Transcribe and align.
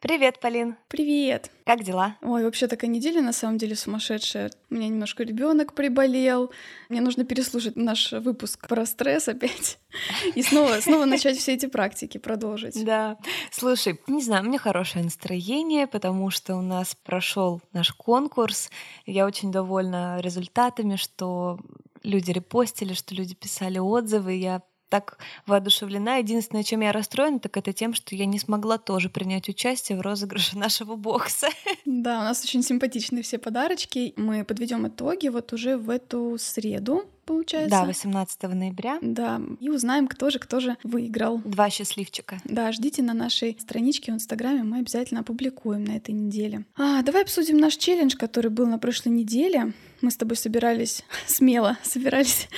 Привет, 0.00 0.40
Полин. 0.40 0.78
Привет. 0.88 1.50
Как 1.66 1.84
дела? 1.84 2.16
Ой, 2.22 2.42
вообще 2.42 2.68
такая 2.68 2.90
неделя 2.90 3.20
на 3.20 3.34
самом 3.34 3.58
деле 3.58 3.76
сумасшедшая. 3.76 4.50
У 4.70 4.74
меня 4.74 4.88
немножко 4.88 5.24
ребенок 5.24 5.74
приболел. 5.74 6.50
Мне 6.88 7.02
нужно 7.02 7.26
переслушать 7.26 7.76
наш 7.76 8.12
выпуск 8.12 8.66
про 8.66 8.86
стресс 8.86 9.28
опять. 9.28 9.78
И 10.34 10.42
снова, 10.42 10.80
снова 10.80 11.04
начать 11.04 11.36
все 11.36 11.52
эти 11.52 11.66
практики 11.66 12.16
продолжить. 12.16 12.82
Да. 12.82 13.18
Слушай, 13.50 14.00
не 14.06 14.22
знаю, 14.22 14.44
у 14.44 14.46
меня 14.46 14.58
хорошее 14.58 15.04
настроение, 15.04 15.86
потому 15.86 16.30
что 16.30 16.56
у 16.56 16.62
нас 16.62 16.94
прошел 16.94 17.60
наш 17.74 17.92
конкурс. 17.92 18.70
Я 19.04 19.26
очень 19.26 19.52
довольна 19.52 20.18
результатами, 20.22 20.96
что 20.96 21.58
люди 22.02 22.30
репостили, 22.30 22.94
что 22.94 23.14
люди 23.14 23.34
писали 23.34 23.78
отзывы. 23.78 24.32
Я 24.32 24.62
так 24.90 25.16
воодушевлена. 25.46 26.16
Единственное, 26.16 26.64
чем 26.64 26.80
я 26.80 26.92
расстроена, 26.92 27.38
так 27.38 27.56
это 27.56 27.72
тем, 27.72 27.94
что 27.94 28.14
я 28.14 28.26
не 28.26 28.38
смогла 28.38 28.76
тоже 28.76 29.08
принять 29.08 29.48
участие 29.48 29.96
в 29.96 30.02
розыгрыше 30.02 30.58
нашего 30.58 30.96
бокса. 30.96 31.48
Да, 31.86 32.20
у 32.20 32.24
нас 32.24 32.44
очень 32.44 32.62
симпатичные 32.62 33.22
все 33.22 33.38
подарочки. 33.38 34.12
Мы 34.16 34.44
подведем 34.44 34.86
итоги 34.86 35.28
вот 35.28 35.52
уже 35.54 35.78
в 35.78 35.88
эту 35.88 36.36
среду, 36.38 37.04
получается. 37.24 37.70
Да, 37.70 37.84
18 37.84 38.42
ноября. 38.42 38.98
Да, 39.00 39.40
и 39.60 39.68
узнаем, 39.68 40.08
кто 40.08 40.30
же, 40.30 40.38
кто 40.38 40.60
же 40.60 40.76
выиграл. 40.82 41.38
Два 41.44 41.70
счастливчика. 41.70 42.38
Да, 42.44 42.72
ждите 42.72 43.02
на 43.02 43.14
нашей 43.14 43.56
страничке 43.60 44.12
в 44.12 44.16
Инстаграме, 44.16 44.62
мы 44.62 44.78
обязательно 44.78 45.20
опубликуем 45.20 45.84
на 45.84 45.92
этой 45.92 46.12
неделе. 46.12 46.64
А, 46.76 47.02
давай 47.02 47.22
обсудим 47.22 47.58
наш 47.58 47.76
челлендж, 47.76 48.16
который 48.16 48.50
был 48.50 48.66
на 48.66 48.78
прошлой 48.78 49.10
неделе. 49.10 49.72
Мы 50.02 50.10
с 50.10 50.16
тобой 50.16 50.36
собирались 50.36 51.04
смело, 51.26 51.76
собирались 51.82 52.48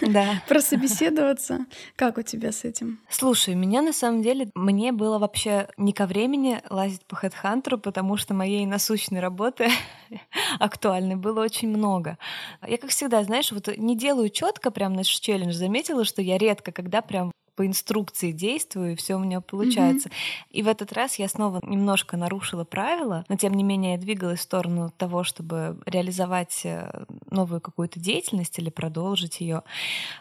да. 0.00 0.42
прособеседоваться. 0.48 1.66
Как 1.96 2.18
у 2.18 2.22
тебя 2.22 2.52
с 2.52 2.64
этим? 2.64 3.00
Слушай, 3.08 3.54
меня 3.54 3.82
на 3.82 3.92
самом 3.92 4.22
деле, 4.22 4.50
мне 4.54 4.92
было 4.92 5.18
вообще 5.18 5.68
не 5.76 5.92
ко 5.92 6.06
времени 6.06 6.60
лазить 6.70 7.04
по 7.06 7.16
HeadHunter, 7.16 7.78
потому 7.78 8.16
что 8.16 8.34
моей 8.34 8.66
насущной 8.66 9.20
работы 9.20 9.68
актуальной 10.60 11.16
было 11.16 11.42
очень 11.42 11.68
много. 11.68 12.18
Я, 12.66 12.78
как 12.78 12.90
всегда, 12.90 13.24
знаешь, 13.24 13.50
вот 13.50 13.68
не 13.76 13.96
делаю 13.96 14.11
четко 14.28 14.70
прям 14.70 14.92
наш 14.92 15.08
челлендж, 15.08 15.52
заметила, 15.52 16.04
что 16.04 16.22
я 16.22 16.38
редко, 16.38 16.72
когда 16.72 17.02
прям 17.02 17.32
по 17.54 17.66
инструкции 17.66 18.32
действую, 18.32 18.92
и 18.92 18.96
все 18.96 19.16
у 19.16 19.18
меня 19.18 19.40
получается. 19.40 20.08
Mm-hmm. 20.08 20.46
И 20.50 20.62
в 20.62 20.68
этот 20.68 20.92
раз 20.92 21.18
я 21.18 21.28
снова 21.28 21.60
немножко 21.62 22.16
нарушила 22.16 22.64
правила, 22.64 23.24
но 23.28 23.36
тем 23.36 23.54
не 23.54 23.62
менее 23.62 23.92
я 23.92 23.98
двигалась 23.98 24.40
в 24.40 24.42
сторону 24.42 24.92
того, 24.96 25.22
чтобы 25.22 25.78
реализовать 25.84 26.62
э, 26.64 27.04
новую 27.30 27.60
какую-то 27.60 28.00
деятельность 28.00 28.58
или 28.58 28.70
продолжить 28.70 29.40
ее. 29.40 29.62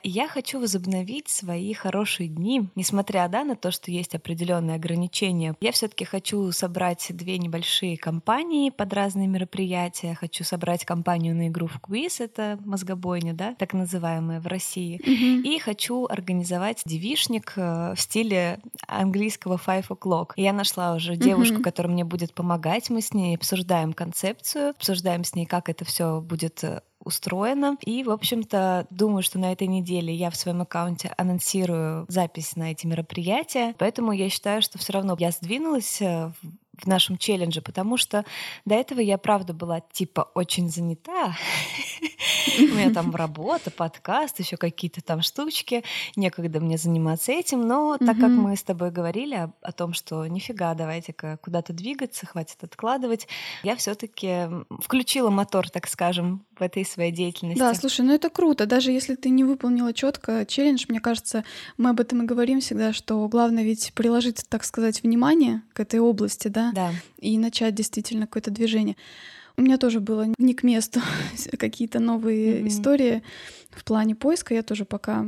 Я 0.03 0.27
хочу 0.27 0.59
возобновить 0.59 1.29
свои 1.29 1.73
хорошие 1.73 2.27
дни, 2.27 2.67
несмотря 2.75 3.27
да, 3.29 3.43
на 3.43 3.55
то, 3.55 3.71
что 3.71 3.91
есть 3.91 4.13
определенные 4.13 4.75
ограничения. 4.75 5.55
Я 5.61 5.71
все-таки 5.71 6.03
хочу 6.03 6.51
собрать 6.51 7.07
две 7.09 7.37
небольшие 7.37 7.97
компании 7.97 8.69
под 8.69 8.93
разные 8.93 9.27
мероприятия. 9.27 10.15
Хочу 10.15 10.43
собрать 10.43 10.85
компанию 10.85 11.35
на 11.35 11.47
игру 11.47 11.67
в 11.67 11.79
квиз, 11.79 12.19
это 12.19 12.59
мозгобойня, 12.65 13.33
да, 13.33 13.55
так 13.55 13.73
называемая 13.73 14.41
в 14.41 14.47
России. 14.47 14.99
Mm-hmm. 14.99 15.41
И 15.43 15.59
хочу 15.59 16.05
организовать 16.07 16.81
девиш 16.85 17.20
девишник 17.21 17.53
э, 17.55 17.93
в 17.95 17.99
стиле 17.99 18.59
английского 18.87 19.55
five 19.55 19.87
o'clock. 19.89 20.31
Я 20.35 20.53
нашла 20.53 20.95
уже 20.95 21.15
девушку, 21.15 21.57
mm-hmm. 21.57 21.63
которая 21.63 21.93
мне 21.93 22.03
будет 22.03 22.33
помогать. 22.33 22.89
Мы 22.89 23.01
с 23.01 23.13
ней 23.13 23.35
обсуждаем 23.35 23.93
концепцию, 23.93 24.71
обсуждаем 24.71 25.23
с 25.23 25.35
ней, 25.35 25.45
как 25.45 25.69
это 25.69 25.85
все 25.85 26.21
будет 26.21 26.63
э, 26.63 26.81
устроено. 27.03 27.77
И, 27.85 28.03
в 28.03 28.09
общем-то, 28.09 28.87
думаю, 28.89 29.23
что 29.23 29.39
на 29.39 29.51
этой 29.51 29.67
неделе 29.67 30.13
я 30.13 30.29
в 30.29 30.35
своем 30.35 30.61
аккаунте 30.61 31.13
анонсирую 31.17 32.05
запись 32.07 32.55
на 32.55 32.71
эти 32.71 32.87
мероприятия. 32.87 33.75
Поэтому 33.77 34.11
я 34.11 34.29
считаю, 34.29 34.61
что 34.61 34.77
все 34.77 34.93
равно 34.93 35.15
я 35.19 35.31
сдвинулась 35.31 36.01
в 36.83 36.87
нашем 36.87 37.17
челлендже, 37.17 37.61
потому 37.61 37.97
что 37.97 38.25
до 38.65 38.75
этого 38.75 38.99
я, 38.99 39.17
правда, 39.17 39.53
была 39.53 39.81
типа 39.81 40.29
очень 40.33 40.69
занята. 40.69 41.35
У 42.59 42.73
меня 42.73 42.91
там 42.91 43.15
работа, 43.15 43.71
подкаст, 43.71 44.39
еще 44.39 44.57
какие-то 44.57 45.01
там 45.01 45.21
штучки. 45.21 45.83
Некогда 46.15 46.59
мне 46.59 46.77
заниматься 46.77 47.31
этим. 47.31 47.67
Но 47.67 47.97
так 47.97 48.17
как 48.17 48.29
мы 48.29 48.55
с 48.55 48.63
тобой 48.63 48.91
говорили 48.91 49.49
о 49.61 49.71
том, 49.71 49.93
что 49.93 50.25
нифига, 50.27 50.73
давайте-ка 50.73 51.37
куда-то 51.41 51.73
двигаться, 51.73 52.25
хватит 52.25 52.63
откладывать, 52.63 53.27
я 53.63 53.75
все-таки 53.75 54.47
включила 54.79 55.29
мотор, 55.29 55.69
так 55.69 55.87
скажем, 55.87 56.45
в 56.61 56.63
этой 56.63 56.85
своей 56.85 57.11
деятельности. 57.11 57.59
Да, 57.59 57.73
слушай, 57.73 58.01
ну 58.05 58.13
это 58.13 58.29
круто. 58.29 58.67
Даже 58.67 58.91
если 58.91 59.15
ты 59.15 59.29
не 59.29 59.43
выполнила 59.43 59.93
четко 59.93 60.45
челлендж, 60.45 60.85
мне 60.87 60.99
кажется, 60.99 61.43
мы 61.77 61.89
об 61.89 61.99
этом 61.99 62.21
и 62.21 62.25
говорим 62.25 62.61
всегда, 62.61 62.93
что 62.93 63.27
главное 63.27 63.63
ведь 63.63 63.93
приложить, 63.95 64.45
так 64.47 64.63
сказать, 64.63 65.01
внимание 65.01 65.63
к 65.73 65.79
этой 65.79 65.99
области, 65.99 66.49
да, 66.49 66.71
да. 66.73 66.91
и 67.17 67.37
начать 67.39 67.73
действительно 67.73 68.27
какое-то 68.27 68.51
движение. 68.51 68.95
У 69.57 69.61
меня 69.61 69.77
тоже 69.77 69.99
было 69.99 70.27
не 70.37 70.53
к 70.53 70.63
месту 70.63 71.01
какие-то 71.57 71.99
новые 71.99 72.61
mm-hmm. 72.61 72.67
истории 72.67 73.23
в 73.71 73.83
плане 73.85 74.15
поиска 74.15 74.53
я 74.53 74.63
тоже 74.63 74.85
пока 74.85 75.25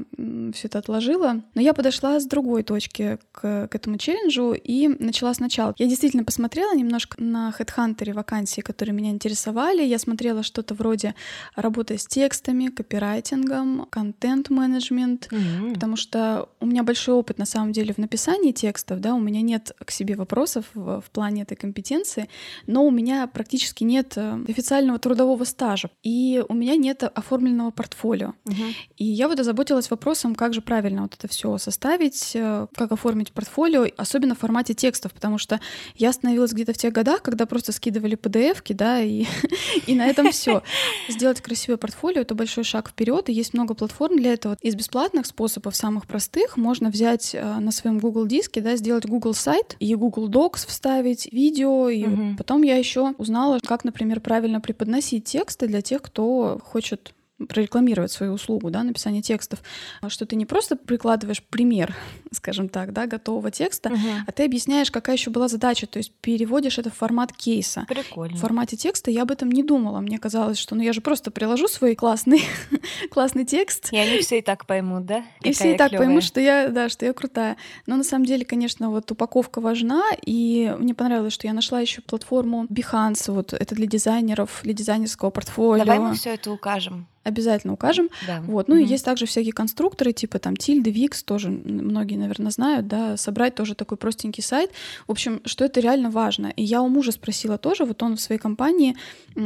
все 0.53 0.67
это 0.67 0.79
отложила. 0.79 1.41
Но 1.56 1.61
я 1.61 1.73
подошла 1.73 2.19
с 2.19 2.25
другой 2.25 2.63
точки 2.63 3.17
к, 3.31 3.67
к 3.67 3.75
этому 3.75 3.97
челленджу 3.97 4.53
и 4.53 4.89
начала 5.00 5.34
сначала. 5.34 5.73
Я 5.78 5.88
действительно 5.88 6.23
посмотрела 6.23 6.75
немножко 6.75 7.22
на 7.22 7.53
HeadHunter 7.57 8.13
вакансии, 8.13 8.61
которые 8.61 8.94
меня 8.94 9.11
интересовали. 9.11 9.84
Я 9.84 9.97
смотрела 9.97 10.44
что-то 10.44 10.73
вроде 10.73 11.16
работы 11.55 11.97
с 11.97 12.05
текстами, 12.05 12.67
копирайтингом, 12.67 13.88
контент-менеджмент, 13.90 15.29
mm-hmm. 15.31 15.73
потому 15.73 15.95
что 15.95 16.50
у 16.59 16.66
меня 16.66 16.84
большой 16.84 17.16
опыт 17.16 17.38
на 17.38 17.45
самом 17.45 17.72
деле 17.72 17.94
в 17.94 17.97
написании 17.97 18.51
текстов, 18.51 19.00
да, 19.00 19.16
у 19.16 19.19
меня 19.19 19.41
нет 19.41 19.72
к 19.84 19.91
себе 19.91 20.16
вопросов 20.16 20.66
в, 20.73 21.01
в 21.01 21.11
плане 21.11 21.44
этой 21.44 21.55
компетенции, 21.55 22.28
но 22.67 22.85
у 22.85 22.91
меня 22.91 23.28
практически 23.28 23.84
нет 23.84 24.12
э, 24.16 24.40
официального 24.47 25.00
трудового 25.00 25.44
стажа, 25.44 25.90
и 26.03 26.44
у 26.47 26.53
меня 26.53 26.75
нет 26.75 27.03
оформленного 27.03 27.72
портфолио. 27.72 28.34
Угу. 28.46 28.63
И 28.97 29.06
я 29.06 29.28
вот 29.28 29.40
озаботилась 29.40 29.90
вопросом, 29.90 30.35
как 30.35 30.53
же 30.53 30.62
правильно 30.62 31.03
вот 31.03 31.16
это 31.16 31.28
все 31.28 31.57
составить, 31.57 32.31
э, 32.35 32.68
как 32.75 32.91
оформить 32.91 33.31
портфолио, 33.31 33.88
особенно 33.97 34.35
в 34.35 34.40
формате 34.40 34.73
текстов, 34.73 35.13
потому 35.13 35.38
что 35.38 35.59
я 35.96 36.09
остановилась 36.09 36.53
где-то 36.53 36.73
в 36.73 36.78
тех 36.78 36.94
годах, 36.94 37.22
когда 37.22 37.46
просто 37.46 37.72
скидывали 37.72 38.18
PDF-ки, 38.18 38.73
да, 38.73 39.02
и, 39.02 39.25
и 39.88 39.96
на 39.96 40.07
этом 40.07 40.31
все. 40.31 40.63
Сделать 41.09 41.41
красивое 41.41 41.78
портфолио— 41.78 42.22
это 42.23 42.35
большой 42.35 42.63
шаг 42.63 42.90
вперед, 42.90 43.29
и 43.29 43.34
есть 43.34 43.53
много 43.53 43.73
платформ 43.73 44.18
для 44.18 44.34
этого. 44.34 44.57
Из 44.62 44.75
бесплатных 44.75 45.25
способов, 45.25 45.75
самых 45.75 46.07
простых, 46.07 46.57
можно 46.57 46.90
взять 46.90 47.34
э, 47.34 47.59
на 47.59 47.72
своем 47.72 48.00
Google 48.00 48.28
диске, 48.28 48.62
да, 48.62 48.75
сделать 48.75 49.06
Google 49.06 49.34
сайт 49.34 49.75
и 49.79 49.96
Google 49.96 50.29
Docs 50.29 50.68
вставить, 50.68 51.31
видео, 51.31 51.90
и 51.90 52.06
угу. 52.06 52.35
потом 52.38 52.62
я 52.63 52.78
еще 52.78 53.13
узнала, 53.18 53.59
как, 53.66 53.84
например, 53.84 54.03
правильно 54.19 54.62
преподносить 54.62 55.25
тексты 55.25 55.68
для 55.68 55.81
тех, 55.81 56.02
кто 56.02 56.59
хочет 56.64 57.14
прорекламировать 57.48 58.12
свою 58.12 58.34
услугу, 58.34 58.70
да, 58.70 58.84
написание 58.84 59.22
текстов, 59.22 59.59
а 60.02 60.09
что 60.09 60.26
ты 60.26 60.36
не 60.36 60.46
просто 60.46 60.76
прикладываешь 60.76 61.44
пример, 61.44 61.96
скажем 62.31 62.70
так, 62.70 62.94
да, 62.94 63.08
готового 63.08 63.52
текста, 63.52 63.90
угу. 63.90 64.00
а 64.26 64.31
ты 64.31 64.46
объясняешь, 64.46 64.92
какая 64.92 65.16
еще 65.16 65.30
была 65.30 65.48
задача, 65.48 65.88
то 65.88 65.98
есть 65.98 66.12
переводишь 66.22 66.78
это 66.78 66.90
в 66.90 66.96
формат 66.96 67.34
кейса. 67.34 67.86
Прикольно. 67.88 68.36
В 68.36 68.40
формате 68.40 68.78
текста 68.78 69.12
я 69.12 69.24
об 69.24 69.32
этом 69.32 69.52
не 69.52 69.64
думала. 69.64 70.00
Мне 70.00 70.20
казалось, 70.20 70.58
что 70.58 70.76
ну 70.76 70.82
я 70.82 70.94
же 70.94 71.02
просто 71.02 71.32
приложу 71.32 71.68
свой 71.68 71.96
классный, 71.96 72.44
классный 73.12 73.46
текст. 73.46 73.92
И 73.92 73.98
они 73.98 74.20
все 74.20 74.40
и 74.40 74.42
так 74.42 74.66
поймут, 74.66 75.06
да? 75.06 75.23
Какая 75.38 75.52
и 75.52 75.53
все 75.53 75.73
и 75.73 75.78
так 75.78 75.90
клёвая. 75.90 76.08
поймут, 76.08 76.23
что 76.23 76.40
я, 76.40 76.70
да, 76.70 76.90
что 76.90 77.06
я 77.06 77.14
крутая. 77.14 77.58
Но 77.85 77.96
на 77.96 78.03
самом 78.03 78.26
деле, 78.26 78.46
конечно, 78.46 78.90
вот 78.90 79.12
упаковка 79.12 79.62
важна, 79.62 80.03
и 80.26 80.73
мне 80.78 80.94
понравилось, 80.94 81.34
что 81.34 81.47
я 81.47 81.53
нашла 81.53 81.79
еще 81.79 82.02
платформу 82.02 82.66
Behance, 82.66 83.32
вот 83.32 83.53
это 83.53 83.76
для 83.76 83.88
дизайнеров, 83.88 84.62
для 84.64 84.73
дизайнерского 84.73 85.29
портфолио. 85.29 85.85
Давай 85.85 86.00
мы 86.00 86.16
все 86.16 86.34
это 86.34 86.52
укажем 86.52 87.08
обязательно 87.23 87.73
укажем. 87.73 88.09
Да. 88.28 88.41
Вот. 88.41 88.67
Ну 88.67 88.75
угу. 88.75 88.84
и 88.84 88.87
есть 88.87 89.05
также 89.05 89.25
всякие 89.25 89.53
конструкторы, 89.53 90.14
типа 90.14 90.40
там 90.40 90.55
Тильды, 90.55 90.91
Викс, 90.91 91.23
тоже 91.23 91.49
многие, 91.49 92.16
наверное, 92.16 92.52
знают, 92.52 92.87
да, 92.87 93.17
собрать 93.17 93.55
тоже 93.55 93.75
такой 93.75 93.97
простенький 93.97 94.43
сайт. 94.43 94.72
В 95.08 95.11
общем, 95.11 95.41
что 95.46 95.66
это 95.66 95.79
реально 95.79 96.09
важно. 96.09 96.47
И 96.55 96.64
я 96.64 96.81
у 96.81 96.90
мужа 96.90 97.11
спросила 97.11 97.58
тоже, 97.58 97.85
вот 97.85 98.03
он 98.03 98.16
в 98.17 98.22
своей 98.22 98.40
компании, 98.40 98.96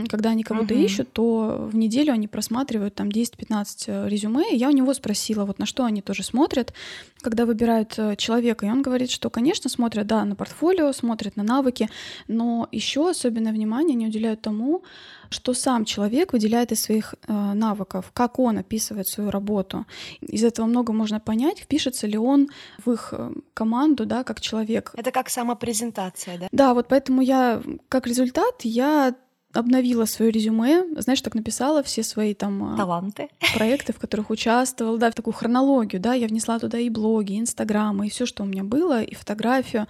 когда 0.09 0.31
они 0.31 0.44
кого-то 0.44 0.74
угу. 0.74 0.83
ищут, 0.83 1.12
то 1.13 1.69
в 1.71 1.75
неделю 1.75 2.13
они 2.13 2.27
просматривают 2.27 2.95
там 2.95 3.09
10-15 3.09 3.65
э, 3.88 4.09
резюме, 4.09 4.51
и 4.51 4.57
я 4.57 4.69
у 4.69 4.71
него 4.71 4.94
спросила, 4.94 5.45
вот 5.45 5.59
на 5.59 5.65
что 5.65 5.85
они 5.85 6.01
тоже 6.01 6.23
смотрят, 6.23 6.73
когда 7.21 7.45
выбирают 7.45 7.94
э, 7.97 8.15
человека, 8.15 8.65
и 8.65 8.69
он 8.69 8.81
говорит, 8.81 9.12
что, 9.12 9.30
конечно, 9.30 9.69
смотрят, 9.69 10.07
да, 10.07 10.25
на 10.25 10.35
портфолио, 10.35 10.91
смотрят 10.94 11.35
на 11.35 11.44
навыки, 11.44 11.89
но 12.27 12.68
еще 12.71 13.09
особенное 13.09 13.51
внимание 13.51 13.95
не 13.95 14.07
уделяют 14.07 14.41
тому, 14.41 14.83
что 15.29 15.53
сам 15.53 15.85
человек 15.85 16.33
выделяет 16.33 16.71
из 16.71 16.81
своих 16.81 17.15
э, 17.27 17.53
навыков, 17.53 18.12
как 18.13 18.39
он 18.39 18.57
описывает 18.57 19.07
свою 19.07 19.31
работу. 19.31 19.85
Из 20.21 20.44
этого 20.44 20.65
много 20.65 20.94
можно 20.94 21.19
понять, 21.19 21.59
впишется 21.59 22.07
ли 22.07 22.18
он 22.18 22.50
в 22.85 22.91
их 22.91 23.09
э, 23.12 23.31
команду, 23.53 24.06
да, 24.06 24.24
как 24.24 24.41
человек. 24.41 24.91
Это 24.95 25.12
как 25.12 25.29
самопрезентация, 25.29 26.38
да? 26.38 26.47
Да, 26.51 26.74
вот 26.74 26.88
поэтому 26.88 27.21
я, 27.21 27.62
как 27.89 28.07
результат, 28.07 28.62
я 28.63 29.15
обновила 29.57 30.06
свое 30.06 30.31
резюме, 30.31 30.86
знаешь, 30.98 31.21
так 31.21 31.36
написала 31.36 31.81
все 31.83 32.04
свои 32.04 32.33
там 32.33 32.74
а, 32.74 32.77
таланты, 32.77 33.30
проекты, 33.56 33.94
в 33.94 34.00
которых 34.00 34.30
участвовала, 34.30 34.98
да, 34.98 35.12
в 35.12 35.15
такую 35.15 35.33
хронологию, 35.33 36.01
да, 36.01 36.13
я 36.13 36.27
внесла 36.27 36.59
туда 36.59 36.77
и 36.77 36.89
блоги, 36.89 37.33
и 37.33 37.39
инстаграмы, 37.39 38.07
и 38.07 38.09
все, 38.09 38.25
что 38.25 38.44
у 38.44 38.45
меня 38.45 38.63
было, 38.63 39.01
и 39.01 39.15
фотографию. 39.15 39.88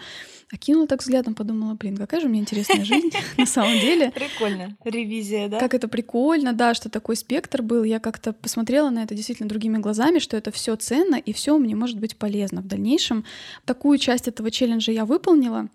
Окинула 0.50 0.88
так 0.88 1.02
взглядом, 1.02 1.36
подумала, 1.36 1.74
блин, 1.74 1.98
какая 1.98 2.22
же 2.22 2.28
у 2.28 2.30
меня 2.30 2.42
интересная 2.42 2.86
жизнь 2.86 3.10
на 3.38 3.46
самом 3.46 3.80
деле. 3.80 4.12
Прикольно. 4.12 4.78
Ревизия, 4.86 5.50
да? 5.50 5.60
Как 5.60 5.74
это 5.74 5.90
прикольно, 5.90 6.54
да, 6.54 6.74
что 6.74 6.90
такой 6.90 7.18
спектр 7.18 7.62
был. 7.62 7.84
Я 7.84 8.00
как-то 8.00 8.32
посмотрела 8.32 8.90
на 8.90 9.04
это 9.04 9.14
действительно 9.14 9.50
другими 9.50 9.78
глазами, 9.78 10.20
что 10.20 10.38
это 10.38 10.52
все 10.52 10.78
ценно 10.78 11.16
и 11.16 11.34
все 11.34 11.58
мне 11.58 11.76
может 11.76 12.00
быть 12.00 12.16
полезно 12.16 12.62
в 12.62 12.68
дальнейшем. 12.68 13.26
Такую 13.66 13.98
часть 13.98 14.30
этого 14.30 14.50
челленджа 14.50 14.94
я 14.94 15.04
выполнила, 15.04 15.68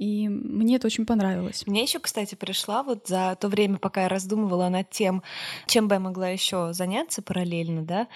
и 0.00 0.30
мне 0.30 0.76
это 0.76 0.86
очень 0.86 1.04
понравилось. 1.04 1.66
Мне 1.66 1.82
еще, 1.82 1.98
кстати, 1.98 2.34
пришла 2.34 2.82
вот 2.82 3.06
за 3.06 3.36
то 3.38 3.48
время, 3.48 3.76
пока 3.76 4.04
я 4.04 4.08
раздумывала 4.08 4.70
над 4.70 4.88
тем, 4.88 5.22
чем 5.66 5.88
бы 5.88 5.96
я 5.96 6.00
могла 6.00 6.28
еще 6.28 6.72
заняться 6.72 7.20
параллельно, 7.20 7.82
да, 7.82 8.08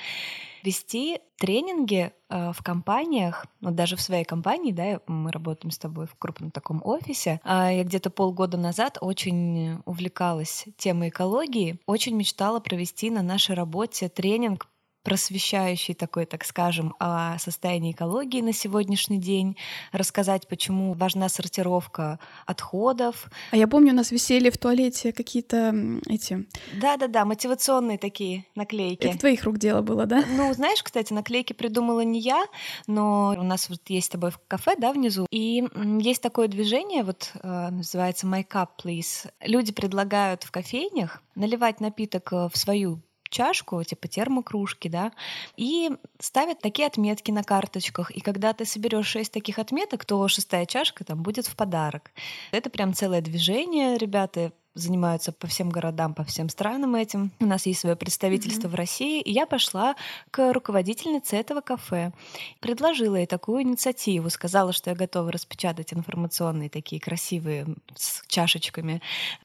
вести 0.63 1.21
тренинги 1.37 2.11
э, 2.31 2.53
в 2.53 2.63
компаниях, 2.63 3.45
ну 3.61 3.71
даже 3.71 3.97
в 3.97 4.01
своей 4.01 4.25
компании, 4.25 4.73
да, 4.73 5.01
мы 5.07 5.31
работаем 5.31 5.71
с 5.71 5.79
тобой 5.79 6.07
в 6.07 6.15
крупном 6.17 6.51
таком 6.51 6.81
офисе. 6.83 7.39
Э, 7.45 7.69
я 7.71 7.85
где-то 7.85 8.09
полгода 8.09 8.57
назад 8.57 8.97
очень 9.03 9.83
увлекалась 9.85 10.65
темой 10.79 11.11
экологии, 11.11 11.79
очень 11.85 12.17
мечтала 12.17 12.61
провести 12.61 13.11
на 13.11 13.21
нашей 13.21 13.55
работе 13.57 14.09
тренинг 14.09 14.69
просвещающий 15.05 15.95
такой, 15.95 16.25
так 16.25 16.45
скажем, 16.45 16.95
о 16.99 17.39
состоянии 17.39 17.93
экологии 17.93 18.41
на 18.41 18.53
сегодняшний 18.53 19.19
день, 19.19 19.57
рассказать, 19.93 20.49
почему 20.49 20.95
важна 20.95 21.29
сортировка 21.29 22.19
отходов. 22.47 23.27
А 23.53 23.57
я 23.57 23.69
помню, 23.69 23.93
у 23.93 23.97
нас 23.97 24.11
висели 24.11 24.51
в 24.51 24.59
туалете 24.59 25.13
какие-то 25.13 25.75
эти... 26.09 26.47
Да-да-да, 26.81 27.25
мотивационные 27.25 27.99
такие 27.99 28.47
наклейки. 28.55 29.07
Это 29.07 29.19
твоих 29.19 29.45
рук 29.45 29.59
дело 29.59 29.83
было, 29.83 30.07
да? 30.07 30.25
Ну, 30.27 30.53
знаешь, 30.55 30.83
кстати, 30.83 31.13
наклейки 31.13 31.53
придумала 31.53 32.01
не 32.01 32.21
я, 32.21 32.45
но 32.87 33.37
у 33.39 33.43
нас 33.43 33.69
вот 33.69 33.81
есть 33.89 34.07
с 34.07 34.11
тобой 34.11 34.31
в 34.31 34.41
кафе, 34.49 34.75
да, 34.79 34.93
внизу, 34.93 35.27
и 35.31 35.65
есть 36.01 36.23
такое 36.23 36.49
движение, 36.49 37.05
вот 37.05 37.31
э, 37.43 37.69
называется 37.71 38.27
My 38.27 38.47
Cup, 38.47 38.69
Please. 38.83 39.31
Люди 39.43 39.73
предлагают 39.73 40.45
в 40.45 40.51
кофейнях 40.51 41.23
наливать 41.35 41.81
напиток 41.81 42.33
э, 42.33 42.49
в 42.51 42.57
свою 42.57 43.03
чашку, 43.35 43.83
типа 43.83 44.09
термокружки, 44.09 44.89
да, 44.89 45.13
и 45.57 45.91
ставят 46.21 46.61
такие 46.61 46.87
отметки 46.87 47.31
на 47.33 47.43
карточках. 47.43 48.11
И 48.13 48.21
когда 48.21 48.53
ты 48.53 48.65
соберешь 48.65 49.07
шесть 49.07 49.33
таких 49.33 49.59
отметок, 49.59 50.05
то 50.05 50.27
шестая 50.29 50.67
чашка 50.67 51.05
там 51.05 51.23
будет 51.23 51.47
в 51.47 51.57
подарок. 51.57 52.13
Это 52.53 52.71
прям 52.71 52.95
целое 52.95 53.21
движение, 53.21 53.99
ребята 53.99 54.53
занимаются 54.75 55.33
по 55.33 55.47
всем 55.47 55.71
городам, 55.71 56.15
по 56.15 56.25
всем 56.25 56.49
странам 56.49 56.95
этим. 56.97 57.31
У 57.41 57.47
нас 57.47 57.67
есть 57.67 57.81
свое 57.81 57.97
представительство 57.97 58.69
mm-hmm. 58.69 58.73
в 58.73 58.75
России, 58.75 59.21
и 59.21 59.31
я 59.31 59.47
пошла 59.47 59.95
к 60.31 60.53
руководительнице 60.53 61.37
этого 61.37 61.61
кафе, 61.61 62.13
предложила 62.61 63.17
ей 63.17 63.27
такую 63.27 63.63
инициативу, 63.63 64.31
сказала, 64.31 64.73
что 64.73 64.91
я 64.91 64.97
готова 64.97 65.31
распечатать 65.31 65.93
информационные 65.93 66.69
такие 66.69 67.01
красивые 67.01 67.67
с 67.95 68.23
чашечками 68.27 69.01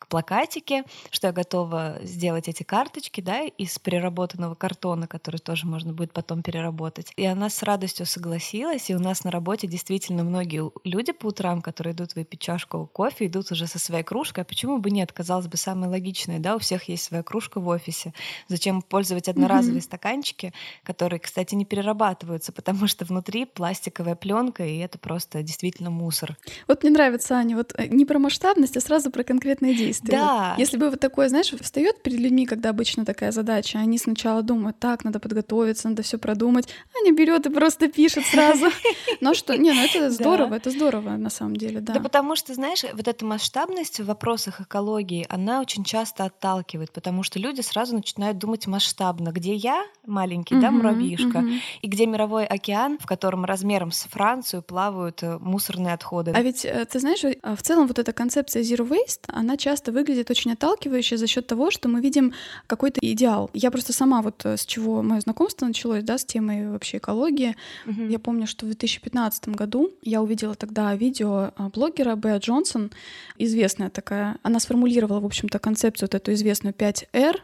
плакатики, 0.10 0.84
что 1.12 1.28
я 1.28 1.34
готова 1.34 2.00
сделать 2.02 2.48
эти 2.48 2.64
карточки, 2.64 3.22
да, 3.22 3.42
из 3.44 3.78
переработанного 3.78 4.56
картона, 4.56 5.08
который 5.08 5.38
тоже 5.38 5.68
можно 5.68 5.94
будет 5.94 6.12
потом 6.12 6.42
переработать. 6.42 7.14
И 7.16 7.26
она 7.26 7.50
с 7.50 7.62
радостью 7.62 8.08
согласилась, 8.08 8.90
и 8.90 8.96
у 8.96 9.00
нас 9.00 9.24
на 9.24 9.30
работе 9.30 9.68
действительно 9.68 10.24
многие 10.24 10.72
люди 10.84 11.12
по 11.12 11.28
утрам, 11.28 11.62
которые 11.62 11.94
идут 11.94 12.16
выпить 12.16 12.40
чашку 12.40 12.90
кофе, 12.92 13.28
идут 13.28 13.52
уже 13.52 13.68
со 13.68 13.78
своей 13.78 14.04
кружкой, 14.04 14.44
а 14.44 14.46
почему 14.46 14.80
бы 14.80 14.90
нет? 14.90 15.14
Казалось 15.20 15.48
бы, 15.48 15.58
самое 15.58 15.92
логичное, 15.92 16.40
да, 16.40 16.56
у 16.56 16.60
всех 16.60 16.88
есть 16.88 17.04
своя 17.04 17.24
кружка 17.24 17.60
в 17.60 17.68
офисе. 17.68 18.14
Зачем 18.48 18.82
пользовать 18.82 19.28
одноразовые 19.28 19.82
mm-hmm. 19.82 19.84
стаканчики, 19.84 20.54
которые, 20.86 21.20
кстати, 21.20 21.56
не 21.56 21.66
перерабатываются, 21.66 22.54
потому 22.54 22.88
что 22.88 23.04
внутри 23.04 23.44
пластиковая 23.44 24.16
пленка, 24.16 24.66
и 24.66 24.78
это 24.78 24.98
просто 24.98 25.44
действительно 25.44 25.90
мусор. 25.90 26.38
Вот 26.70 26.84
мне 26.84 26.92
нравится, 26.94 27.36
Аня, 27.36 27.58
вот 27.58 27.74
э, 27.78 27.88
не 27.88 28.06
про 28.06 28.18
масштабность, 28.18 28.78
а 28.78 28.80
сразу 28.80 29.12
про 29.12 29.26
конкретные 29.26 29.76
действия. 29.76 30.12
Да. 30.12 30.56
Если 30.58 30.78
бы 30.78 30.90
вот 30.90 31.02
такое, 31.02 31.28
знаешь, 31.28 31.52
встает 31.52 32.02
перед 32.02 32.22
людьми, 32.22 32.46
когда 32.46 32.70
обычно 32.70 33.04
такая 33.04 33.34
задача, 33.34 33.78
они 33.80 33.98
сначала 33.98 34.42
думают, 34.42 34.80
так, 34.80 35.04
надо 35.04 35.20
подготовиться, 35.20 35.90
надо 35.90 36.02
все 36.02 36.18
продумать, 36.18 36.70
Аня 36.98 37.14
берет 37.14 37.46
и 37.46 37.50
просто 37.50 37.90
пишет 37.90 38.26
сразу. 38.26 38.68
Ну 39.22 39.34
что, 39.34 39.58
не, 39.58 39.74
ну 39.74 39.84
это 39.84 40.12
здорово, 40.12 40.56
это 40.56 40.70
здорово 40.70 41.10
на 41.18 41.30
самом 41.30 41.58
деле, 41.58 41.82
да. 41.82 41.94
Да 41.96 42.00
потому 42.00 42.38
что, 42.38 42.54
знаешь, 42.54 42.86
вот 42.94 43.08
эта 43.08 43.26
масштабность 43.26 44.00
в 44.00 44.06
вопросах 44.06 44.62
экологии, 44.62 45.09
психологии, 45.10 45.26
она 45.30 45.62
очень 45.62 45.84
часто 45.84 46.26
отталкивает, 46.26 46.92
потому 46.92 47.24
что 47.24 47.40
люди 47.40 47.62
сразу 47.62 47.96
начинают 47.96 48.38
думать 48.38 48.68
масштабно, 48.68 49.32
где 49.32 49.54
я 49.56 49.84
маленький, 50.06 50.56
uh-huh, 50.56 50.62
да, 50.62 50.72
муравьишка, 50.72 51.40
uh-huh. 51.40 51.60
и 51.82 51.88
где 51.88 52.06
мировой 52.06 52.46
океан, 52.46 52.98
в 53.00 53.06
котором 53.06 53.46
размером 53.46 53.92
с 53.92 54.04
Францию 54.04 54.62
плавают 54.62 55.24
э, 55.24 55.38
мусорные 55.40 55.94
отходы. 55.94 56.32
А 56.36 56.42
ведь 56.42 56.66
э, 56.66 56.86
ты 56.86 57.00
знаешь, 57.00 57.24
а 57.42 57.56
в 57.56 57.62
целом 57.62 57.88
вот 57.88 58.00
эта 58.00 58.14
концепция 58.14 58.64
zero 58.64 58.88
waste, 58.88 59.26
она 59.28 59.58
часто 59.58 59.92
выглядит 59.92 60.30
очень 60.32 60.54
отталкивающе 60.54 61.18
за 61.18 61.28
счет 61.28 61.48
того, 61.48 61.72
что 61.72 61.90
мы 61.90 62.02
видим 62.02 62.34
какой-то 62.68 63.00
идеал. 63.02 63.50
Я 63.54 63.72
просто 63.72 63.94
сама 63.94 64.22
вот 64.22 64.46
э, 64.46 64.58
с 64.58 64.66
чего 64.66 65.02
мое 65.02 65.22
знакомство 65.22 65.66
началось, 65.66 66.04
да, 66.04 66.18
с 66.18 66.26
темой 66.26 66.70
вообще 66.70 66.98
экологии. 66.98 67.56
Uh-huh. 67.86 68.12
Я 68.12 68.20
помню, 68.20 68.48
что 68.48 68.66
в 68.66 68.70
2015 68.70 69.50
году 69.50 69.92
я 70.02 70.22
увидела 70.22 70.56
тогда 70.56 70.96
видео 70.96 71.52
блогера 71.74 72.16
Беа 72.16 72.38
Джонсон, 72.38 72.92
известная 73.38 73.90
такая, 73.90 74.38
она 74.44 74.60
сформулировала 74.60 74.99
сформулировала, 75.00 75.20
в 75.20 75.26
общем-то, 75.26 75.60
концепцию 75.60 76.10
вот 76.12 76.16
эту 76.16 76.34
известную 76.34 76.74
5R. 76.74 77.36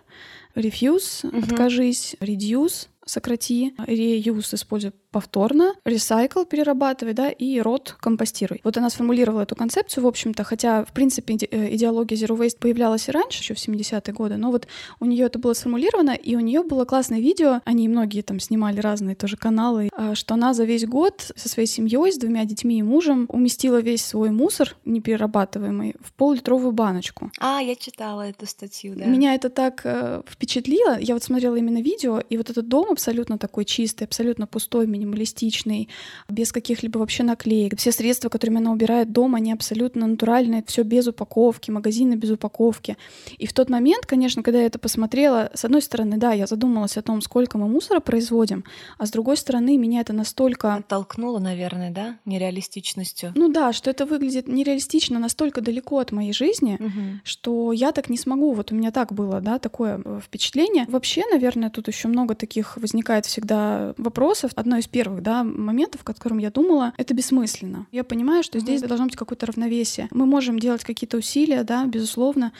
Refuse, 0.55 1.27
угу. 1.27 1.37
откажись, 1.39 2.15
reduce, 2.19 2.87
сократи, 3.05 3.73
reuse, 3.77 4.55
используй 4.55 4.91
повторно, 5.15 5.75
recycle, 5.85 6.45
перерабатывай, 6.45 7.13
да, 7.13 7.29
и 7.29 7.61
рот 7.61 7.95
компостируй. 8.01 8.59
Вот 8.65 8.75
она 8.75 8.89
сформулировала 8.89 9.43
эту 9.43 9.55
концепцию, 9.55 10.03
в 10.03 10.07
общем-то, 10.07 10.43
хотя, 10.43 10.83
в 10.83 10.91
принципе, 10.91 11.35
э, 11.35 11.73
идеология 11.73 12.17
Zero 12.17 12.37
Waste 12.37 12.59
появлялась 12.59 13.07
и 13.07 13.13
раньше, 13.13 13.39
еще 13.39 13.53
в 13.53 13.57
70-е 13.57 14.13
годы, 14.13 14.35
но 14.35 14.51
вот 14.51 14.67
у 14.99 15.05
нее 15.05 15.27
это 15.27 15.39
было 15.39 15.53
сформулировано, 15.53 16.11
и 16.11 16.35
у 16.35 16.41
нее 16.41 16.63
было 16.63 16.83
классное 16.83 17.21
видео, 17.21 17.61
они 17.63 17.87
многие 17.87 18.23
там 18.23 18.41
снимали 18.41 18.81
разные 18.81 19.15
тоже 19.15 19.37
каналы, 19.37 19.89
а, 19.93 20.15
что 20.15 20.33
она 20.33 20.53
за 20.53 20.65
весь 20.65 20.85
год 20.85 21.31
со 21.33 21.47
своей 21.47 21.67
семьей, 21.67 22.11
с 22.11 22.17
двумя 22.17 22.43
детьми 22.43 22.79
и 22.79 22.83
мужем 22.83 23.25
уместила 23.29 23.79
весь 23.79 24.03
свой 24.03 24.31
мусор 24.31 24.75
неперерабатываемый 24.83 25.95
в 26.01 26.11
пол-литровую 26.11 26.73
баночку. 26.73 27.31
А, 27.39 27.61
я 27.61 27.77
читала 27.77 28.23
эту 28.23 28.47
статью, 28.47 28.95
да. 28.97 29.05
Меня 29.05 29.33
это 29.33 29.49
так 29.49 29.79
э, 29.85 30.23
впечатлило. 30.27 30.99
Я 30.99 31.13
вот 31.13 31.23
смотрела 31.23 31.55
именно 31.55 31.81
видео, 31.81 32.19
и 32.19 32.35
вот 32.35 32.49
этот 32.49 32.67
дом 32.67 32.91
абсолютно 32.91 33.37
такой 33.37 33.63
чистый, 33.63 34.03
абсолютно 34.03 34.45
пустой, 34.45 34.87
минималистичный, 35.05 35.89
без 36.29 36.51
каких-либо 36.51 36.97
вообще 36.97 37.23
наклеек. 37.23 37.77
Все 37.77 37.91
средства, 37.91 38.29
которыми 38.29 38.57
она 38.57 38.71
убирает 38.71 39.11
дом, 39.11 39.35
они 39.35 39.51
абсолютно 39.51 40.07
натуральные, 40.07 40.63
все 40.67 40.83
без 40.83 41.07
упаковки, 41.07 41.71
магазины 41.71 42.15
без 42.15 42.31
упаковки. 42.31 42.97
И 43.37 43.47
в 43.47 43.53
тот 43.53 43.69
момент, 43.69 44.05
конечно, 44.05 44.43
когда 44.43 44.59
я 44.59 44.65
это 44.65 44.79
посмотрела, 44.79 45.51
с 45.53 45.65
одной 45.65 45.81
стороны, 45.81 46.17
да, 46.17 46.33
я 46.33 46.47
задумалась 46.47 46.97
о 46.97 47.01
том, 47.01 47.21
сколько 47.21 47.57
мы 47.57 47.67
мусора 47.67 47.99
производим, 47.99 48.63
а 48.97 49.05
с 49.05 49.11
другой 49.11 49.37
стороны, 49.37 49.77
меня 49.77 50.01
это 50.01 50.13
настолько... 50.13 50.75
Оттолкнуло, 50.75 51.39
наверное, 51.39 51.91
да, 51.91 52.17
нереалистичностью. 52.25 53.31
Ну 53.35 53.49
да, 53.49 53.73
что 53.73 53.89
это 53.89 54.05
выглядит 54.05 54.47
нереалистично, 54.47 55.19
настолько 55.19 55.61
далеко 55.61 55.99
от 55.99 56.11
моей 56.11 56.33
жизни, 56.33 56.77
угу. 56.79 57.19
что 57.23 57.71
я 57.71 57.91
так 57.91 58.09
не 58.09 58.17
смогу. 58.17 58.53
Вот 58.53 58.71
у 58.71 58.75
меня 58.75 58.91
так 58.91 59.13
было, 59.13 59.41
да, 59.41 59.59
такое 59.59 60.01
э, 60.03 60.19
впечатление. 60.23 60.85
Вообще, 60.87 61.23
наверное, 61.31 61.69
тут 61.69 61.87
еще 61.87 62.07
много 62.07 62.35
таких 62.35 62.77
возникает 62.77 63.25
всегда 63.25 63.93
вопросов. 63.97 64.51
Одно 64.55 64.77
из 64.77 64.87
первых 64.95 65.21
да, 65.21 65.43
моментов, 65.43 66.01
о 66.01 66.05
котором 66.05 66.37
я 66.37 66.49
думала, 66.49 66.93
это 66.95 67.13
бессмысленно. 67.13 67.85
Я 67.91 68.05
понимаю, 68.05 68.43
что 68.43 68.59
здесь 68.59 68.81
mm-hmm. 68.81 68.87
должно 68.87 69.05
быть 69.07 69.17
какое-то 69.17 69.45
равновесие. 69.45 70.07
Мы 70.11 70.25
можем 70.25 70.57
делать 70.57 70.85
какие-то 70.85 71.17
усилия, 71.17 71.63
да, 71.63 71.85
безусловно, 71.85 72.53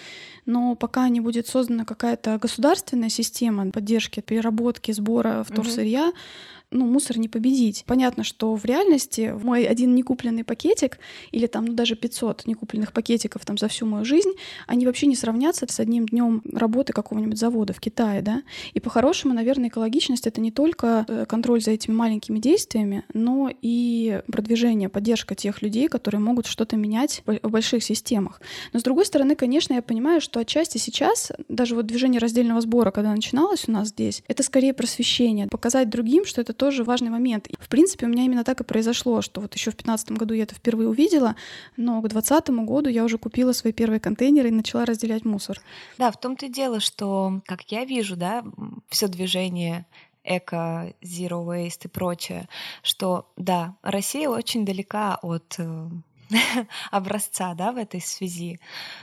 но 0.46 0.76
пока 0.76 1.08
не 1.08 1.22
будет 1.22 1.48
создана 1.48 1.86
какая-то 1.86 2.38
государственная 2.38 3.08
система 3.08 3.72
поддержки, 3.72 4.20
переработки, 4.20 4.92
сбора 4.92 5.46
вторсырья, 5.48 6.10
mm-hmm 6.10 6.55
ну, 6.72 6.86
мусор 6.86 7.18
не 7.18 7.30
победить. 7.30 7.84
Понятно, 7.88 8.24
что 8.24 8.56
в 8.56 8.66
реальности 8.66 9.34
мой 9.42 9.66
один 9.66 9.96
некупленный 9.96 10.44
пакетик 10.44 11.00
или 11.32 11.48
там 11.48 11.66
ну, 11.66 11.74
даже 11.74 11.96
500 11.96 12.46
некупленных 12.46 12.94
пакетиков 12.94 13.46
там 13.46 13.58
за 13.58 13.68
всю 13.68 13.86
мою 13.86 14.06
жизнь, 14.06 14.32
они 14.68 14.86
вообще 14.86 15.08
не 15.08 15.16
сравнятся 15.16 15.66
с 15.70 15.80
одним 15.80 16.06
днем 16.06 16.42
работы 16.52 16.94
какого-нибудь 16.94 17.38
завода 17.38 17.74
в 17.74 17.80
Китае, 17.80 18.22
да. 18.22 18.44
И 18.74 18.80
по-хорошему, 18.80 19.34
наверное, 19.34 19.70
экологичность 19.70 20.28
это 20.28 20.42
не 20.42 20.52
только 20.52 21.06
э, 21.08 21.26
контроль 21.28 21.62
за 21.62 21.72
этими 21.72 21.94
маленькими 21.94 22.40
действиями, 22.40 23.04
но 23.14 23.50
и 23.62 24.22
продвижение, 24.32 24.90
поддержка 24.90 25.36
тех 25.36 25.62
людей, 25.62 25.88
которые 25.88 26.22
могут 26.22 26.46
что-то 26.46 26.76
менять 26.76 27.24
в 27.26 27.50
больших 27.50 27.84
системах. 27.84 28.42
Но 28.74 28.80
с 28.80 28.84
другой 28.84 29.06
стороны, 29.06 29.36
конечно, 29.36 29.74
я 29.74 29.82
понимаю, 29.82 30.22
что 30.22 30.40
отчасти 30.40 30.78
сейчас, 30.78 31.32
даже 31.50 31.76
вот 31.76 31.86
движение 31.86 32.20
раздельного 32.20 32.62
сбора, 32.62 32.92
когда 32.92 33.12
начиналось 33.12 33.66
у 33.68 33.72
нас 33.72 33.90
здесь, 33.90 34.24
это 34.28 34.44
скорее 34.44 34.74
просвещение, 34.74 35.48
показать 35.48 35.90
другим, 35.90 36.26
что 36.26 36.42
это 36.42 36.54
тоже 36.58 36.84
важный 36.84 37.10
момент. 37.10 37.48
В 37.60 37.70
принципе, 37.70 38.06
у 38.06 38.10
меня 38.10 38.24
именно 38.24 38.44
так 38.44 38.62
и 38.62 38.64
произошло, 38.64 39.22
что 39.22 39.42
вот 39.42 39.54
еще 39.54 39.72
в 39.72 39.76
2015 39.76 40.12
году 40.12 40.34
я 40.34 40.44
это 40.44 40.56
впервые 40.56 40.90
увидела, 40.90 41.36
но 41.78 42.02
к 42.02 42.08
2020 42.08 42.50
году 42.66 42.90
я 42.90 43.04
уже 43.04 43.18
купила 43.18 43.52
свои 43.52 43.74
первые 43.74 44.00
контейнеры 44.00 44.50
и 44.50 44.52
начала 44.52 44.86
разделять 44.86 45.26
мусор. 45.26 45.60
Да, 45.98 46.12
в 46.12 46.20
том-то 46.20 46.48
и 46.48 46.50
дело, 46.50 46.80
что, 46.80 47.42
как 47.46 47.72
я 47.72 47.86
вижу, 47.86 48.16
да, 48.16 48.44
все 48.90 49.08
движение 49.08 49.86
эко, 50.26 50.94
zero 51.02 51.46
waste 51.46 51.86
и 51.86 51.88
прочее, 51.88 52.50
что 52.82 53.32
да, 53.38 53.76
Россия 53.84 54.28
очень 54.28 54.66
далека 54.66 55.20
от 55.22 55.56
э, 55.60 55.90
образца, 56.92 57.54
да, 57.54 57.72
в 57.72 57.78
этой 57.78 58.02
связи. 58.02 58.60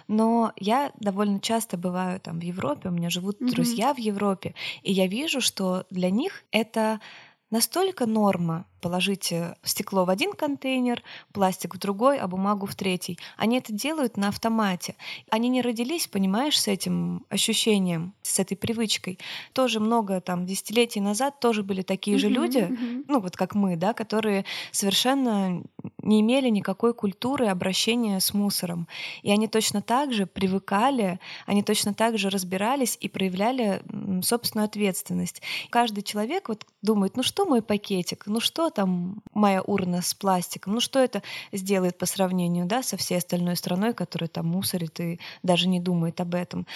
Но 0.09 0.52
я 0.56 0.92
довольно 0.99 1.40
часто 1.40 1.76
бываю 1.76 2.21
там 2.21 2.40
в 2.40 2.42
Европе, 2.42 2.88
у 2.88 2.92
меня 2.92 3.11
живут 3.11 3.40
mm-hmm. 3.40 3.50
друзья 3.50 3.94
в 3.94 3.99
Европе, 3.99 4.54
и 4.82 4.92
я 4.92 5.06
вижу, 5.06 5.40
что 5.40 5.87
для 5.90 6.11
них 6.11 6.44
это 6.50 7.00
настолько 7.52 8.06
норма 8.06 8.64
положить 8.83 9.33
э, 9.33 9.55
стекло 9.62 10.05
в 10.05 10.11
один 10.11 10.33
контейнер, 10.33 11.03
пластик 11.33 11.77
в 11.77 11.79
другой, 11.79 12.19
а 12.19 12.27
бумагу 12.27 12.67
в 12.67 12.75
третий. 12.75 13.19
Они 13.39 13.57
это 13.57 13.73
делают 13.73 14.17
на 14.19 14.29
автомате. 14.29 14.97
Они 15.31 15.49
не 15.49 15.62
родились, 15.62 16.09
понимаешь, 16.09 16.61
с 16.61 16.69
этим 16.69 17.25
ощущением, 17.31 18.12
с 18.23 18.39
этой 18.39 18.57
привычкой. 18.57 19.19
Тоже 19.53 19.81
много 19.81 20.21
там 20.21 20.45
десятилетий 20.45 21.01
назад 21.01 21.41
тоже 21.41 21.62
были 21.62 21.83
такие 21.83 22.19
же 22.19 22.29
люди, 22.29 22.69
ну 23.09 23.21
вот 23.21 23.37
как 23.37 23.55
мы, 23.55 23.77
да, 23.77 23.95
которые 23.95 24.45
совершенно 24.73 25.62
не 26.03 26.21
имели 26.21 26.49
никакой 26.49 26.93
культуры 26.93 27.47
обращения 27.47 28.19
с 28.19 28.35
мусором. 28.35 28.89
И 29.23 29.31
они 29.31 29.47
точно 29.47 29.81
так 29.81 30.12
же 30.12 30.27
привыкали, 30.27 31.21
они 31.47 31.62
точно 31.62 31.95
так 31.95 32.19
же 32.19 32.29
разбирались 32.29 32.99
и 33.01 33.09
проявляли 33.09 33.83
собственную 34.23 34.67
ответственность. 34.67 35.43
Каждый 35.71 36.03
человек 36.03 36.49
вот 36.49 36.67
думает, 36.83 37.17
ну 37.17 37.23
что 37.23 37.47
мой 37.47 37.62
пакетик, 37.62 38.25
ну 38.27 38.41
что 38.41 38.72
там 38.73 39.23
моя 39.33 39.62
урна 39.62 40.02
с 40.02 40.14
пластиком, 40.14 40.75
ну 40.75 40.81
что 40.81 40.99
это 40.99 41.23
сделает 41.52 41.99
по 41.99 42.07
сравнению, 42.07 42.67
да, 42.67 42.83
со 42.83 42.97
всей 42.97 43.19
остальной 43.19 43.57
страной, 43.57 43.95
которая 43.95 44.29
там 44.29 44.47
мусорит 44.47 44.99
и 45.00 45.21
даже 45.43 45.69
не 45.69 45.81
думает 45.81 46.21
об 46.21 46.35
этом. 46.35 46.67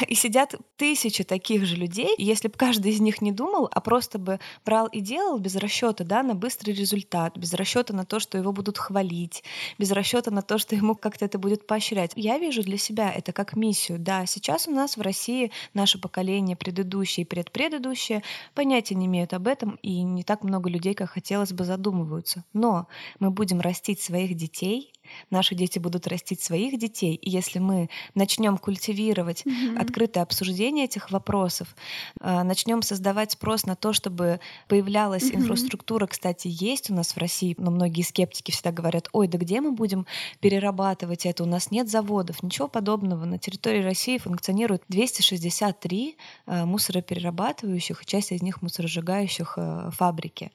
И 0.08 0.14
сидят 0.14 0.54
тысячи 0.76 1.24
таких 1.24 1.64
же 1.64 1.76
людей, 1.76 2.14
и 2.16 2.24
если 2.24 2.48
бы 2.48 2.54
каждый 2.56 2.92
из 2.92 3.00
них 3.00 3.20
не 3.22 3.32
думал, 3.32 3.68
а 3.70 3.80
просто 3.80 4.18
бы 4.18 4.40
брал 4.64 4.86
и 4.86 5.00
делал 5.00 5.38
без 5.38 5.56
расчета, 5.56 6.04
да, 6.04 6.22
на 6.22 6.34
быстрый 6.34 6.72
результат, 6.72 7.36
без 7.36 7.54
расчета 7.54 7.92
на 7.94 8.04
то, 8.04 8.20
что 8.20 8.38
его 8.38 8.52
будут 8.52 8.78
хвалить, 8.78 9.42
без 9.78 9.90
расчета 9.90 10.30
на 10.30 10.42
то, 10.42 10.58
что 10.58 10.74
ему 10.74 10.94
как-то 10.94 11.24
это 11.24 11.38
будет 11.38 11.66
поощрять. 11.66 12.12
Я 12.16 12.38
вижу 12.38 12.62
для 12.62 12.78
себя 12.78 13.12
это 13.12 13.32
как 13.32 13.56
миссию. 13.56 13.98
Да, 13.98 14.26
сейчас 14.26 14.68
у 14.68 14.70
нас 14.70 14.96
в 14.96 15.00
России 15.00 15.50
наше 15.74 15.98
поколение, 16.00 16.56
предыдущее 16.56 17.24
и 17.24 17.28
предпредыдущее, 17.28 18.22
понятия 18.54 18.94
не 18.94 19.06
имеют 19.06 19.32
об 19.32 19.46
этом, 19.46 19.78
и 19.82 20.02
не 20.02 20.22
так 20.22 20.42
много 20.44 20.68
людей, 20.68 20.94
как 20.94 21.10
хотелось 21.10 21.39
хотелось 21.40 21.52
бы, 21.52 21.64
задумываются. 21.64 22.44
Но 22.52 22.86
мы 23.18 23.30
будем 23.30 23.60
растить 23.60 24.00
своих 24.00 24.36
детей, 24.36 24.92
наши 25.30 25.54
дети 25.54 25.78
будут 25.78 26.06
растить 26.06 26.42
своих 26.42 26.78
детей. 26.78 27.14
И 27.14 27.30
если 27.30 27.58
мы 27.58 27.88
начнем 28.14 28.58
культивировать 28.58 29.42
mm-hmm. 29.42 29.78
открытое 29.78 30.22
обсуждение 30.22 30.84
этих 30.84 31.10
вопросов, 31.10 31.74
э, 32.20 32.42
начнем 32.42 32.82
создавать 32.82 33.32
спрос 33.32 33.66
на 33.66 33.76
то, 33.76 33.92
чтобы 33.92 34.40
появлялась 34.68 35.24
mm-hmm. 35.24 35.36
инфраструктура, 35.36 36.06
кстати, 36.06 36.48
есть 36.50 36.90
у 36.90 36.94
нас 36.94 37.12
в 37.12 37.18
России, 37.18 37.54
но 37.58 37.70
многие 37.70 38.02
скептики 38.02 38.50
всегда 38.50 38.72
говорят, 38.72 39.08
ой, 39.12 39.28
да 39.28 39.38
где 39.38 39.60
мы 39.60 39.72
будем 39.72 40.06
перерабатывать 40.40 41.26
это? 41.26 41.42
У 41.44 41.46
нас 41.46 41.70
нет 41.70 41.88
заводов, 41.88 42.42
ничего 42.42 42.68
подобного. 42.68 43.24
На 43.24 43.38
территории 43.38 43.82
России 43.82 44.18
функционирует 44.18 44.82
263 44.88 46.16
э, 46.46 46.64
мусороперерабатывающих, 46.64 48.06
часть 48.06 48.32
из 48.32 48.42
них 48.42 48.62
мусоросжигающих 48.62 49.54
э, 49.56 49.90
фабрики. 49.92 50.52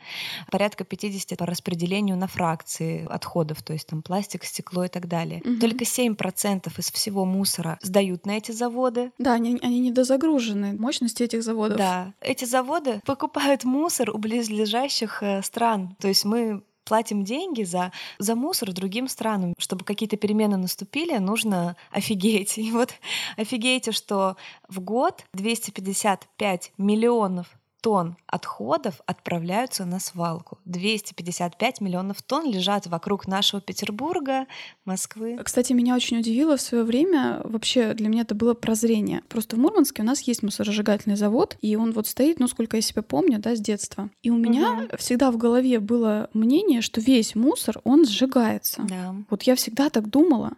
Порядка 0.52 0.84
50 0.84 1.38
по 1.38 1.46
распределению 1.46 2.18
на 2.18 2.28
фракции 2.28 3.06
отходов, 3.10 3.62
то 3.62 3.74
есть 3.74 3.88
там 3.88 4.02
пластик, 4.02 4.45
стекло 4.46 4.86
и 4.86 4.88
так 4.88 5.08
далее. 5.08 5.42
Угу. 5.46 5.60
Только 5.60 5.84
7% 5.84 6.72
из 6.78 6.92
всего 6.92 7.26
мусора 7.26 7.78
сдают 7.82 8.26
на 8.26 8.38
эти 8.38 8.52
заводы. 8.52 9.12
Да, 9.18 9.34
они, 9.34 9.60
они 9.62 9.80
недозагружены. 9.80 10.74
Мощности 10.74 11.24
этих 11.24 11.44
заводов. 11.44 11.78
Да. 11.78 12.14
Эти 12.22 12.46
заводы 12.46 13.02
покупают 13.06 13.64
мусор 13.64 14.12
у 14.12 14.18
близлежащих 14.18 15.22
э, 15.22 15.42
стран. 15.42 15.96
То 16.00 16.08
есть 16.08 16.26
мы 16.26 16.64
платим 16.86 17.24
деньги 17.24 17.64
за, 17.64 17.92
за 18.20 18.36
мусор 18.36 18.72
другим 18.72 19.10
странам. 19.10 19.54
Чтобы 19.58 19.84
какие-то 19.84 20.18
перемены 20.18 20.58
наступили, 20.58 21.18
нужно 21.18 21.76
офигеть. 21.92 22.58
И 22.58 22.72
вот 22.72 22.94
офигейте, 23.36 23.92
что 23.92 24.38
в 24.70 24.80
год 24.80 25.26
255 25.34 26.72
миллионов 26.78 27.48
тонн 27.86 28.18
отходов 28.26 29.00
отправляются 29.06 29.86
на 29.86 30.00
свалку. 30.00 30.58
255 30.66 31.82
миллионов 31.82 32.24
тонн 32.24 32.50
лежат 32.50 32.88
вокруг 32.88 33.28
нашего 33.28 33.62
Петербурга, 33.62 34.48
Москвы. 34.86 35.38
Кстати, 35.44 35.74
меня 35.74 35.94
очень 35.96 36.18
удивило 36.18 36.58
в 36.58 36.62
свое 36.62 36.84
время, 36.84 37.42
вообще 37.44 37.94
для 37.94 38.10
меня 38.10 38.24
это 38.24 38.34
было 38.34 38.56
прозрение. 38.56 39.22
Просто 39.30 39.56
в 39.56 39.60
Мурманске 39.60 40.02
у 40.02 40.06
нас 40.06 40.22
есть 40.22 40.42
мусоросжигательный 40.42 41.16
завод, 41.16 41.58
и 41.62 41.76
он 41.76 41.92
вот 41.92 42.08
стоит, 42.08 42.40
ну, 42.40 42.48
сколько 42.48 42.76
я 42.76 42.82
себя 42.82 43.04
помню, 43.04 43.38
да, 43.38 43.56
с 43.56 43.60
детства. 43.60 44.10
И 44.24 44.32
у 44.32 44.38
меня 44.38 44.72
угу. 44.72 44.98
всегда 44.98 45.30
в 45.30 45.38
голове 45.38 45.80
было 45.80 46.32
мнение, 46.34 46.82
что 46.82 47.00
весь 47.02 47.36
мусор, 47.36 47.82
он 47.84 48.08
сжигается. 48.08 48.82
Да. 48.90 49.16
Вот 49.30 49.44
я 49.44 49.56
всегда 49.56 49.92
так 49.92 50.10
думала. 50.10 50.54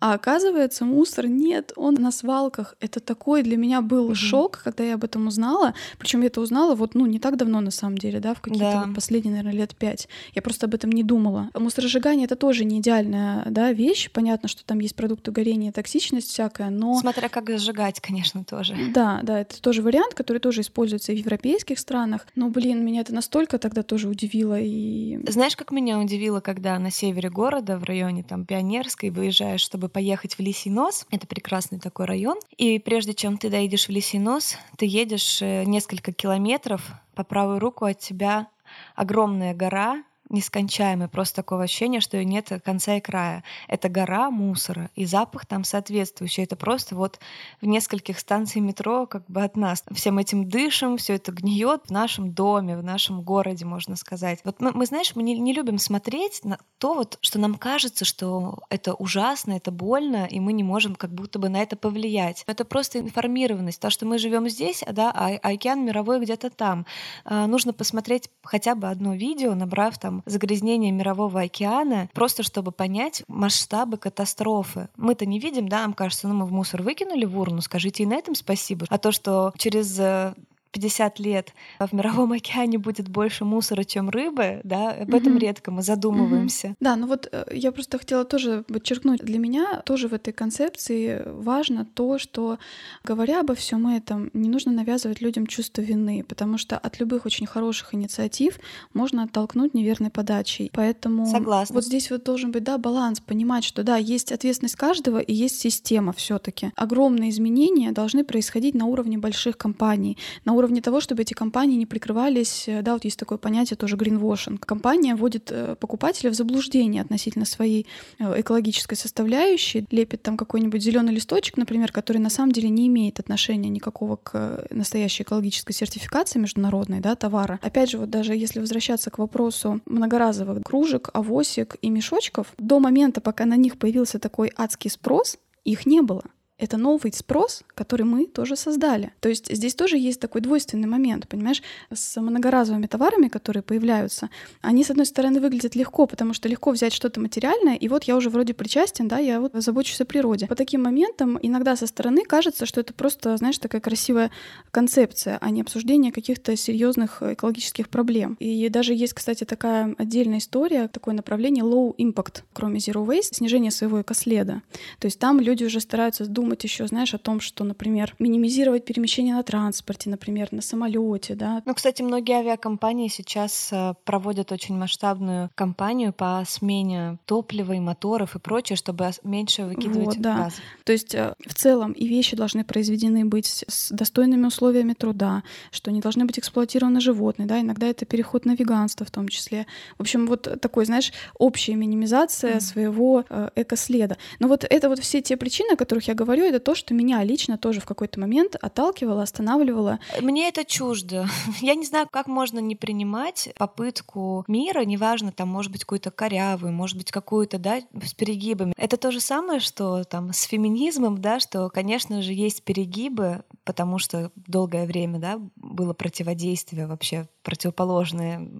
А 0.00 0.14
оказывается, 0.14 0.84
мусор 0.84 1.26
нет, 1.26 1.72
он 1.76 1.94
на 1.94 2.10
свалках. 2.10 2.74
Это 2.80 3.00
такой 3.00 3.42
для 3.42 3.56
меня 3.56 3.82
был 3.82 4.06
угу. 4.06 4.14
шок, 4.14 4.60
когда 4.64 4.82
я 4.82 4.94
об 4.94 5.04
этом 5.04 5.26
узнала. 5.26 5.74
Причем 5.98 6.22
я 6.22 6.28
это 6.28 6.40
узнала 6.40 6.74
вот, 6.74 6.94
ну, 6.94 7.04
не 7.04 7.18
так 7.18 7.36
давно 7.36 7.60
на 7.60 7.70
самом 7.70 7.98
деле, 7.98 8.18
да, 8.18 8.34
в 8.34 8.40
какие-то 8.40 8.72
да. 8.72 8.84
вот 8.86 8.94
последние, 8.94 9.32
наверное, 9.32 9.58
лет 9.58 9.76
пять. 9.76 10.08
Я 10.34 10.40
просто 10.40 10.66
об 10.66 10.74
этом 10.74 10.90
не 10.90 11.02
думала. 11.02 11.50
Мусоросжигание 11.54 12.24
это 12.24 12.36
тоже 12.36 12.64
не 12.64 12.80
идеальная, 12.80 13.44
да, 13.50 13.72
вещь. 13.72 14.10
Понятно, 14.10 14.48
что 14.48 14.64
там 14.64 14.78
есть 14.78 14.96
продукты 14.96 15.30
горения, 15.32 15.70
токсичность 15.70 16.28
всякая, 16.28 16.70
но... 16.70 16.98
Смотря 16.98 17.28
как 17.28 17.50
сжигать, 17.58 18.00
конечно, 18.00 18.42
тоже. 18.44 18.76
Да, 18.94 19.20
да, 19.22 19.40
это 19.40 19.60
тоже 19.60 19.82
вариант, 19.82 20.14
который 20.14 20.38
тоже 20.38 20.62
используется 20.62 21.12
и 21.12 21.16
в 21.16 21.18
европейских 21.18 21.78
странах. 21.78 22.26
Но, 22.34 22.48
блин, 22.48 22.84
меня 22.84 23.02
это 23.02 23.14
настолько 23.14 23.58
тогда 23.58 23.82
тоже 23.82 24.08
удивило 24.08 24.58
и... 24.58 25.20
Знаешь, 25.28 25.56
как 25.56 25.72
меня 25.72 25.98
удивило, 25.98 26.40
когда 26.40 26.78
на 26.78 26.90
севере 26.90 27.28
города, 27.28 27.76
в 27.76 27.84
районе 27.84 28.22
там 28.22 28.46
Пионерской, 28.46 29.10
выезжаешь, 29.10 29.60
чтобы 29.60 29.89
поехать 29.90 30.36
в 30.36 30.40
Лисий 30.40 30.70
нос. 30.70 31.06
Это 31.10 31.26
прекрасный 31.26 31.78
такой 31.78 32.06
район. 32.06 32.38
И 32.56 32.78
прежде 32.78 33.14
чем 33.14 33.38
ты 33.38 33.50
доедешь 33.50 33.86
в 33.86 33.90
Лисий 33.90 34.18
нос, 34.18 34.56
ты 34.76 34.86
едешь 34.86 35.42
э, 35.42 35.64
несколько 35.64 36.12
километров 36.12 36.82
по 37.14 37.24
правую 37.24 37.58
руку 37.58 37.84
от 37.84 37.98
тебя 37.98 38.48
огромная 38.94 39.54
гора, 39.54 40.02
нескончаемый, 40.30 41.08
просто 41.08 41.36
такое 41.36 41.64
ощущение, 41.64 42.00
что 42.00 42.22
нет 42.24 42.50
конца 42.64 42.96
и 42.96 43.00
края. 43.00 43.44
Это 43.68 43.88
гора 43.88 44.30
мусора, 44.30 44.90
и 44.94 45.04
запах 45.04 45.46
там 45.46 45.64
соответствующий. 45.64 46.44
Это 46.44 46.56
просто 46.56 46.96
вот 46.96 47.18
в 47.60 47.66
нескольких 47.66 48.18
станциях 48.18 48.64
метро 48.64 49.06
как 49.06 49.26
бы 49.26 49.42
от 49.42 49.56
нас. 49.56 49.84
Всем 49.92 50.18
этим 50.18 50.48
дышим, 50.48 50.96
все 50.96 51.14
это 51.14 51.32
гниет 51.32 51.82
в 51.86 51.90
нашем 51.90 52.32
доме, 52.32 52.76
в 52.76 52.82
нашем 52.82 53.22
городе, 53.22 53.64
можно 53.64 53.96
сказать. 53.96 54.40
Вот 54.44 54.60
мы, 54.60 54.72
мы 54.72 54.86
знаешь, 54.86 55.14
мы 55.14 55.22
не, 55.22 55.38
не 55.38 55.52
любим 55.52 55.78
смотреть 55.78 56.44
на 56.44 56.58
то, 56.78 56.94
вот, 56.94 57.18
что 57.20 57.38
нам 57.38 57.56
кажется, 57.56 58.04
что 58.04 58.58
это 58.70 58.94
ужасно, 58.94 59.52
это 59.52 59.70
больно, 59.70 60.26
и 60.26 60.40
мы 60.40 60.52
не 60.52 60.62
можем 60.62 60.94
как 60.94 61.10
будто 61.12 61.38
бы 61.38 61.48
на 61.48 61.60
это 61.60 61.76
повлиять. 61.76 62.44
Это 62.46 62.64
просто 62.64 63.00
информированность, 63.00 63.80
то, 63.80 63.90
что 63.90 64.06
мы 64.06 64.18
живем 64.18 64.48
здесь, 64.48 64.84
да, 64.90 65.10
а, 65.14 65.30
а 65.42 65.48
океан 65.48 65.84
мировой 65.84 66.20
где-то 66.20 66.50
там. 66.50 66.86
А, 67.24 67.46
нужно 67.46 67.72
посмотреть 67.72 68.30
хотя 68.42 68.74
бы 68.74 68.88
одно 68.88 69.14
видео, 69.14 69.54
набрав 69.54 69.98
там 69.98 70.19
загрязнения 70.26 70.92
мирового 70.92 71.42
океана, 71.42 72.08
просто 72.12 72.42
чтобы 72.42 72.72
понять 72.72 73.22
масштабы 73.28 73.96
катастрофы. 73.96 74.88
Мы-то 74.96 75.26
не 75.26 75.38
видим, 75.38 75.68
да, 75.68 75.82
нам 75.82 75.92
кажется, 75.92 76.28
ну 76.28 76.34
мы 76.34 76.46
в 76.46 76.52
мусор 76.52 76.82
выкинули 76.82 77.24
в 77.24 77.38
урну, 77.38 77.60
скажите 77.60 78.02
и 78.02 78.06
на 78.06 78.14
этом 78.14 78.34
спасибо. 78.34 78.86
А 78.88 78.98
то, 78.98 79.12
что 79.12 79.52
через 79.56 79.98
э, 79.98 80.34
50 80.72 81.18
лет 81.18 81.52
в 81.78 81.92
мировом 81.92 82.32
океане 82.40 82.78
будет 82.78 83.08
больше 83.08 83.44
мусора, 83.44 83.84
чем 83.84 84.10
рыбы, 84.10 84.60
да, 84.64 84.90
об 84.90 85.14
этом 85.14 85.36
mm-hmm. 85.36 85.40
редко 85.40 85.70
мы 85.70 85.82
задумываемся. 85.82 86.68
Mm-hmm. 86.68 86.76
Да, 86.80 86.96
ну 86.96 87.06
вот 87.06 87.28
э, 87.30 87.44
я 87.52 87.72
просто 87.72 87.98
хотела 87.98 88.24
тоже 88.24 88.64
подчеркнуть, 88.68 89.20
для 89.20 89.38
меня 89.38 89.82
тоже 89.84 90.08
в 90.08 90.14
этой 90.14 90.32
концепции 90.32 91.22
важно 91.26 91.84
то, 91.84 92.18
что 92.18 92.58
говоря 93.04 93.40
обо 93.40 93.54
всем 93.54 93.86
этом, 93.86 94.30
не 94.32 94.48
нужно 94.48 94.72
навязывать 94.72 95.20
людям 95.20 95.46
чувство 95.46 95.82
вины, 95.82 96.24
потому 96.26 96.58
что 96.58 96.78
от 96.78 97.00
любых 97.00 97.26
очень 97.26 97.46
хороших 97.46 97.94
инициатив 97.94 98.58
можно 98.94 99.24
оттолкнуть 99.24 99.74
неверной 99.74 100.10
подачей. 100.10 100.70
Поэтому 100.72 101.26
Согласна. 101.26 101.74
вот 101.74 101.84
здесь 101.84 102.10
вот 102.10 102.24
должен 102.24 102.52
быть, 102.52 102.64
да, 102.64 102.78
баланс, 102.78 103.20
понимать, 103.20 103.64
что 103.64 103.82
да, 103.82 103.96
есть 103.96 104.32
ответственность 104.32 104.76
каждого 104.76 105.18
и 105.18 105.32
есть 105.32 105.60
система 105.60 106.12
все 106.12 106.38
таки 106.38 106.70
Огромные 106.76 107.30
изменения 107.30 107.92
должны 107.92 108.24
происходить 108.24 108.74
на 108.74 108.86
уровне 108.86 109.18
больших 109.18 109.56
компаний, 109.56 110.16
на 110.44 110.52
уровне 110.52 110.59
того, 110.82 111.00
чтобы 111.00 111.22
эти 111.22 111.34
компании 111.34 111.76
не 111.76 111.86
прикрывались, 111.86 112.64
э, 112.66 112.82
да, 112.82 112.92
вот 112.92 113.04
есть 113.04 113.18
такое 113.18 113.38
понятие 113.38 113.76
тоже 113.76 113.96
greenwashing. 113.96 114.58
Компания 114.58 115.14
вводит 115.14 115.50
э, 115.50 115.76
покупателя 115.78 116.30
в 116.30 116.34
заблуждение 116.34 117.02
относительно 117.02 117.44
своей 117.44 117.86
э, 118.18 118.40
экологической 118.40 118.94
составляющей, 118.94 119.86
лепит 119.90 120.22
там 120.22 120.36
какой-нибудь 120.36 120.82
зеленый 120.82 121.14
листочек, 121.14 121.56
например, 121.56 121.92
который 121.92 122.18
на 122.18 122.30
самом 122.30 122.52
деле 122.52 122.68
не 122.68 122.86
имеет 122.88 123.20
отношения 123.20 123.68
никакого 123.68 124.16
к 124.16 124.66
настоящей 124.70 125.22
экологической 125.22 125.72
сертификации 125.72 126.38
международной, 126.38 127.00
да, 127.00 127.14
товара. 127.14 127.58
Опять 127.62 127.90
же, 127.90 127.98
вот 127.98 128.10
даже 128.10 128.34
если 128.34 128.60
возвращаться 128.60 129.10
к 129.10 129.18
вопросу 129.18 129.80
многоразовых 129.86 130.62
кружек, 130.64 131.10
авосик 131.12 131.76
и 131.82 131.90
мешочков, 131.90 132.48
до 132.58 132.80
момента, 132.80 133.20
пока 133.20 133.44
на 133.44 133.56
них 133.56 133.78
появился 133.78 134.18
такой 134.18 134.52
адский 134.56 134.90
спрос, 134.90 135.38
их 135.64 135.86
не 135.86 136.00
было 136.00 136.24
это 136.60 136.76
новый 136.76 137.12
спрос, 137.12 137.62
который 137.74 138.02
мы 138.02 138.26
тоже 138.26 138.56
создали. 138.56 139.12
То 139.20 139.28
есть 139.28 139.52
здесь 139.52 139.74
тоже 139.74 139.96
есть 139.96 140.20
такой 140.20 140.40
двойственный 140.42 140.86
момент, 140.86 141.26
понимаешь, 141.28 141.62
с 141.92 142.20
многоразовыми 142.20 142.86
товарами, 142.86 143.28
которые 143.28 143.62
появляются, 143.62 144.30
они, 144.60 144.84
с 144.84 144.90
одной 144.90 145.06
стороны, 145.06 145.40
выглядят 145.40 145.74
легко, 145.74 146.06
потому 146.06 146.34
что 146.34 146.48
легко 146.48 146.70
взять 146.70 146.92
что-то 146.92 147.20
материальное, 147.20 147.76
и 147.76 147.88
вот 147.88 148.04
я 148.04 148.16
уже 148.16 148.30
вроде 148.30 148.54
причастен, 148.54 149.08
да, 149.08 149.18
я 149.18 149.40
вот 149.40 149.52
забочусь 149.54 150.00
о 150.00 150.04
природе. 150.04 150.46
По 150.46 150.54
таким 150.54 150.82
моментам 150.82 151.38
иногда 151.42 151.76
со 151.76 151.86
стороны 151.86 152.24
кажется, 152.24 152.66
что 152.66 152.80
это 152.80 152.92
просто, 152.92 153.36
знаешь, 153.36 153.58
такая 153.58 153.80
красивая 153.80 154.30
концепция, 154.70 155.38
а 155.40 155.50
не 155.50 155.62
обсуждение 155.62 156.12
каких-то 156.12 156.56
серьезных 156.56 157.22
экологических 157.22 157.88
проблем. 157.88 158.36
И 158.38 158.68
даже 158.68 158.94
есть, 158.94 159.14
кстати, 159.14 159.44
такая 159.44 159.94
отдельная 159.98 160.38
история, 160.38 160.88
такое 160.88 161.14
направление 161.14 161.64
low 161.64 161.94
impact, 161.96 162.42
кроме 162.52 162.78
zero 162.78 163.06
waste, 163.06 163.34
снижение 163.34 163.70
своего 163.70 164.02
экоследа. 164.02 164.62
То 164.98 165.06
есть 165.06 165.18
там 165.18 165.40
люди 165.40 165.64
уже 165.64 165.80
стараются 165.80 166.26
думать 166.26 166.49
думать 166.50 166.64
еще, 166.64 166.84
знаешь, 166.88 167.14
о 167.14 167.18
том, 167.18 167.38
что, 167.38 167.62
например, 167.62 168.16
минимизировать 168.18 168.84
перемещение 168.84 169.34
на 169.34 169.42
транспорте, 169.44 170.10
например, 170.10 170.48
на 170.50 170.62
самолете, 170.62 171.36
да. 171.36 171.62
Ну, 171.64 171.74
кстати, 171.74 172.02
многие 172.02 172.38
авиакомпании 172.38 173.06
сейчас 173.06 173.68
э, 173.72 173.94
проводят 174.04 174.50
очень 174.50 174.76
масштабную 174.76 175.50
кампанию 175.54 176.12
по 176.12 176.42
смене 176.48 177.18
топлива 177.24 177.74
и 177.74 177.78
моторов 177.78 178.34
и 178.34 178.40
прочее, 178.40 178.76
чтобы 178.76 179.10
меньше 179.22 179.62
выкидывать 179.62 180.16
вот, 180.16 180.18
да. 180.18 180.36
газов. 180.36 180.60
То 180.84 180.92
есть 180.92 181.14
э, 181.14 181.34
в 181.46 181.54
целом 181.54 181.92
и 181.92 182.08
вещи 182.08 182.34
должны 182.34 182.64
произведены 182.64 183.24
быть 183.24 183.64
с 183.68 183.92
достойными 183.92 184.46
условиями 184.46 184.94
труда, 184.94 185.44
что 185.70 185.92
не 185.92 186.00
должны 186.00 186.24
быть 186.24 186.40
эксплуатированы 186.40 187.00
животные, 187.00 187.46
да, 187.46 187.60
иногда 187.60 187.86
это 187.86 188.06
переход 188.06 188.44
на 188.44 188.56
веганство 188.56 189.06
в 189.06 189.10
том 189.12 189.28
числе. 189.28 189.66
В 189.98 190.00
общем, 190.00 190.26
вот 190.26 190.60
такой, 190.60 190.84
знаешь, 190.84 191.12
общая 191.38 191.76
минимизация 191.76 192.56
mm. 192.56 192.60
своего 192.60 193.24
э, 193.28 193.50
экоследа. 193.54 194.16
Но 194.40 194.48
вот 194.48 194.64
это 194.68 194.88
вот 194.88 194.98
все 194.98 195.22
те 195.22 195.36
причины, 195.36 195.74
о 195.74 195.76
которых 195.76 196.08
я 196.08 196.14
говорю, 196.14 196.39
говорю, 196.40 196.56
это 196.56 196.64
то, 196.64 196.74
что 196.74 196.94
меня 196.94 197.22
лично 197.22 197.58
тоже 197.58 197.80
в 197.80 197.86
какой-то 197.86 198.20
момент 198.20 198.56
отталкивало, 198.60 199.22
останавливало. 199.22 200.00
Мне 200.20 200.48
это 200.48 200.64
чуждо. 200.64 201.28
Я 201.60 201.74
не 201.74 201.84
знаю, 201.84 202.08
как 202.10 202.26
можно 202.26 202.58
не 202.58 202.76
принимать 202.76 203.50
попытку 203.56 204.44
мира, 204.48 204.84
неважно, 204.84 205.32
там, 205.32 205.48
может 205.48 205.72
быть, 205.72 205.82
какую-то 205.82 206.10
корявую, 206.10 206.72
может 206.72 206.96
быть, 206.96 207.10
какую-то, 207.10 207.58
да, 207.58 207.80
с 208.02 208.14
перегибами. 208.14 208.72
Это 208.76 208.96
то 208.96 209.10
же 209.10 209.20
самое, 209.20 209.60
что 209.60 210.04
там 210.04 210.32
с 210.32 210.42
феминизмом, 210.42 211.20
да, 211.20 211.40
что, 211.40 211.68
конечно 211.68 212.22
же, 212.22 212.32
есть 212.32 212.62
перегибы, 212.62 213.44
потому 213.70 213.98
что 213.98 214.32
долгое 214.34 214.84
время, 214.84 215.20
да, 215.20 215.40
было 215.54 215.92
противодействие 215.92 216.88
вообще, 216.88 217.28
противоположная 217.44 218.50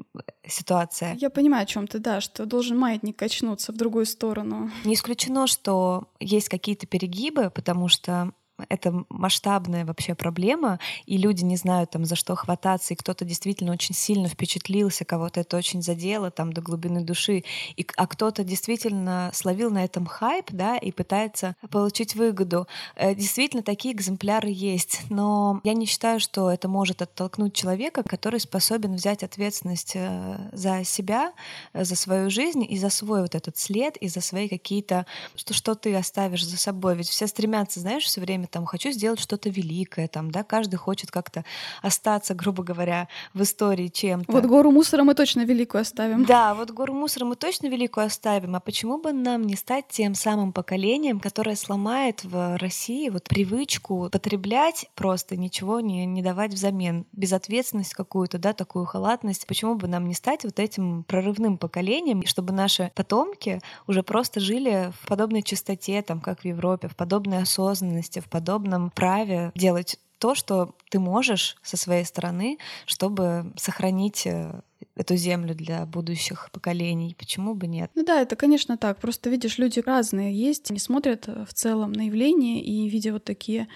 ситуация. 0.46 1.16
Я 1.16 1.30
понимаю, 1.30 1.64
о 1.64 1.66
чем 1.66 1.88
ты, 1.88 1.98
да, 1.98 2.20
что 2.20 2.46
должен 2.46 2.78
маятник 2.78 3.18
качнуться 3.18 3.72
в 3.72 3.76
другую 3.76 4.06
сторону. 4.06 4.70
Не 4.84 4.94
исключено, 4.94 5.48
что 5.48 6.04
есть 6.20 6.48
какие-то 6.48 6.86
перегибы, 6.86 7.50
потому 7.50 7.88
что 7.88 8.30
это 8.68 9.04
масштабная 9.08 9.84
вообще 9.84 10.14
проблема, 10.14 10.78
и 11.06 11.16
люди 11.16 11.44
не 11.44 11.56
знают 11.56 11.90
там 11.90 12.04
за 12.04 12.16
что 12.16 12.34
хвататься, 12.34 12.94
и 12.94 12.96
кто-то 12.96 13.24
действительно 13.24 13.72
очень 13.72 13.94
сильно 13.94 14.28
впечатлился, 14.28 15.04
кого-то 15.04 15.40
это 15.40 15.56
очень 15.56 15.82
задело 15.82 16.30
там 16.30 16.52
до 16.52 16.60
глубины 16.60 17.02
души, 17.02 17.44
и, 17.76 17.86
а 17.96 18.06
кто-то 18.06 18.44
действительно 18.44 19.30
словил 19.34 19.70
на 19.70 19.84
этом 19.84 20.06
хайп, 20.06 20.46
да, 20.50 20.76
и 20.76 20.92
пытается 20.92 21.56
получить 21.70 22.14
выгоду. 22.14 22.66
Э, 22.96 23.14
действительно, 23.14 23.62
такие 23.62 23.94
экземпляры 23.94 24.48
есть, 24.50 25.02
но 25.10 25.60
я 25.64 25.74
не 25.74 25.86
считаю, 25.86 26.20
что 26.20 26.50
это 26.50 26.68
может 26.68 27.02
оттолкнуть 27.02 27.54
человека, 27.54 28.02
который 28.02 28.40
способен 28.40 28.94
взять 28.94 29.22
ответственность 29.22 29.92
э, 29.94 30.50
за 30.52 30.84
себя, 30.84 31.32
э, 31.72 31.84
за 31.84 31.96
свою 31.96 32.30
жизнь 32.30 32.66
и 32.68 32.78
за 32.78 32.90
свой 32.90 33.22
вот 33.22 33.34
этот 33.34 33.56
след, 33.58 33.96
и 33.96 34.08
за 34.08 34.20
свои 34.20 34.49
какие-то, 34.49 35.06
что, 35.36 35.54
что 35.54 35.75
ты 35.75 35.94
оставишь 35.94 36.46
за 36.46 36.56
собой. 36.56 36.96
Ведь 36.96 37.08
все 37.08 37.26
стремятся, 37.26 37.80
знаешь, 37.80 38.04
все 38.04 38.20
время 38.20 38.46
там 38.50 38.67
хочу 38.67 38.91
сделать 38.91 39.21
что-то 39.21 39.49
великое, 39.49 40.08
там, 40.08 40.30
да, 40.30 40.43
каждый 40.43 40.76
хочет 40.76 41.10
как-то 41.10 41.45
остаться, 41.82 42.34
грубо 42.34 42.63
говоря, 42.63 43.08
в 43.34 43.43
истории 43.43 43.89
чем-то. 43.89 44.32
Вот 44.32 44.45
гору 44.47 44.71
мусора 44.71 45.04
мы 45.04 45.15
точно 45.15 45.45
великую 45.45 45.82
оставим. 45.82 46.25
Да, 46.25 46.54
вот 46.54 46.71
гору 46.71 46.95
мусора 46.95 47.25
мы 47.25 47.36
точно 47.36 47.69
великую 47.69 48.06
оставим, 48.06 48.56
а 48.56 48.60
почему 48.60 48.99
бы 48.99 49.13
нам 49.13 49.43
не 49.43 49.56
стать 49.56 49.86
тем 49.89 50.15
самым 50.15 50.52
поколением, 50.52 51.21
которое 51.21 51.56
сломает 51.56 52.25
в 52.25 52.58
России 52.58 53.08
вот 53.08 53.25
привычку 53.25 54.08
потреблять 54.10 54.86
просто 54.95 55.36
ничего 55.36 55.80
не, 55.80 56.06
не 56.06 56.23
давать 56.23 56.52
взамен, 56.52 57.06
безответственность 57.13 57.95
какую-то, 57.95 58.39
да, 58.39 58.52
такую 58.52 58.84
халатность. 58.84 59.47
Почему 59.47 59.75
бы 59.75 59.89
нам 59.89 60.06
не 60.08 60.15
стать 60.15 60.45
вот 60.45 60.58
этим 60.58 61.04
прорывным 61.04 61.58
поколением, 61.58 62.25
чтобы 62.26 62.52
наши 62.52 62.91
потомки 62.95 63.60
уже 63.86 64.02
просто 64.02 64.41
жили 64.41 64.93
в 65.00 65.08
подобной 65.08 65.43
чистоте, 65.43 66.02
там, 66.02 66.21
как 66.21 66.41
в 66.41 66.45
Европе, 66.45 66.89
в 66.89 66.97
подобной 66.97 67.43
осознанности, 67.43 68.21
в 68.21 68.25
подобной 68.25 68.39
подобном 68.40 68.90
праве 68.90 69.52
делать 69.54 69.98
то, 70.18 70.34
что 70.34 70.74
ты 70.90 70.98
можешь 70.98 71.56
со 71.62 71.76
своей 71.76 72.04
стороны, 72.04 72.58
чтобы 72.86 73.52
сохранить 73.56 74.26
э, 74.26 74.60
эту 75.00 75.17
землю 75.17 75.54
для 75.54 75.86
будущих 75.86 76.50
поколений. 76.52 77.17
Почему 77.19 77.54
бы 77.54 77.67
нет? 77.67 77.91
Ну 77.95 78.04
да, 78.04 78.21
это, 78.21 78.36
конечно, 78.36 78.76
так. 78.76 79.00
Просто 79.00 79.30
видишь, 79.30 79.56
люди 79.56 79.80
разные 79.80 80.34
есть, 80.34 80.71
они 80.71 80.78
смотрят 80.78 81.26
э, 81.26 81.47
в 81.49 81.54
целом 81.54 81.93
на 81.93 82.06
явление 82.06 82.63
и 82.63 82.86
видя 82.89 83.15
вот 83.15 83.25
такие 83.25 83.67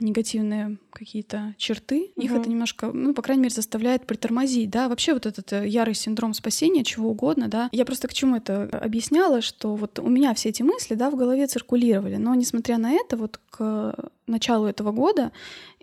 негативные 0.00 0.76
какие-то 0.90 1.54
черты, 1.56 2.12
угу. 2.14 2.24
их 2.24 2.32
это 2.32 2.48
немножко, 2.48 2.90
ну, 2.92 3.14
по 3.14 3.22
крайней 3.22 3.44
мере, 3.44 3.54
заставляет 3.54 4.06
притормозить, 4.06 4.70
да, 4.70 4.88
вообще 4.88 5.14
вот 5.14 5.24
этот 5.24 5.52
э, 5.54 5.66
ярый 5.66 5.94
синдром 5.94 6.34
спасения, 6.34 6.84
чего 6.84 7.10
угодно, 7.10 7.48
да. 7.48 7.70
Я 7.72 7.86
просто 7.86 8.06
к 8.06 8.12
чему 8.12 8.36
это 8.36 8.64
объясняла, 8.64 9.40
что 9.40 9.76
вот 9.76 9.98
у 9.98 10.08
меня 10.08 10.34
все 10.34 10.50
эти 10.50 10.62
мысли, 10.62 10.94
да, 10.94 11.10
в 11.10 11.16
голове 11.16 11.46
циркулировали, 11.46 12.16
но 12.16 12.34
несмотря 12.34 12.76
на 12.76 12.92
это, 12.92 13.16
вот 13.16 13.40
к 13.50 13.94
началу 14.26 14.66
этого 14.66 14.92
года 14.92 15.32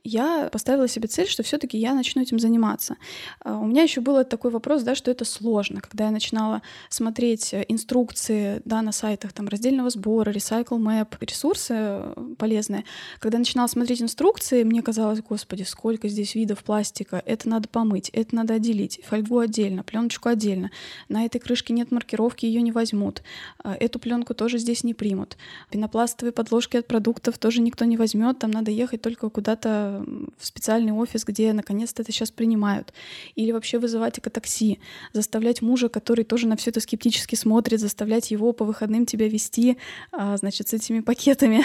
я 0.03 0.49
поставила 0.51 0.87
себе 0.87 1.07
цель, 1.07 1.27
что 1.27 1.43
все-таки 1.43 1.77
я 1.77 1.93
начну 1.93 2.21
этим 2.21 2.39
заниматься. 2.39 2.97
А, 3.39 3.57
у 3.57 3.65
меня 3.65 3.83
еще 3.83 4.01
был 4.01 4.23
такой 4.23 4.51
вопрос, 4.51 4.83
да, 4.83 4.95
что 4.95 5.11
это 5.11 5.25
сложно. 5.25 5.79
Когда 5.81 6.05
я 6.05 6.11
начинала 6.11 6.61
смотреть 6.89 7.53
э, 7.53 7.65
инструкции 7.67 8.61
да, 8.65 8.81
на 8.81 8.91
сайтах 8.91 9.33
там, 9.33 9.47
раздельного 9.47 9.89
сбора, 9.89 10.31
Recycle 10.31 10.79
Map, 10.79 11.17
ресурсы 11.19 11.73
э, 11.77 12.33
полезные, 12.37 12.83
когда 13.19 13.37
я 13.37 13.39
начинала 13.39 13.67
смотреть 13.67 14.01
инструкции, 14.01 14.63
мне 14.63 14.81
казалось, 14.81 15.21
господи, 15.21 15.63
сколько 15.63 16.07
здесь 16.07 16.33
видов 16.33 16.63
пластика, 16.63 17.21
это 17.25 17.47
надо 17.47 17.69
помыть, 17.69 18.09
это 18.09 18.35
надо 18.35 18.55
отделить, 18.55 19.01
фольгу 19.05 19.39
отдельно, 19.39 19.83
пленочку 19.83 20.29
отдельно. 20.29 20.71
На 21.09 21.25
этой 21.25 21.39
крышке 21.39 21.73
нет 21.73 21.91
маркировки, 21.91 22.45
ее 22.45 22.61
не 22.63 22.71
возьмут. 22.71 23.21
А, 23.63 23.75
эту 23.75 23.99
пленку 23.99 24.33
тоже 24.33 24.57
здесь 24.57 24.83
не 24.83 24.95
примут. 24.95 25.37
Пенопластовые 25.69 26.31
подложки 26.31 26.77
от 26.77 26.87
продуктов 26.87 27.37
тоже 27.37 27.61
никто 27.61 27.85
не 27.85 27.97
возьмет, 27.97 28.39
там 28.39 28.49
надо 28.49 28.71
ехать 28.71 29.01
только 29.01 29.29
куда-то 29.29 29.90
в 29.99 30.45
специальный 30.45 30.91
офис, 30.91 31.23
где 31.25 31.53
наконец-то 31.53 32.01
это 32.01 32.11
сейчас 32.11 32.31
принимают. 32.31 32.93
Или 33.35 33.51
вообще 33.51 33.79
вызывать 33.79 34.19
экотакси, 34.19 34.79
заставлять 35.13 35.61
мужа, 35.61 35.89
который 35.89 36.23
тоже 36.23 36.47
на 36.47 36.55
все 36.55 36.71
это 36.71 36.79
скептически 36.79 37.35
смотрит, 37.35 37.79
заставлять 37.79 38.31
его 38.31 38.53
по 38.53 38.65
выходным 38.65 39.05
тебя 39.05 39.27
вести, 39.27 39.77
а, 40.11 40.37
значит, 40.37 40.69
с 40.69 40.73
этими 40.73 41.01
пакетами. 41.01 41.63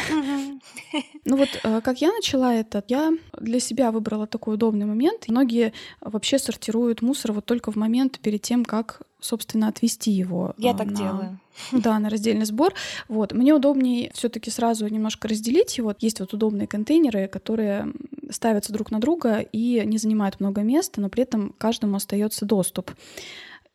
Ну 1.24 1.36
вот, 1.36 1.48
а, 1.64 1.80
как 1.80 2.00
я 2.00 2.12
начала 2.12 2.54
это, 2.54 2.82
я 2.88 3.12
для 3.38 3.60
себя 3.60 3.90
выбрала 3.90 4.26
такой 4.26 4.54
удобный 4.54 4.86
момент. 4.86 5.28
Многие 5.28 5.72
вообще 6.00 6.38
сортируют 6.38 7.02
мусор 7.02 7.32
вот 7.32 7.44
только 7.44 7.72
в 7.72 7.76
момент 7.76 8.18
перед 8.20 8.42
тем, 8.42 8.64
как 8.64 9.02
собственно, 9.20 9.68
отвести 9.68 10.10
его. 10.10 10.54
Я 10.56 10.74
так 10.74 10.88
на, 10.88 10.96
делаю. 10.96 11.40
Да, 11.72 11.98
на 11.98 12.10
раздельный 12.10 12.44
сбор. 12.44 12.74
Вот. 13.08 13.32
Мне 13.32 13.54
удобнее 13.54 14.10
все-таки 14.14 14.50
сразу 14.50 14.86
немножко 14.88 15.28
разделить 15.28 15.78
его. 15.78 15.94
Есть 15.98 16.20
вот 16.20 16.32
удобные 16.32 16.66
контейнеры, 16.66 17.26
которые 17.28 17.92
ставятся 18.30 18.72
друг 18.72 18.90
на 18.90 19.00
друга 19.00 19.40
и 19.40 19.82
не 19.84 19.98
занимают 19.98 20.40
много 20.40 20.62
места, 20.62 21.00
но 21.00 21.08
при 21.08 21.22
этом 21.22 21.54
каждому 21.58 21.96
остается 21.96 22.44
доступ. 22.44 22.92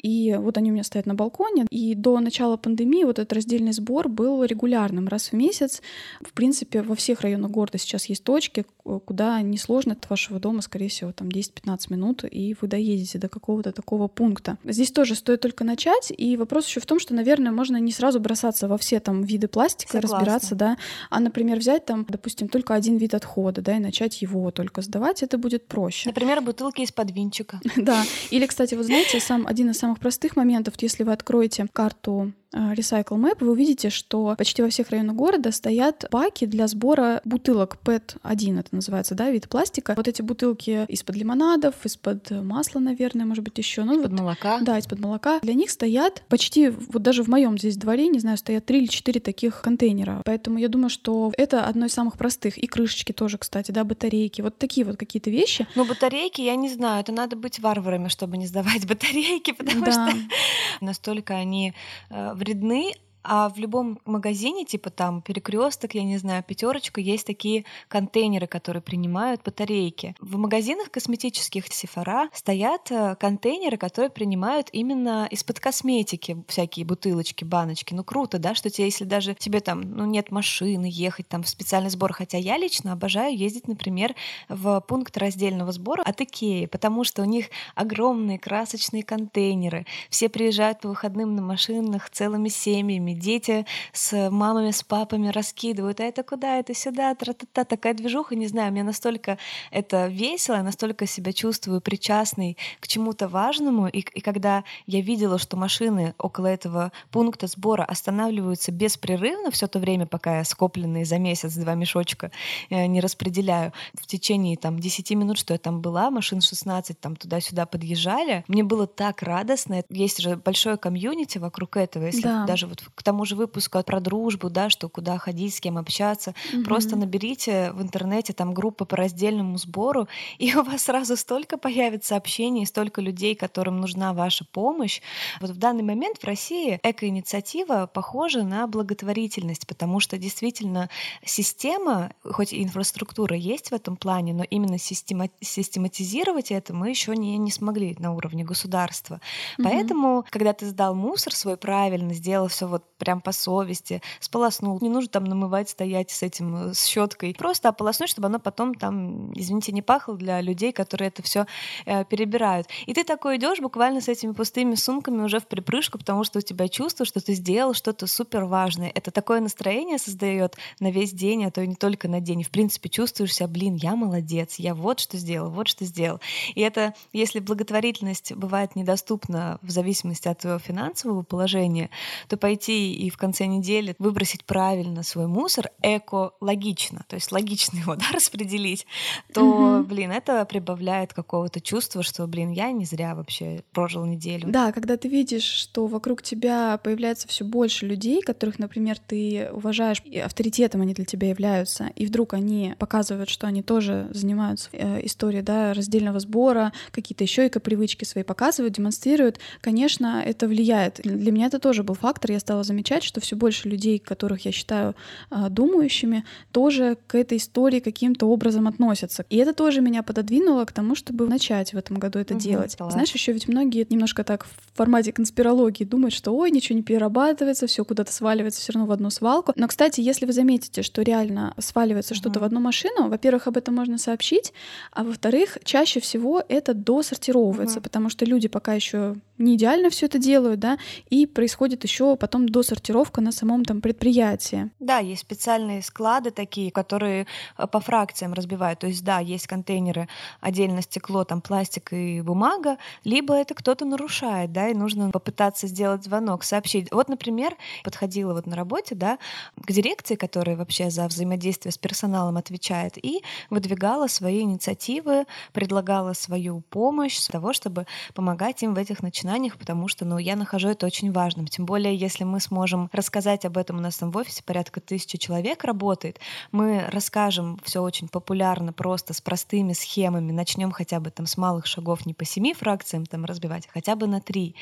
И 0.01 0.35
вот 0.37 0.57
они 0.57 0.71
у 0.71 0.73
меня 0.73 0.83
стоят 0.83 1.05
на 1.05 1.15
балконе. 1.15 1.65
И 1.69 1.95
до 1.95 2.19
начала 2.19 2.57
пандемии 2.57 3.03
вот 3.03 3.19
этот 3.19 3.33
раздельный 3.33 3.73
сбор 3.73 4.09
был 4.09 4.43
регулярным 4.43 5.07
раз 5.07 5.31
в 5.31 5.33
месяц. 5.33 5.81
В 6.21 6.33
принципе, 6.33 6.81
во 6.81 6.95
всех 6.95 7.21
районах 7.21 7.51
города 7.51 7.77
сейчас 7.77 8.05
есть 8.05 8.23
точки, 8.23 8.65
куда 8.83 9.41
несложно 9.41 9.93
от 9.93 10.09
вашего 10.09 10.39
дома, 10.39 10.61
скорее 10.61 10.89
всего, 10.89 11.11
там 11.11 11.27
10-15 11.27 11.77
минут, 11.89 12.23
и 12.29 12.55
вы 12.59 12.67
доедете 12.67 13.19
до 13.19 13.29
какого-то 13.29 13.71
такого 13.71 14.07
пункта. 14.07 14.57
Здесь 14.63 14.91
тоже 14.91 15.15
стоит 15.15 15.41
только 15.41 15.63
начать, 15.63 16.11
и 16.15 16.37
вопрос 16.37 16.67
еще 16.67 16.79
в 16.79 16.85
том, 16.85 16.99
что, 16.99 17.13
наверное, 17.13 17.51
можно 17.51 17.77
не 17.77 17.91
сразу 17.91 18.19
бросаться 18.19 18.67
во 18.67 18.77
все 18.77 18.99
там 18.99 19.23
виды 19.23 19.47
пластика, 19.47 19.93
Согласна. 19.93 20.17
разбираться, 20.17 20.55
да, 20.55 20.77
а, 21.09 21.19
например, 21.19 21.59
взять 21.59 21.85
там, 21.85 22.05
допустим, 22.07 22.47
только 22.47 22.73
один 22.73 22.97
вид 22.97 23.13
отхода, 23.13 23.61
да, 23.61 23.77
и 23.77 23.79
начать 23.79 24.21
его 24.21 24.51
только 24.51 24.81
сдавать, 24.81 25.23
это 25.23 25.37
будет 25.37 25.67
проще. 25.67 26.09
Например, 26.09 26.41
бутылки 26.41 26.81
из-под 26.81 27.11
винчика. 27.11 27.59
Да. 27.81 28.03
Или, 28.29 28.45
кстати, 28.45 28.75
вот 28.75 28.85
знаете, 28.85 29.19
сам 29.19 29.47
один 29.47 29.71
из 29.71 29.77
самых 29.79 29.90
простых 29.99 30.35
моментов, 30.35 30.75
если 30.79 31.03
вы 31.03 31.11
откроете 31.11 31.67
карту 31.71 32.33
Recycle 32.53 33.17
Map, 33.17 33.37
вы 33.39 33.51
увидите, 33.51 33.89
что 33.89 34.35
почти 34.37 34.61
во 34.61 34.69
всех 34.69 34.89
районах 34.89 35.15
города 35.15 35.51
стоят 35.51 36.05
баки 36.11 36.45
для 36.45 36.67
сбора 36.67 37.21
бутылок 37.23 37.77
PET-1, 37.83 38.59
это 38.59 38.75
называется, 38.75 39.15
да, 39.15 39.29
вид 39.29 39.47
пластика. 39.47 39.93
Вот 39.95 40.07
эти 40.07 40.21
бутылки 40.21 40.85
из-под 40.87 41.15
лимонадов, 41.15 41.75
из-под 41.83 42.31
масла, 42.31 42.79
наверное, 42.79 43.25
может 43.25 43.43
быть, 43.43 43.57
еще. 43.57 43.83
Ну, 43.83 43.93
из-под 43.93 44.11
вот, 44.11 44.19
молока. 44.19 44.59
Да, 44.61 44.77
из-под 44.77 44.99
молока. 44.99 45.39
Для 45.39 45.53
них 45.53 45.69
стоят 45.69 46.23
почти, 46.27 46.69
вот 46.69 47.01
даже 47.01 47.23
в 47.23 47.27
моем 47.27 47.57
здесь 47.57 47.77
дворе, 47.77 48.07
не 48.07 48.19
знаю, 48.19 48.37
стоят 48.37 48.65
три 48.65 48.79
или 48.79 48.87
четыре 48.87 49.19
таких 49.21 49.61
контейнера. 49.61 50.21
Поэтому 50.25 50.57
я 50.57 50.67
думаю, 50.67 50.89
что 50.89 51.31
это 51.37 51.65
одно 51.65 51.85
из 51.85 51.93
самых 51.93 52.17
простых. 52.17 52.57
И 52.57 52.67
крышечки 52.67 53.13
тоже, 53.13 53.37
кстати, 53.37 53.71
да, 53.71 53.83
батарейки. 53.83 54.41
Вот 54.41 54.57
такие 54.57 54.85
вот 54.85 54.97
какие-то 54.97 55.29
вещи. 55.29 55.67
Ну, 55.75 55.85
батарейки, 55.85 56.41
я 56.41 56.55
не 56.55 56.69
знаю, 56.69 57.01
это 57.01 57.11
надо 57.11 57.35
быть 57.35 57.59
варварами, 57.59 58.09
чтобы 58.09 58.37
не 58.37 58.47
сдавать 58.47 58.85
батарейки, 58.87 59.51
потому 59.51 59.85
да. 59.85 59.91
что 59.91 60.17
настолько 60.81 61.35
они 61.35 61.73
э, 62.09 62.33
вредны, 62.41 62.93
а 63.23 63.49
в 63.49 63.57
любом 63.57 63.99
магазине, 64.05 64.65
типа 64.65 64.89
там 64.89 65.21
перекресток, 65.21 65.95
я 65.95 66.03
не 66.03 66.17
знаю, 66.17 66.43
пятерочка, 66.43 67.01
есть 67.01 67.27
такие 67.27 67.65
контейнеры, 67.87 68.47
которые 68.47 68.81
принимают 68.81 69.41
батарейки. 69.43 70.15
В 70.19 70.37
магазинах 70.37 70.89
косметических 70.91 71.65
Сефара 71.67 72.29
стоят 72.33 72.91
э, 72.91 73.15
контейнеры, 73.19 73.77
которые 73.77 74.09
принимают 74.09 74.69
именно 74.71 75.27
из-под 75.31 75.59
косметики 75.59 76.43
всякие 76.47 76.85
бутылочки, 76.85 77.43
баночки. 77.43 77.93
Ну 77.93 78.03
круто, 78.03 78.39
да, 78.39 78.55
что 78.55 78.69
тебе, 78.69 78.85
если 78.85 79.05
даже 79.05 79.35
тебе 79.35 79.59
там 79.59 79.81
ну, 79.81 80.05
нет 80.05 80.31
машины, 80.31 80.89
ехать 80.91 81.27
там 81.27 81.43
в 81.43 81.49
специальный 81.49 81.89
сбор. 81.89 82.13
Хотя 82.13 82.37
я 82.37 82.57
лично 82.57 82.93
обожаю 82.93 83.37
ездить, 83.37 83.67
например, 83.67 84.15
в 84.49 84.81
пункт 84.81 85.17
раздельного 85.17 85.71
сбора 85.71 86.01
от 86.03 86.21
Икеи, 86.21 86.65
потому 86.65 87.03
что 87.03 87.21
у 87.21 87.25
них 87.25 87.47
огромные 87.75 88.39
красочные 88.39 89.03
контейнеры. 89.03 89.85
Все 90.09 90.29
приезжают 90.29 90.81
по 90.81 90.89
выходным 90.89 91.35
на 91.35 91.41
машинах 91.41 92.09
целыми 92.09 92.49
семьями, 92.49 93.10
семьями, 93.11 93.19
дети 93.19 93.65
с 93.93 94.29
мамами, 94.29 94.71
с 94.71 94.83
папами 94.83 95.29
раскидывают, 95.29 95.99
а 95.99 96.03
это 96.03 96.23
куда, 96.23 96.57
это 96.57 96.73
сюда, 96.73 97.13
тра-та-та, 97.15 97.63
такая 97.63 97.93
движуха, 97.93 98.35
не 98.35 98.47
знаю, 98.47 98.71
мне 98.71 98.83
настолько 98.83 99.37
это 99.71 100.07
весело, 100.07 100.55
я 100.55 100.63
настолько 100.63 101.05
себя 101.05 101.33
чувствую 101.33 101.81
причастной 101.81 102.57
к 102.79 102.87
чему-то 102.87 103.27
важному, 103.27 103.87
и, 103.87 103.99
и 103.99 104.21
когда 104.21 104.63
я 104.85 105.01
видела, 105.01 105.37
что 105.37 105.57
машины 105.57 106.13
около 106.17 106.47
этого 106.47 106.91
пункта 107.11 107.47
сбора 107.47 107.83
останавливаются 107.83 108.71
беспрерывно 108.71 109.51
все 109.51 109.67
то 109.67 109.79
время, 109.79 110.05
пока 110.05 110.37
я 110.37 110.43
скопленные 110.43 111.05
за 111.05 111.19
месяц 111.19 111.55
два 111.55 111.75
мешочка 111.75 112.31
э, 112.69 112.85
не 112.85 113.01
распределяю, 113.01 113.73
в 113.93 114.07
течение 114.07 114.57
там 114.57 114.79
10 114.79 115.11
минут, 115.11 115.37
что 115.37 115.53
я 115.53 115.59
там 115.59 115.81
была, 115.81 116.09
машин 116.09 116.41
16 116.41 116.99
там 116.99 117.15
туда-сюда 117.15 117.65
подъезжали, 117.65 118.43
мне 118.47 118.63
было 118.63 118.87
так 118.87 119.21
радостно, 119.21 119.83
есть 119.89 120.21
же 120.21 120.35
большое 120.35 120.77
комьюнити 120.77 121.37
вокруг 121.37 121.77
этого, 121.77 122.05
если 122.05 122.21
да. 122.21 122.45
даже 122.45 122.67
вот 122.67 122.83
к 123.01 123.03
тому 123.03 123.25
же 123.25 123.35
выпуску 123.35 123.81
про 123.81 123.99
дружбу, 123.99 124.51
да, 124.51 124.69
что 124.69 124.87
куда 124.87 125.17
ходить, 125.17 125.55
с 125.55 125.59
кем 125.59 125.79
общаться. 125.79 126.35
Угу. 126.53 126.63
Просто 126.65 126.95
наберите 126.95 127.71
в 127.71 127.81
интернете 127.81 128.31
там 128.31 128.53
группы 128.53 128.85
по 128.85 128.95
раздельному 128.95 129.57
сбору, 129.57 130.07
и 130.37 130.53
у 130.55 130.61
вас 130.61 130.83
сразу 130.83 131.17
столько 131.17 131.57
появится 131.57 132.15
общений, 132.15 132.63
столько 132.67 133.01
людей, 133.01 133.33
которым 133.33 133.81
нужна 133.81 134.13
ваша 134.13 134.45
помощь. 134.45 135.01
Вот 135.39 135.49
в 135.49 135.57
данный 135.57 135.81
момент 135.81 136.19
в 136.19 136.23
России 136.23 136.79
эко-инициатива 136.83 137.89
похожа 137.91 138.43
на 138.43 138.67
благотворительность, 138.67 139.65
потому 139.65 139.99
что 139.99 140.19
действительно 140.19 140.87
система, 141.25 142.11
хоть 142.23 142.53
и 142.53 142.61
инфраструктура 142.61 143.35
есть 143.35 143.69
в 143.69 143.73
этом 143.73 143.95
плане, 143.95 144.35
но 144.35 144.43
именно 144.43 144.77
система, 144.77 145.29
систематизировать 145.39 146.51
это 146.51 146.71
мы 146.71 146.89
еще 146.89 147.15
не, 147.15 147.35
не 147.37 147.49
смогли 147.49 147.95
на 147.97 148.13
уровне 148.13 148.43
государства. 148.43 149.21
Угу. 149.57 149.67
Поэтому, 149.67 150.25
когда 150.29 150.53
ты 150.53 150.67
сдал 150.67 150.93
мусор 150.93 151.33
свой 151.33 151.57
правильно, 151.57 152.13
сделал 152.13 152.47
все 152.47 152.67
вот 152.67 152.83
прям 153.01 153.19
по 153.19 153.31
совести, 153.31 153.99
сполоснул. 154.19 154.77
Не 154.79 154.89
нужно 154.89 155.09
там 155.09 155.23
намывать, 155.23 155.69
стоять 155.69 156.11
с 156.11 156.21
этим, 156.21 156.69
э, 156.69 156.73
с 156.75 156.85
щеткой. 156.85 157.33
Просто 157.33 157.69
ополоснуть, 157.69 158.11
чтобы 158.11 158.27
оно 158.27 158.37
потом 158.37 158.75
там, 158.75 159.33
извините, 159.33 159.71
не 159.71 159.81
пахло 159.81 160.15
для 160.15 160.39
людей, 160.39 160.71
которые 160.71 161.07
это 161.07 161.23
все 161.23 161.47
э, 161.87 162.05
перебирают. 162.05 162.67
И 162.85 162.93
ты 162.93 163.03
такой 163.03 163.37
идешь 163.37 163.59
буквально 163.59 164.01
с 164.01 164.07
этими 164.07 164.33
пустыми 164.33 164.75
сумками 164.75 165.23
уже 165.23 165.39
в 165.39 165.47
припрыжку, 165.47 165.97
потому 165.97 166.23
что 166.23 166.37
у 166.37 166.41
тебя 166.43 166.67
чувство, 166.67 167.03
что 167.03 167.21
ты 167.21 167.33
сделал 167.33 167.73
что-то 167.73 168.05
супер 168.05 168.45
важное. 168.45 168.91
Это 168.93 169.09
такое 169.09 169.41
настроение 169.41 169.97
создает 169.97 170.55
на 170.79 170.91
весь 170.91 171.11
день, 171.11 171.45
а 171.45 171.51
то 171.51 171.61
и 171.61 171.67
не 171.67 171.75
только 171.75 172.07
на 172.07 172.19
день. 172.19 172.43
В 172.43 172.51
принципе, 172.51 172.87
чувствуешь 172.89 173.33
себя, 173.33 173.47
блин, 173.47 173.73
я 173.73 173.95
молодец, 173.95 174.55
я 174.59 174.75
вот 174.75 174.99
что 174.99 175.17
сделал, 175.17 175.49
вот 175.49 175.67
что 175.67 175.85
сделал. 175.85 176.19
И 176.53 176.61
это, 176.61 176.93
если 177.13 177.39
благотворительность 177.39 178.33
бывает 178.33 178.75
недоступна 178.75 179.57
в 179.63 179.71
зависимости 179.71 180.27
от 180.27 180.37
твоего 180.37 180.59
финансового 180.59 181.23
положения, 181.23 181.89
то 182.27 182.37
пойти 182.37 182.90
и 182.91 183.09
в 183.09 183.17
конце 183.17 183.45
недели 183.45 183.95
выбросить 183.99 184.45
правильно 184.45 185.03
свой 185.03 185.27
мусор, 185.27 185.69
эко-логично, 185.81 187.05
то 187.07 187.15
есть 187.15 187.31
логично 187.31 187.77
его 187.77 187.95
да, 188.01 188.05
распределить, 188.13 188.85
то, 189.33 189.43
угу. 189.43 189.83
блин, 189.83 190.11
это 190.11 190.45
прибавляет 190.45 191.13
какого-то 191.13 191.61
чувства, 191.61 192.03
что, 192.03 192.27
блин, 192.27 192.51
я 192.51 192.71
не 192.71 192.85
зря 192.85 193.15
вообще 193.15 193.63
прожил 193.71 194.05
неделю. 194.05 194.49
Да, 194.49 194.71
когда 194.71 194.97
ты 194.97 195.07
видишь, 195.07 195.43
что 195.43 195.87
вокруг 195.87 196.21
тебя 196.21 196.77
появляется 196.83 197.27
все 197.27 197.45
больше 197.45 197.85
людей, 197.85 198.21
которых, 198.21 198.59
например, 198.59 198.97
ты 198.99 199.49
уважаешь, 199.51 200.01
и 200.05 200.19
авторитетом 200.19 200.81
они 200.81 200.93
для 200.93 201.05
тебя 201.05 201.29
являются, 201.29 201.91
и 201.95 202.05
вдруг 202.05 202.33
они 202.33 202.75
показывают, 202.77 203.29
что 203.29 203.47
они 203.47 203.61
тоже 203.61 204.07
занимаются 204.11 204.69
э, 204.73 205.05
историей 205.05 205.41
да, 205.41 205.73
раздельного 205.73 206.19
сбора, 206.19 206.73
какие-то 206.91 207.23
еще 207.23 207.47
эко-привычки 207.47 208.05
свои 208.05 208.23
показывают, 208.23 208.75
демонстрируют, 208.75 209.39
конечно, 209.61 210.21
это 210.25 210.47
влияет. 210.47 210.99
Для 211.03 211.31
меня 211.31 211.47
это 211.47 211.59
тоже 211.59 211.83
был 211.83 211.95
фактор, 211.95 212.31
я 212.31 212.39
стала 212.39 212.63
замечать 212.63 212.80
замечать, 212.81 213.03
что 213.03 213.21
все 213.21 213.35
больше 213.35 213.69
людей, 213.69 213.99
которых 213.99 214.45
я 214.45 214.51
считаю 214.51 214.95
а, 215.29 215.49
думающими, 215.49 216.25
тоже 216.51 216.97
к 217.07 217.15
этой 217.15 217.37
истории 217.37 217.79
каким-то 217.79 218.25
образом 218.25 218.67
относятся. 218.67 219.25
И 219.29 219.37
это 219.37 219.53
тоже 219.53 219.81
меня 219.81 220.03
пододвинуло 220.03 220.65
к 220.65 220.71
тому, 220.71 220.95
чтобы 220.95 221.27
начать 221.27 221.73
в 221.73 221.77
этом 221.77 221.97
году 221.97 222.19
это 222.19 222.33
угу, 222.33 222.41
делать. 222.41 222.75
Класс. 222.75 222.93
Знаешь, 222.93 223.11
еще 223.11 223.33
ведь 223.33 223.47
многие 223.47 223.85
немножко 223.89 224.23
так 224.23 224.45
в 224.45 224.77
формате 224.77 225.11
конспирологии 225.13 225.83
думают, 225.83 226.13
что 226.13 226.31
ой, 226.31 226.49
ничего 226.51 226.75
не 226.75 226.83
перерабатывается, 226.83 227.67
все 227.67 227.85
куда-то 227.85 228.11
сваливается 228.11 228.61
все 228.61 228.73
равно 228.73 228.87
в 228.87 228.91
одну 228.91 229.09
свалку. 229.09 229.53
Но, 229.55 229.67
кстати, 229.67 230.01
если 230.01 230.25
вы 230.25 230.33
заметите, 230.33 230.81
что 230.81 231.03
реально 231.03 231.53
сваливается 231.59 232.13
угу. 232.13 232.19
что-то 232.19 232.39
в 232.39 232.43
одну 232.43 232.59
машину, 232.59 233.09
во-первых, 233.09 233.47
об 233.47 233.57
этом 233.57 233.75
можно 233.75 233.97
сообщить, 233.97 234.53
а 234.91 235.03
во-вторых, 235.03 235.57
чаще 235.63 235.99
всего 235.99 236.43
это 236.47 236.73
досортировывается, 236.73 237.77
угу. 237.77 237.83
потому 237.83 238.09
что 238.09 238.25
люди 238.25 238.47
пока 238.47 238.73
еще 238.73 239.15
не 239.41 239.55
идеально 239.55 239.89
все 239.89 240.05
это 240.05 240.19
делают, 240.19 240.59
да, 240.59 240.77
и 241.09 241.25
происходит 241.25 241.83
еще 241.83 242.15
потом 242.15 242.47
досортировка 242.47 243.21
на 243.21 243.31
самом 243.31 243.65
там 243.65 243.81
предприятии. 243.81 244.69
Да, 244.79 244.99
есть 244.99 245.21
специальные 245.21 245.81
склады 245.81 246.31
такие, 246.31 246.71
которые 246.71 247.27
э, 247.57 247.67
по 247.67 247.79
фракциям 247.79 248.33
разбивают. 248.33 248.79
То 248.79 248.87
есть, 248.87 249.03
да, 249.03 249.19
есть 249.19 249.47
контейнеры, 249.47 250.07
отдельно 250.39 250.81
стекло, 250.81 251.23
там 251.23 251.41
пластик 251.41 251.93
и 251.93 252.21
бумага, 252.21 252.77
либо 253.03 253.33
это 253.33 253.53
кто-то 253.53 253.85
нарушает, 253.85 254.51
да, 254.51 254.69
и 254.69 254.73
нужно 254.73 255.11
попытаться 255.11 255.67
сделать 255.67 256.03
звонок, 256.03 256.43
сообщить. 256.43 256.91
Вот, 256.91 257.09
например, 257.09 257.55
подходила 257.83 258.33
вот 258.33 258.45
на 258.45 258.55
работе, 258.55 258.95
да, 258.95 259.17
к 259.55 259.71
дирекции, 259.71 260.15
которая 260.15 260.55
вообще 260.55 260.89
за 260.89 261.07
взаимодействие 261.07 261.71
с 261.71 261.77
персоналом 261.77 262.37
отвечает, 262.37 263.03
и 263.03 263.23
выдвигала 263.49 264.07
свои 264.07 264.41
инициативы, 264.41 265.25
предлагала 265.53 266.13
свою 266.13 266.61
помощь 266.69 267.19
для 267.25 267.31
того, 267.39 267.53
чтобы 267.53 267.85
помогать 268.13 268.61
им 268.63 268.73
в 268.73 268.77
этих 268.77 269.01
начинаниях 269.01 269.30
начинаниях, 269.31 269.57
потому 269.57 269.87
что, 269.87 270.05
ну, 270.05 270.17
я 270.17 270.35
нахожу 270.35 270.69
это 270.69 270.85
очень 270.85 271.11
важным. 271.11 271.47
Тем 271.47 271.65
более, 271.65 271.95
если 271.95 272.23
мы 272.23 272.39
сможем 272.39 272.89
рассказать 272.91 273.45
об 273.45 273.57
этом, 273.57 273.77
у 273.77 273.81
нас 273.81 273.97
там 273.97 274.11
в 274.11 274.17
офисе 274.17 274.43
порядка 274.43 274.81
тысячи 274.81 275.17
человек 275.17 275.63
работает, 275.63 276.19
мы 276.51 276.85
расскажем 276.91 277.57
все 277.63 277.81
очень 277.81 278.07
популярно, 278.07 278.73
просто 278.73 279.13
с 279.13 279.21
простыми 279.21 279.73
схемами, 279.73 280.31
начнем 280.31 280.71
хотя 280.71 280.99
бы 280.99 281.11
там 281.11 281.25
с 281.25 281.37
малых 281.37 281.65
шагов, 281.65 282.05
не 282.05 282.13
по 282.13 282.25
семи 282.25 282.53
фракциям 282.53 283.05
там 283.05 283.25
разбивать, 283.25 283.67
а 283.67 283.71
хотя 283.71 283.95
бы 283.95 284.07
на 284.07 284.19
три, 284.19 284.55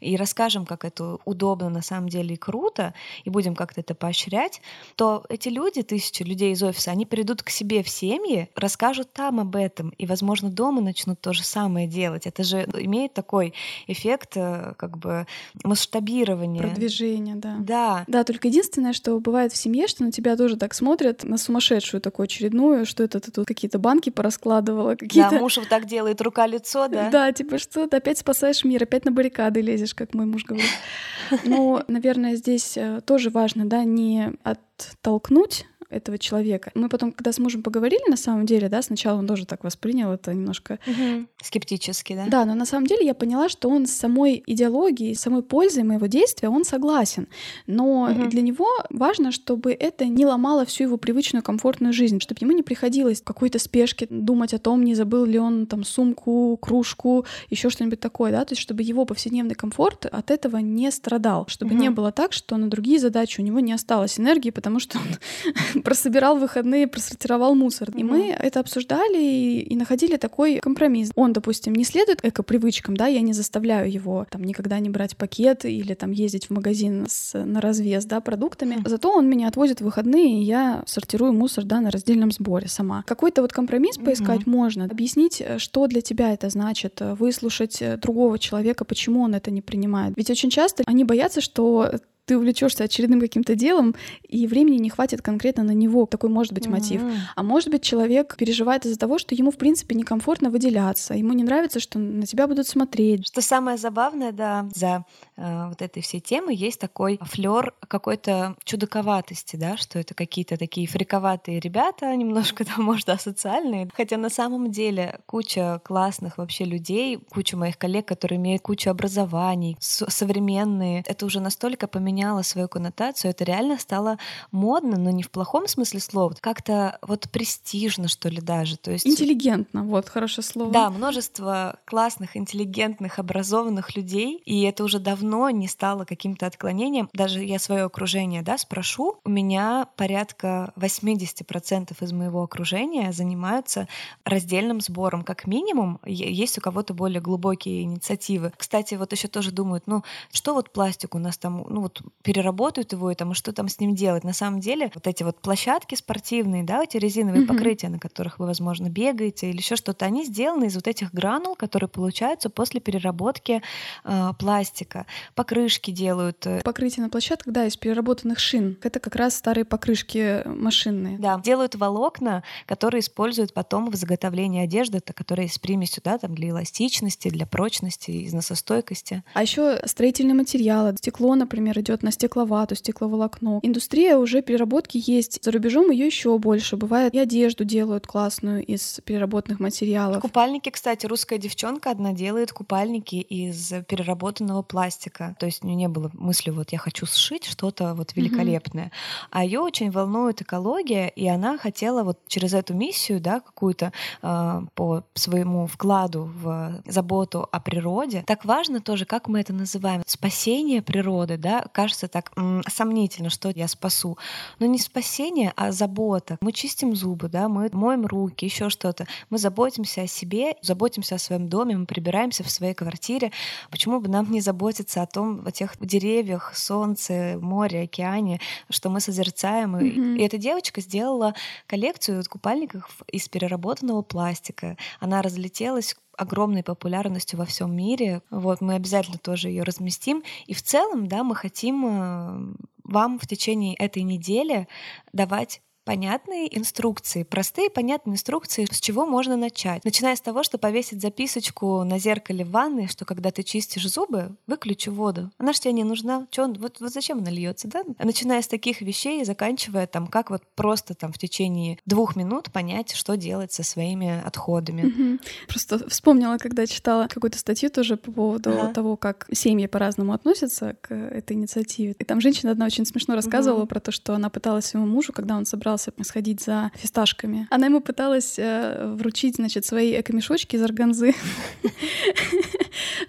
и 0.00 0.16
расскажем, 0.16 0.64
как 0.64 0.84
это 0.84 1.18
удобно 1.24 1.68
на 1.68 1.82
самом 1.82 2.08
деле 2.08 2.34
и 2.34 2.38
круто, 2.38 2.94
и 3.24 3.30
будем 3.30 3.54
как-то 3.54 3.80
это 3.80 3.94
поощрять, 3.94 4.62
то 4.96 5.24
эти 5.28 5.48
люди, 5.50 5.82
тысячи 5.82 6.22
людей 6.22 6.52
из 6.52 6.62
офиса, 6.62 6.90
они 6.90 7.04
придут 7.04 7.42
к 7.42 7.50
себе 7.50 7.82
в 7.82 7.88
семьи, 7.88 8.48
расскажут 8.56 9.12
там 9.12 9.40
об 9.40 9.56
этом, 9.56 9.90
и, 9.90 10.06
возможно, 10.06 10.50
дома 10.50 10.80
начнут 10.80 11.20
то 11.20 11.32
же 11.32 11.44
самое 11.44 11.86
делать. 11.86 12.26
Это 12.26 12.42
же 12.42 12.62
имеет 12.78 13.12
такой 13.12 13.52
эффект 13.86 14.03
эффект 14.04 14.36
э, 14.36 14.74
как 14.76 14.98
бы 14.98 15.26
масштабирования. 15.62 16.62
Продвижения, 16.62 17.34
да. 17.36 17.56
Да. 17.58 18.04
Да, 18.06 18.24
только 18.24 18.48
единственное, 18.48 18.92
что 18.92 19.18
бывает 19.18 19.52
в 19.52 19.56
семье, 19.56 19.86
что 19.88 20.04
на 20.04 20.12
тебя 20.12 20.36
тоже 20.36 20.56
так 20.56 20.74
смотрят, 20.74 21.24
на 21.24 21.38
сумасшедшую 21.38 22.00
такую 22.00 22.24
очередную, 22.24 22.86
что 22.86 23.02
это 23.02 23.20
ты 23.20 23.30
тут 23.30 23.46
какие-то 23.46 23.78
банки 23.78 24.10
пораскладывала, 24.10 24.94
какие-то... 24.94 25.30
Да, 25.30 25.38
муж 25.38 25.56
вот 25.56 25.68
так 25.68 25.86
делает, 25.86 26.20
рука-лицо, 26.20 26.88
да? 26.88 27.10
Да, 27.10 27.32
типа 27.32 27.58
что 27.58 27.86
ты 27.86 27.96
опять 27.96 28.18
спасаешь 28.18 28.64
мир, 28.64 28.82
опять 28.82 29.04
на 29.04 29.12
баррикады 29.12 29.60
лезешь, 29.60 29.94
как 29.94 30.14
мой 30.14 30.26
муж 30.26 30.44
говорит. 30.44 30.68
Ну, 31.44 31.82
наверное, 31.88 32.36
здесь 32.36 32.76
э, 32.76 33.00
тоже 33.04 33.30
важно, 33.30 33.64
да, 33.64 33.84
не 33.84 34.34
оттолкнуть 34.42 35.66
этого 35.94 36.18
человека. 36.18 36.70
Мы 36.74 36.88
потом, 36.88 37.12
когда 37.12 37.32
с 37.32 37.38
мужем 37.38 37.62
поговорили, 37.62 38.10
на 38.10 38.16
самом 38.16 38.46
деле, 38.46 38.68
да, 38.68 38.82
сначала 38.82 39.18
он 39.18 39.26
тоже 39.26 39.46
так 39.46 39.64
воспринял 39.64 40.12
это 40.12 40.34
немножко... 40.34 40.78
Угу. 40.86 41.26
Скептически, 41.42 42.14
да? 42.14 42.26
Да, 42.28 42.44
но 42.44 42.54
на 42.54 42.66
самом 42.66 42.86
деле 42.86 43.06
я 43.06 43.14
поняла, 43.14 43.48
что 43.48 43.68
он 43.68 43.86
с 43.86 43.92
самой 43.92 44.42
идеологией, 44.46 45.14
самой 45.14 45.42
пользой 45.42 45.84
моего 45.84 46.06
действия, 46.06 46.48
он 46.48 46.64
согласен. 46.64 47.28
Но 47.66 48.02
угу. 48.02 48.26
для 48.26 48.42
него 48.42 48.66
важно, 48.90 49.32
чтобы 49.32 49.72
это 49.72 50.06
не 50.06 50.26
ломало 50.26 50.64
всю 50.64 50.84
его 50.84 50.96
привычную 50.96 51.42
комфортную 51.42 51.92
жизнь, 51.92 52.20
чтобы 52.20 52.38
ему 52.40 52.52
не 52.52 52.62
приходилось 52.62 53.20
в 53.20 53.24
какой-то 53.24 53.58
спешке 53.58 54.06
думать 54.10 54.54
о 54.54 54.58
том, 54.58 54.84
не 54.84 54.94
забыл 54.94 55.24
ли 55.24 55.38
он 55.38 55.66
там 55.66 55.84
сумку, 55.84 56.56
кружку, 56.56 57.24
еще 57.50 57.70
что-нибудь 57.70 58.00
такое, 58.00 58.32
да, 58.32 58.44
то 58.44 58.52
есть 58.52 58.62
чтобы 58.62 58.82
его 58.82 59.04
повседневный 59.04 59.54
комфорт 59.54 60.06
от 60.06 60.30
этого 60.30 60.58
не 60.58 60.90
страдал, 60.90 61.46
чтобы 61.48 61.74
угу. 61.74 61.82
не 61.82 61.90
было 61.90 62.12
так, 62.12 62.32
что 62.32 62.56
на 62.56 62.68
другие 62.68 62.98
задачи 62.98 63.40
у 63.40 63.44
него 63.44 63.60
не 63.60 63.72
осталось 63.72 64.18
энергии, 64.18 64.50
потому 64.50 64.80
что 64.80 64.98
он 64.98 65.82
прособирал 65.84 66.38
выходные, 66.38 66.88
просортировал 66.88 67.54
мусор. 67.54 67.90
И 67.94 68.02
мы 68.02 68.30
это 68.30 68.60
обсуждали 68.60 69.22
и, 69.22 69.60
и 69.60 69.76
находили 69.76 70.16
такой 70.16 70.58
компромисс. 70.58 71.10
Он, 71.14 71.32
допустим, 71.32 71.74
не 71.74 71.84
следует 71.84 72.24
эко-привычкам, 72.24 72.96
да, 72.96 73.06
я 73.06 73.20
не 73.20 73.32
заставляю 73.32 73.90
его 73.90 74.26
там 74.30 74.42
никогда 74.42 74.78
не 74.78 74.90
брать 74.90 75.16
пакет 75.16 75.64
или 75.64 75.94
там 75.94 76.10
ездить 76.10 76.46
в 76.46 76.50
магазин 76.50 77.06
с, 77.08 77.38
на 77.38 77.60
развес, 77.60 78.04
да, 78.04 78.20
продуктами. 78.20 78.82
Зато 78.84 79.12
он 79.12 79.28
меня 79.28 79.48
отвозит 79.48 79.80
в 79.80 79.84
выходные, 79.84 80.40
и 80.40 80.44
я 80.44 80.82
сортирую 80.86 81.32
мусор, 81.32 81.64
да, 81.64 81.80
на 81.80 81.90
раздельном 81.90 82.32
сборе 82.32 82.68
сама. 82.68 83.04
Какой-то 83.06 83.42
вот 83.42 83.52
компромисс 83.52 83.98
поискать 83.98 84.42
mm-hmm. 84.42 84.50
можно, 84.50 84.84
объяснить, 84.84 85.40
э, 85.40 85.58
что 85.58 85.86
для 85.86 86.00
тебя 86.00 86.32
это 86.32 86.48
значит, 86.48 87.00
э, 87.00 87.14
выслушать 87.14 87.80
э, 87.82 87.96
другого 87.96 88.38
человека, 88.38 88.84
почему 88.84 89.22
он 89.22 89.34
это 89.34 89.50
не 89.50 89.62
принимает. 89.62 90.14
Ведь 90.16 90.30
очень 90.30 90.50
часто 90.50 90.82
они 90.86 91.04
боятся, 91.04 91.40
что 91.40 91.90
ты 92.26 92.36
увлечешься 92.36 92.84
очередным 92.84 93.20
каким-то 93.20 93.54
делом, 93.54 93.94
и 94.26 94.46
времени 94.46 94.76
не 94.76 94.90
хватит 94.90 95.22
конкретно 95.22 95.62
на 95.62 95.72
него. 95.72 96.06
Такой 96.06 96.30
может 96.30 96.52
быть 96.52 96.66
мотив. 96.66 97.02
Mm-hmm. 97.02 97.16
А 97.36 97.42
может 97.42 97.70
быть, 97.70 97.82
человек 97.82 98.36
переживает 98.36 98.86
из-за 98.86 98.98
того, 98.98 99.18
что 99.18 99.34
ему, 99.34 99.50
в 99.50 99.56
принципе, 99.56 99.94
некомфортно 99.94 100.50
выделяться. 100.50 101.14
Ему 101.14 101.32
не 101.32 101.44
нравится, 101.44 101.80
что 101.80 101.98
на 101.98 102.26
тебя 102.26 102.46
будут 102.46 102.66
смотреть. 102.66 103.26
Что 103.26 103.42
самое 103.42 103.76
забавное, 103.76 104.32
да, 104.32 104.68
за 104.74 105.04
э, 105.36 105.68
вот 105.68 105.82
этой 105.82 106.02
всей 106.02 106.20
темы 106.20 106.54
есть 106.54 106.80
такой 106.80 107.18
флер 107.22 107.74
какой-то 107.86 108.56
чудаковатости, 108.64 109.56
да, 109.56 109.76
что 109.76 109.98
это 109.98 110.14
какие-то 110.14 110.56
такие 110.56 110.86
фриковатые 110.86 111.60
ребята, 111.60 112.14
немножко 112.16 112.64
там, 112.64 112.84
может, 112.84 113.08
асоциальные. 113.08 113.90
Хотя 113.94 114.16
на 114.16 114.30
самом 114.30 114.70
деле 114.70 115.20
куча 115.26 115.80
классных 115.84 116.38
вообще 116.38 116.64
людей, 116.64 117.18
куча 117.30 117.56
моих 117.56 117.78
коллег, 117.78 118.06
которые 118.06 118.38
имеют 118.38 118.62
кучу 118.62 118.90
образований, 118.90 119.76
современные. 119.80 121.02
Это 121.06 121.26
уже 121.26 121.40
настолько 121.40 121.86
поменялось 121.86 122.13
поменяла 122.14 122.42
свою 122.42 122.68
коннотацию, 122.68 123.32
это 123.32 123.42
реально 123.44 123.76
стало 123.78 124.18
модно, 124.52 124.96
но 124.96 125.10
не 125.10 125.24
в 125.24 125.30
плохом 125.30 125.66
смысле 125.66 125.98
слова, 125.98 126.34
как-то 126.40 126.98
вот 127.02 127.28
престижно, 127.30 128.06
что 128.06 128.28
ли, 128.28 128.40
даже. 128.40 128.76
То 128.76 128.92
есть... 128.92 129.06
Интеллигентно, 129.06 129.82
вот, 129.82 130.08
хорошее 130.08 130.44
слово. 130.44 130.70
Да, 130.70 130.90
множество 130.90 131.78
классных, 131.84 132.36
интеллигентных, 132.36 133.18
образованных 133.18 133.96
людей, 133.96 134.40
и 134.44 134.62
это 134.62 134.84
уже 134.84 135.00
давно 135.00 135.50
не 135.50 135.66
стало 135.66 136.04
каким-то 136.04 136.46
отклонением. 136.46 137.08
Даже 137.12 137.42
я 137.42 137.58
свое 137.58 137.82
окружение, 137.82 138.42
да, 138.42 138.58
спрошу, 138.58 139.18
у 139.24 139.30
меня 139.30 139.88
порядка 139.96 140.72
80% 140.76 141.96
из 142.00 142.12
моего 142.12 142.42
окружения 142.44 143.12
занимаются 143.12 143.88
раздельным 144.24 144.80
сбором. 144.80 145.24
Как 145.24 145.46
минимум, 145.46 145.98
есть 146.04 146.58
у 146.58 146.60
кого-то 146.60 146.94
более 146.94 147.20
глубокие 147.20 147.82
инициативы. 147.82 148.52
Кстати, 148.56 148.94
вот 148.94 149.10
еще 149.12 149.26
тоже 149.26 149.50
думают, 149.50 149.84
ну, 149.86 150.04
что 150.32 150.54
вот 150.54 150.70
пластик 150.70 151.16
у 151.16 151.18
нас 151.18 151.38
там, 151.38 151.64
ну, 151.68 151.80
вот 151.80 152.03
переработают 152.22 152.92
его 152.92 153.10
и 153.10 153.14
там, 153.14 153.32
и 153.32 153.34
что 153.34 153.52
там 153.52 153.68
с 153.68 153.78
ним 153.80 153.94
делать. 153.94 154.24
На 154.24 154.32
самом 154.32 154.60
деле 154.60 154.90
вот 154.94 155.06
эти 155.06 155.22
вот 155.22 155.40
площадки 155.40 155.94
спортивные, 155.94 156.64
да, 156.64 156.82
эти 156.82 156.96
резиновые 156.96 157.44
mm-hmm. 157.44 157.46
покрытия, 157.46 157.88
на 157.88 157.98
которых 157.98 158.38
вы, 158.38 158.46
возможно, 158.46 158.88
бегаете 158.88 159.50
или 159.50 159.58
еще 159.58 159.76
что-то, 159.76 160.06
они 160.06 160.24
сделаны 160.24 160.66
из 160.66 160.74
вот 160.74 160.88
этих 160.88 161.12
гранул, 161.12 161.54
которые 161.54 161.88
получаются 161.88 162.48
после 162.50 162.80
переработки 162.80 163.62
э, 164.04 164.30
пластика. 164.38 165.06
Покрышки 165.34 165.90
делают. 165.90 166.46
Э, 166.46 166.62
Покрытие 166.62 167.04
на 167.04 167.10
площадках, 167.10 167.52
да, 167.52 167.66
из 167.66 167.76
переработанных 167.76 168.38
шин. 168.38 168.78
Это 168.82 169.00
как 169.00 169.16
раз 169.16 169.36
старые 169.36 169.64
покрышки 169.64 170.42
машинные. 170.46 171.18
Да, 171.18 171.40
делают 171.44 171.74
волокна, 171.74 172.42
которые 172.66 173.00
используют 173.00 173.52
потом 173.52 173.90
в 173.90 173.94
заготовлении 173.94 174.64
одежды, 174.64 175.00
которые 175.00 175.48
с 175.48 175.58
примесью, 175.58 176.02
да, 176.04 176.18
там 176.18 176.34
для 176.34 176.50
эластичности, 176.50 177.28
для 177.28 177.46
прочности, 177.46 178.26
износостойкости. 178.26 179.22
А 179.34 179.42
еще 179.42 179.80
строительные 179.84 180.34
материалы, 180.34 180.94
стекло, 180.96 181.34
например, 181.34 181.78
идет 181.80 181.93
на 182.02 182.10
стекловату, 182.10 182.74
стекловолокно. 182.74 183.60
Индустрия 183.62 184.16
уже 184.16 184.42
переработки 184.42 185.02
есть. 185.04 185.42
За 185.42 185.50
рубежом 185.50 185.90
ее 185.90 186.06
еще 186.06 186.36
больше. 186.38 186.76
Бывает 186.76 187.14
и 187.14 187.18
одежду 187.18 187.64
делают 187.64 188.06
классную 188.06 188.64
из 188.64 189.00
переработанных 189.04 189.60
материалов. 189.60 190.20
Купальники, 190.20 190.70
кстати, 190.70 191.06
русская 191.06 191.38
девчонка 191.38 191.90
одна 191.90 192.12
делает 192.12 192.52
купальники 192.52 193.16
из 193.16 193.72
переработанного 193.88 194.62
пластика. 194.62 195.36
То 195.38 195.46
есть 195.46 195.62
у 195.62 195.66
нее 195.66 195.76
не 195.76 195.88
было 195.88 196.10
мысли, 196.14 196.50
вот 196.50 196.72
я 196.72 196.78
хочу 196.78 197.06
сшить 197.06 197.44
что-то 197.44 197.94
вот 197.94 198.14
великолепное. 198.16 198.86
Mm-hmm. 198.86 199.28
А 199.30 199.44
ее 199.44 199.60
очень 199.60 199.90
волнует 199.90 200.42
экология, 200.42 201.08
и 201.08 201.26
она 201.28 201.58
хотела 201.58 202.02
вот 202.02 202.18
через 202.26 202.54
эту 202.54 202.74
миссию, 202.74 203.20
да, 203.20 203.40
какую-то 203.40 203.92
э, 204.22 204.60
по 204.74 205.04
своему 205.14 205.66
вкладу 205.66 206.30
в 206.34 206.82
заботу 206.86 207.48
о 207.50 207.60
природе. 207.60 208.24
Так 208.26 208.44
важно 208.44 208.80
тоже, 208.80 209.04
как 209.04 209.28
мы 209.28 209.40
это 209.40 209.52
называем, 209.52 210.02
спасение 210.06 210.82
природы, 210.82 211.36
да, 211.36 211.66
кажется 211.84 212.08
так 212.08 212.32
м- 212.36 212.62
сомнительно, 212.66 213.28
что 213.28 213.50
я 213.54 213.68
спасу. 213.68 214.16
Но 214.58 214.64
не 214.64 214.78
спасение, 214.78 215.52
а 215.54 215.70
забота. 215.70 216.38
Мы 216.40 216.52
чистим 216.52 216.96
зубы, 216.96 217.28
да, 217.28 217.46
мы 217.48 217.68
моем 217.72 218.06
руки, 218.06 218.46
еще 218.46 218.70
что-то. 218.70 219.06
Мы 219.28 219.36
заботимся 219.36 220.02
о 220.02 220.06
себе, 220.06 220.56
заботимся 220.62 221.16
о 221.16 221.18
своем 221.18 221.48
доме, 221.48 221.76
мы 221.76 221.84
прибираемся 221.84 222.42
в 222.42 222.50
своей 222.50 222.72
квартире. 222.72 223.32
Почему 223.70 224.00
бы 224.00 224.08
нам 224.08 224.30
не 224.30 224.40
заботиться 224.40 225.02
о 225.02 225.06
том, 225.06 225.42
о 225.46 225.50
тех 225.50 225.74
деревьях, 225.78 226.56
солнце, 226.56 227.36
море, 227.38 227.82
океане, 227.82 228.40
что 228.70 228.88
мы 228.88 229.00
созерцаем? 229.00 229.76
Mm-hmm. 229.76 230.16
И 230.16 230.22
эта 230.22 230.38
девочка 230.38 230.80
сделала 230.80 231.34
коллекцию 231.66 232.24
купальников 232.30 233.02
из 233.12 233.28
переработанного 233.28 234.00
пластика. 234.00 234.78
Она 235.00 235.20
разлетелась 235.20 235.94
огромной 236.16 236.62
популярностью 236.62 237.38
во 237.38 237.44
всем 237.44 237.74
мире. 237.74 238.22
Вот 238.30 238.60
мы 238.60 238.74
обязательно 238.74 239.18
тоже 239.18 239.48
ее 239.48 239.62
разместим. 239.62 240.22
И 240.46 240.54
в 240.54 240.62
целом, 240.62 241.06
да, 241.06 241.24
мы 241.24 241.34
хотим 241.34 241.84
э, 241.86 242.54
вам 242.84 243.18
в 243.18 243.26
течение 243.26 243.74
этой 243.74 244.02
недели 244.02 244.68
давать 245.12 245.60
понятные 245.84 246.56
инструкции, 246.56 247.22
простые 247.22 247.70
понятные 247.70 248.14
инструкции, 248.14 248.66
с 248.70 248.80
чего 248.80 249.06
можно 249.06 249.36
начать. 249.36 249.84
Начиная 249.84 250.16
с 250.16 250.20
того, 250.20 250.42
что 250.42 250.58
повесить 250.58 251.00
записочку 251.00 251.84
на 251.84 251.98
зеркале 251.98 252.44
в 252.44 252.50
ванной, 252.50 252.88
что 252.88 253.04
когда 253.04 253.30
ты 253.30 253.42
чистишь 253.42 253.88
зубы, 253.88 254.36
выключи 254.46 254.88
воду. 254.88 255.30
Она 255.38 255.52
же 255.52 255.60
тебе 255.60 255.72
не 255.72 255.84
нужна. 255.84 256.26
Чё, 256.30 256.52
вот, 256.54 256.80
вот 256.80 256.92
зачем 256.92 257.18
она 257.18 257.30
льется, 257.30 257.68
да? 257.68 257.82
Начиная 257.98 258.42
с 258.42 258.48
таких 258.48 258.80
вещей 258.80 259.20
и 259.20 259.24
заканчивая 259.24 259.86
там, 259.86 260.06
как 260.06 260.30
вот 260.30 260.42
просто 260.54 260.94
там 260.94 261.12
в 261.12 261.18
течение 261.18 261.78
двух 261.86 262.16
минут 262.16 262.50
понять, 262.50 262.94
что 262.94 263.16
делать 263.16 263.52
со 263.52 263.62
своими 263.62 264.22
отходами. 264.24 264.86
Угу. 264.86 265.18
Просто 265.48 265.88
вспомнила, 265.88 266.38
когда 266.38 266.66
читала 266.66 267.08
какую-то 267.08 267.38
статью 267.38 267.70
тоже 267.70 267.96
по 267.96 268.10
поводу 268.10 268.50
ага. 268.50 268.72
того, 268.72 268.96
как 268.96 269.26
семьи 269.32 269.66
по-разному 269.66 270.12
относятся 270.12 270.76
к 270.80 270.94
этой 270.94 271.34
инициативе. 271.34 271.94
И 271.98 272.04
там 272.04 272.20
женщина 272.20 272.52
одна 272.52 272.66
очень 272.66 272.86
смешно 272.86 273.14
рассказывала 273.14 273.62
угу. 273.62 273.68
про 273.68 273.80
то, 273.80 273.92
что 273.92 274.14
она 274.14 274.30
пыталась 274.30 274.66
своему 274.66 274.86
мужу, 274.86 275.12
когда 275.12 275.36
он 275.36 275.44
собрал 275.46 275.73
собирался 275.76 275.92
сходить 276.02 276.40
за 276.40 276.70
фисташками. 276.74 277.46
Она 277.50 277.66
ему 277.66 277.80
пыталась 277.80 278.38
э, 278.38 278.94
вручить, 278.96 279.36
значит, 279.36 279.64
свои 279.64 280.00
эко-мешочки 280.00 280.56
из 280.56 280.62
органзы. 280.62 281.14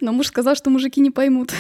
Но 0.02 0.12
муж 0.14 0.28
сказал, 0.28 0.56
что 0.56 0.70
мужики 0.70 1.02
не 1.02 1.12
поймут. 1.12 1.54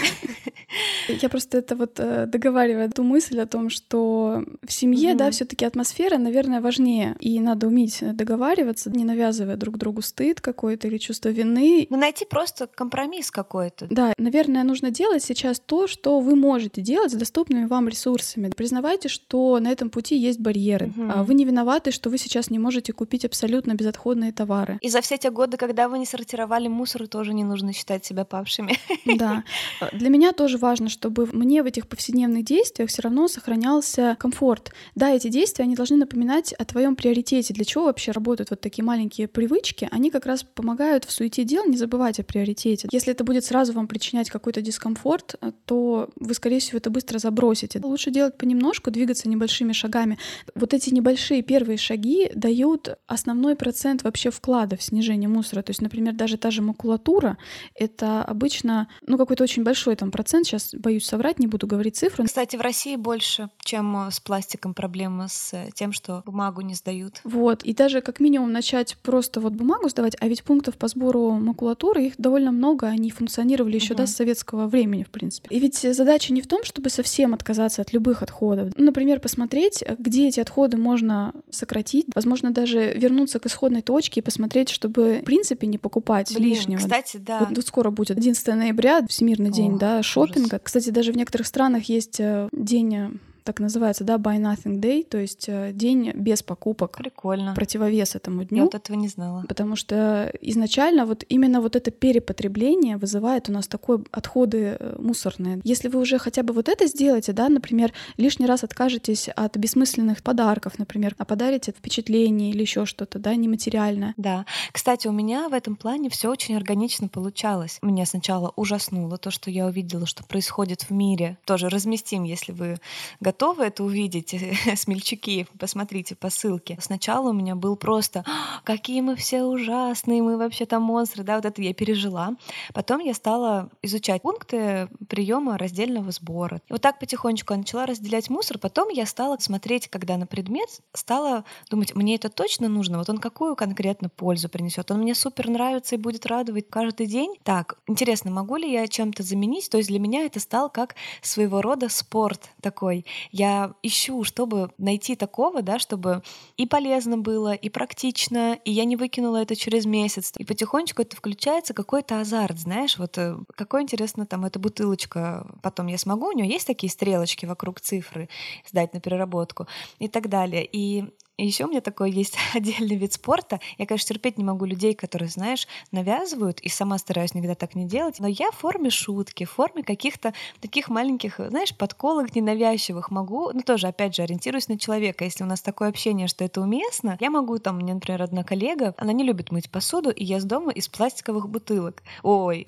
Я 1.08 1.30
просто 1.30 1.60
это 1.60 1.76
вот 1.76 2.00
э, 2.00 2.26
договариваю 2.26 2.91
ту 2.91 3.04
мысль 3.04 3.39
о 3.39 3.46
том, 3.46 3.70
что 3.70 4.44
в 4.63 4.72
семье, 4.72 5.15
да, 5.15 5.32
все-таки 5.32 5.65
атмосфера, 5.65 6.18
наверное, 6.18 6.62
важнее. 6.62 7.15
И 7.20 7.39
надо 7.39 7.68
уметь 7.68 8.00
договариваться, 8.02 8.89
не 8.89 9.06
навязывая 9.06 9.58
друг 9.58 9.78
другу 9.78 10.02
стыд 10.02 10.41
какой-то 10.41 10.88
или 10.88 10.98
чувство 10.98 11.30
вины. 11.30 11.88
Ну, 11.89 11.98
найти 11.98 12.26
просто 12.26 12.68
компромисс 12.68 13.32
какой-то. 13.32 13.88
Да, 13.89 14.13
наверное, 14.18 14.63
нужно 14.63 14.91
делать 14.91 15.24
сейчас 15.24 15.60
то, 15.60 15.88
что 15.88 16.20
вы 16.20 16.36
можете 16.36 16.82
делать 16.82 17.12
с 17.12 17.15
доступными 17.15 17.65
вам 17.65 17.88
ресурсами. 17.88 18.50
Признавайте, 18.50 19.10
что 19.10 19.60
на 19.60 19.70
этом 19.70 19.89
пути 19.89 20.18
есть 20.18 20.39
барьеры. 20.39 20.88
Mm-hmm. 20.88 21.24
Вы 21.24 21.34
не 21.34 21.46
виноваты, 21.46 21.91
что 21.91 22.10
вы 22.10 22.18
сейчас 22.18 22.50
не 22.50 22.60
можете 22.60 22.94
купить 22.94 23.26
абсолютно 23.26 23.74
безотходные 23.74 24.32
товары. 24.32 24.78
И 24.82 24.89
за 24.89 25.02
все 25.02 25.18
те 25.18 25.30
годы, 25.32 25.58
когда 25.58 25.88
вы 25.88 26.00
не 26.00 26.06
сортировали 26.06 26.68
мусор, 26.68 27.08
тоже 27.08 27.34
не 27.34 27.44
нужно 27.44 27.74
считать 27.74 27.94
себя 28.03 28.15
себя 28.15 28.25
павшими. 28.25 28.77
Да. 29.17 29.43
Для 29.91 30.10
меня 30.10 30.31
тоже 30.31 30.58
важно, 30.58 30.89
чтобы 30.89 31.27
мне 31.31 31.62
в 31.62 31.65
этих 31.65 31.88
повседневных 31.88 32.43
действиях 32.43 32.89
все 32.89 33.01
равно 33.01 33.27
сохранялся 33.27 34.15
комфорт. 34.19 34.71
Да, 34.95 35.12
эти 35.12 35.27
действия, 35.27 35.65
они 35.65 35.75
должны 35.75 35.97
напоминать 35.97 36.53
о 36.53 36.65
твоем 36.65 36.95
приоритете. 36.95 37.53
Для 37.53 37.65
чего 37.65 37.86
вообще 37.86 38.12
работают 38.12 38.49
вот 38.49 38.62
такие 38.62 38.84
маленькие 38.86 39.27
привычки? 39.27 39.88
Они 39.91 40.12
как 40.12 40.25
раз 40.25 40.43
помогают 40.43 41.05
в 41.05 41.12
суете 41.12 41.43
дел 41.43 41.65
не 41.65 41.77
забывать 41.77 42.19
о 42.19 42.23
приоритете. 42.23 42.88
Если 42.91 43.12
это 43.12 43.23
будет 43.23 43.43
сразу 43.43 43.73
вам 43.73 43.88
причинять 43.88 44.29
какой-то 44.29 44.62
дискомфорт, 44.62 45.36
то 45.65 46.10
вы, 46.15 46.34
скорее 46.34 46.60
всего, 46.60 46.77
это 46.77 46.89
быстро 46.89 47.19
забросите. 47.19 47.79
Лучше 47.84 48.12
делать 48.12 48.38
понемножку, 48.38 48.91
двигаться 48.91 49.29
небольшими 49.29 49.73
шагами. 49.73 50.17
Вот 50.55 50.73
эти 50.73 50.93
небольшие 50.93 51.41
первые 51.41 51.77
шаги 51.77 52.31
дают 52.34 52.97
основной 53.08 53.55
процент 53.55 54.03
вообще 54.03 54.31
вклада 54.31 54.77
в 54.77 54.84
снижение 54.84 55.29
мусора. 55.29 55.62
То 55.62 55.71
есть, 55.71 55.81
например, 55.81 56.13
даже 56.13 56.38
та 56.38 56.51
же 56.51 56.62
макулатура— 56.62 57.38
это 57.86 58.24
обычно, 58.24 58.88
ну, 59.06 59.17
какой-то 59.17 59.43
очень 59.43 59.63
большой 59.63 59.95
там 59.95 60.12
процент, 60.12 60.45
сейчас 60.45 60.74
боюсь 60.74 61.06
соврать, 61.06 61.39
не 61.39 61.48
буду 61.48 61.67
говорить 61.67 61.95
цифру. 61.95 62.26
Кстати, 62.26 62.56
в 62.56 62.62
России 62.62 62.95
больше, 62.95 63.50
чем 63.63 64.08
э, 64.08 64.12
с 64.12 64.19
пластиком 64.19 64.74
проблемы 64.74 65.28
с 65.30 65.54
э, 65.54 65.69
тем, 65.74 65.93
что 65.93 66.24
бумагу 66.26 66.62
не 66.62 66.74
сдают. 66.74 67.21
Вот, 67.24 67.63
и 67.63 67.74
даже 67.74 68.02
как 68.02 68.19
минимум 68.19 68.52
начать 68.52 68.98
просто 69.02 69.39
вот 69.39 69.54
бумагу 69.54 69.89
сдавать, 69.89 70.15
а 70.19 70.28
ведь 70.28 70.43
пунктов 70.43 70.78
по 70.78 70.88
сбору 70.88 71.32
макулатуры 71.32 72.06
их 72.06 72.13
довольно 72.17 72.52
много, 72.52 72.88
они 72.88 73.12
функционировали 73.12 73.76
еще 73.76 73.93
угу. 73.93 74.06
с 74.06 74.12
советского 74.15 74.67
времени, 74.67 75.04
в 75.04 75.10
принципе. 75.10 75.48
И 75.56 75.60
ведь 75.60 75.78
задача 75.78 76.34
не 76.34 76.41
в 76.41 76.48
том, 76.48 76.63
чтобы 76.63 76.89
совсем 76.89 77.34
отказаться 77.34 77.82
от 77.82 77.93
любых 77.93 78.21
отходов. 78.21 78.74
Ну, 78.76 78.86
например, 78.86 79.19
посмотреть, 79.19 79.84
где 80.00 80.28
эти 80.28 80.39
отходы 80.39 80.78
можно 80.78 81.34
сократить, 81.50 82.08
возможно, 82.13 82.52
даже 82.52 82.93
вернуться 82.93 83.39
к 83.39 83.45
исходной 83.45 83.82
точке 83.82 84.19
и 84.19 84.24
посмотреть, 84.24 84.69
чтобы, 84.69 85.19
в 85.21 85.26
принципе, 85.26 85.67
не 85.67 85.78
покупать 85.78 86.34
Блин, 86.36 86.50
лишнего. 86.50 86.80
Кстати, 86.80 87.17
да. 87.17 87.39
Вот 87.39 87.50
скоро 87.75 87.91
будет 87.91 88.11
11 88.11 88.47
ноября, 88.47 89.05
Всемирный 89.05 89.49
О, 89.49 89.53
день, 89.53 89.77
да, 89.77 90.01
шопинга. 90.01 90.59
Кстати, 90.59 90.91
даже 90.91 91.11
в 91.11 91.17
некоторых 91.17 91.45
странах 91.45 91.89
есть 91.89 92.21
э, 92.21 92.47
день 92.53 93.19
так 93.45 93.60
называется, 93.60 94.03
да, 94.03 94.15
Buy 94.15 94.39
Nothing 94.39 94.79
Day, 94.81 95.05
то 95.08 95.19
есть 95.19 95.45
э, 95.47 95.71
день 95.71 96.12
без 96.15 96.41
покупок. 96.41 96.97
Прикольно. 96.97 97.53
Противовес 97.53 98.15
этому 98.15 98.43
дню. 98.43 98.58
Я 98.58 98.63
вот 98.63 98.75
этого 98.75 98.97
не 98.97 99.08
знала. 99.08 99.45
Потому 99.47 99.75
что 99.75 100.34
изначально 100.41 101.05
вот 101.05 101.23
именно 101.29 101.62
вот 101.62 101.75
это 101.75 101.91
перепотребление 101.91 102.97
вызывает 102.97 103.47
у 103.47 103.51
нас 103.51 103.67
такое 103.67 104.01
отходы 104.12 104.77
э, 104.79 104.95
мусорные. 104.97 105.62
Если 105.63 105.89
вы 105.89 105.99
уже 105.99 106.17
хотя 106.17 106.41
бы 106.41 106.53
вот 106.53 106.69
это 106.69 106.88
сделаете, 106.88 107.34
да, 107.34 107.47
например, 107.49 107.93
лишний 108.17 108.47
раз 108.47 108.63
откажетесь 108.63 109.29
от 109.29 109.55
бессмысленных 109.58 110.23
подарков, 110.23 110.79
например, 110.79 111.13
а 111.19 111.25
подарите 111.25 111.71
впечатление 111.71 112.49
или 112.49 112.62
еще 112.62 112.88
что-то, 112.88 113.19
да, 113.19 113.36
нематериальное. 113.36 114.15
Да. 114.17 114.47
Кстати, 114.71 115.08
у 115.08 115.12
меня 115.12 115.49
в 115.49 115.53
этом 115.53 115.75
плане 115.75 116.10
все 116.10 116.31
очень 116.31 116.58
органично 116.58 117.10
получалось. 117.10 117.77
Меня 117.84 118.08
сначала 118.08 118.53
ужаснуло 118.55 119.19
то, 119.19 119.29
что 119.29 119.51
я 119.51 119.67
увидела, 119.67 120.08
что 120.08 120.23
происходит 120.23 120.81
в 120.81 120.89
мире. 120.89 121.38
Тоже 121.45 121.69
разместим, 121.69 122.23
если 122.23 122.51
вы 122.51 122.79
готовы 123.19 123.35
готовы 123.36 123.65
это 123.65 123.84
увидеть, 123.84 124.34
смельчаки, 124.76 125.45
посмотрите 125.60 126.15
по 126.15 126.30
ссылке. 126.30 126.78
Сначала 126.80 127.32
у 127.32 127.34
меня 127.34 127.56
был 127.56 127.76
просто 127.76 128.24
«А, 128.26 128.62
«Какие 128.63 129.02
мы 129.02 129.17
все 129.17 129.43
ужасные, 129.43 130.21
мы 130.21 130.38
вообще 130.38 130.65
там 130.65 130.84
монстры», 130.84 131.24
да, 131.24 131.36
вот 131.36 131.45
это 131.45 131.62
я 131.62 131.74
пережила. 131.74 132.36
Потом 132.74 133.02
я 133.02 133.13
стала 133.13 133.69
изучать 133.82 134.21
пункты 134.21 134.88
приема 135.10 135.58
раздельного 135.58 136.12
сбора. 136.12 136.62
И 136.69 136.71
вот 136.71 136.82
так 136.82 136.98
потихонечку 136.98 137.54
я 137.54 137.58
начала 137.58 137.86
разделять 137.86 138.30
мусор, 138.30 138.58
потом 138.58 138.88
я 138.88 139.06
стала 139.06 139.36
смотреть, 139.38 139.89
когда 139.89 140.15
на 140.15 140.28
предмет, 140.28 140.69
стала 140.93 141.43
думать, 141.69 141.93
мне 141.93 142.15
это 142.15 142.30
точно 142.30 142.69
нужно, 142.69 143.00
вот 143.00 143.10
он 143.10 143.17
какую 143.17 143.58
конкретно 143.58 144.08
пользу 144.08 144.48
принесет, 144.48 144.91
он 144.91 145.00
мне 145.00 145.13
супер 145.13 145.50
нравится 145.50 145.95
и 145.95 145.98
будет 145.98 146.26
радовать 146.26 146.69
каждый 146.69 147.08
день. 147.08 147.36
Так, 147.43 147.80
интересно, 147.88 148.32
могу 148.32 148.56
ли 148.56 148.71
я 148.71 148.88
чем-то 148.88 149.24
заменить? 149.24 149.69
То 149.69 149.78
есть 149.78 149.89
для 149.89 150.00
меня 150.00 150.24
это 150.24 150.39
стал 150.39 150.69
как 150.69 150.95
своего 151.21 151.62
рода 151.62 151.89
спорт 151.89 152.50
такой 152.62 153.06
я 153.31 153.73
ищу, 153.83 154.23
чтобы 154.23 154.71
найти 154.77 155.15
такого, 155.15 155.61
да, 155.61 155.79
чтобы 155.79 156.23
и 156.57 156.65
полезно 156.65 157.17
было, 157.17 157.53
и 157.53 157.69
практично, 157.69 158.59
и 158.65 158.71
я 158.71 158.85
не 158.85 158.95
выкинула 158.95 159.38
это 159.38 159.55
через 159.55 159.85
месяц. 159.85 160.33
И 160.38 160.45
потихонечку 160.45 161.01
это 161.01 161.15
включается 161.15 161.73
какой-то 161.73 162.19
азарт, 162.19 162.59
знаешь, 162.59 162.97
вот 162.97 163.17
э, 163.17 163.38
какой 163.55 163.83
интересно 163.83 164.25
там 164.25 164.45
эта 164.45 164.59
бутылочка, 164.59 165.47
потом 165.61 165.88
я 165.88 165.97
смогу, 165.97 166.27
у 166.27 166.31
нее 166.31 166.47
есть 166.47 166.67
такие 166.67 166.91
стрелочки 166.91 167.45
вокруг 167.45 167.81
цифры 167.81 168.29
сдать 168.69 168.93
на 168.93 168.99
переработку 168.99 169.67
и 169.99 170.07
так 170.07 170.29
далее. 170.29 170.67
И 170.71 171.05
и 171.38 171.45
еще 171.45 171.65
у 171.65 171.67
меня 171.67 171.82
такой 171.82 172.12
есть 172.12 172.38
отдельный 172.54 172.95
вид 172.95 173.13
спорта. 173.13 173.60
Я, 173.78 173.86
конечно, 173.86 174.08
терпеть 174.08 174.38
не 174.38 174.43
могу 174.43 174.65
людей, 174.65 174.93
которые, 174.93 175.30
знаешь, 175.30 175.67
навязывают, 175.91 176.60
и 176.62 176.69
сама 176.69 176.98
стараюсь 176.98 177.34
никогда 177.34 177.56
так 177.56 177.76
не 177.76 177.86
делать. 177.86 178.19
Но 178.19 178.28
я 178.28 178.52
в 178.52 178.56
форме 178.56 178.89
шутки, 178.89 179.43
в 179.43 179.52
форме 179.52 179.84
каких-то 179.84 180.34
таких 180.62 180.89
маленьких, 180.89 181.39
знаешь, 181.50 181.76
подколок 181.76 182.36
ненавязчивых 182.36 183.12
могу, 183.12 183.52
ну 183.54 183.62
тоже, 183.62 183.88
опять 183.88 184.15
же, 184.15 184.24
ориентируюсь 184.24 184.67
на 184.67 184.80
человека. 184.80 185.26
Если 185.26 185.43
у 185.43 185.48
нас 185.48 185.62
такое 185.62 185.89
общение, 185.89 186.28
что 186.28 186.43
это 186.45 186.62
уместно, 186.62 187.17
я 187.19 187.30
могу, 187.30 187.58
там, 187.60 187.78
мне, 187.78 187.93
например, 187.93 188.21
одна 188.21 188.43
коллега, 188.43 188.95
она 188.98 189.12
не 189.12 189.24
любит 189.24 189.52
мыть 189.52 189.69
посуду, 189.69 190.12
и 190.12 190.24
ест 190.24 190.45
дома 190.45 190.71
из 190.71 190.88
пластиковых 190.88 191.50
бутылок. 191.50 192.02
Ой, 192.24 192.67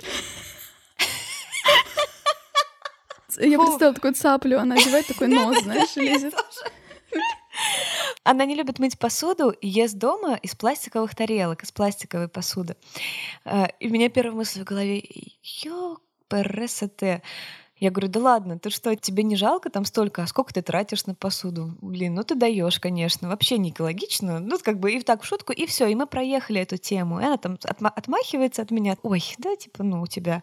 я 3.40 3.60
представила 3.60 3.94
такую 3.94 4.14
цаплю, 4.16 4.60
она 4.60 4.76
одевает 4.76 5.08
такой 5.08 5.28
нос, 5.28 5.62
знаешь, 5.62 5.96
лезет. 5.96 6.34
Она 8.30 8.44
не 8.44 8.56
любит 8.56 8.78
мыть 8.80 9.00
посуду 9.00 9.52
и 9.52 9.70
ест 9.70 9.96
дома 9.96 10.36
из 10.44 10.54
пластиковых 10.54 11.16
тарелок, 11.16 11.64
из 11.64 11.72
пластиковой 11.72 12.28
посуды. 12.28 12.76
Э, 13.46 13.68
и 13.80 13.88
у 13.88 13.94
меня 13.94 14.10
первая 14.10 14.36
мысль 14.36 14.62
в 14.62 14.66
голове, 14.66 15.02
ё, 15.64 15.98
ПРСТ. 16.28 17.22
Я 17.80 17.92
говорю, 17.92 18.08
да 18.08 18.20
ладно, 18.20 18.58
ты 18.58 18.72
что, 18.72 18.96
тебе 18.96 19.24
не 19.24 19.36
жалко 19.36 19.70
там 19.70 19.86
столько, 19.86 20.24
а 20.24 20.28
сколько 20.28 20.54
ты 20.54 20.62
тратишь 20.64 21.06
на 21.06 21.14
посуду? 21.14 21.76
Блин, 21.82 22.16
ну 22.16 22.24
ты 22.24 22.34
даешь, 22.34 22.80
конечно, 22.80 23.30
вообще 23.30 23.60
не 23.60 23.70
экологично. 23.70 24.40
Ну, 24.40 24.58
как 24.58 24.80
бы 24.80 24.94
и 24.94 25.02
так 25.02 25.22
в 25.22 25.26
шутку, 25.26 25.54
и 25.54 25.68
все, 25.68 25.86
и 25.88 25.94
мы 25.94 26.08
проехали 26.08 26.60
эту 26.62 26.78
тему. 26.78 27.20
И 27.20 27.24
она 27.24 27.38
там 27.38 27.54
отма- 27.56 27.94
отмахивается 27.96 28.64
от 28.64 28.72
меня. 28.72 28.98
Ой, 29.04 29.24
да, 29.38 29.56
типа, 29.56 29.84
ну, 29.84 30.02
у 30.02 30.08
тебя. 30.08 30.42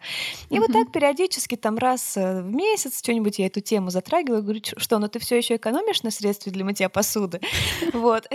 И 0.49 0.55
mm-hmm. 0.55 0.61
вот 0.61 0.73
так 0.73 0.93
периодически 0.93 1.57
там 1.57 1.77
раз 1.77 2.17
э, 2.17 2.43
в 2.43 2.55
месяц 2.55 3.01
что-нибудь 3.01 3.39
я 3.41 3.47
эту 3.47 3.61
тему 3.61 3.91
затрагиваю, 3.91 4.43
говорю, 4.43 4.61
что, 4.65 4.99
ну 4.99 5.09
ты 5.09 5.19
все 5.19 5.37
еще 5.37 5.57
экономишь 5.57 6.05
на 6.05 6.13
средстве 6.13 6.53
для 6.53 6.65
мытья 6.65 6.89
посуды? 6.89 7.41
Вот. 7.93 8.29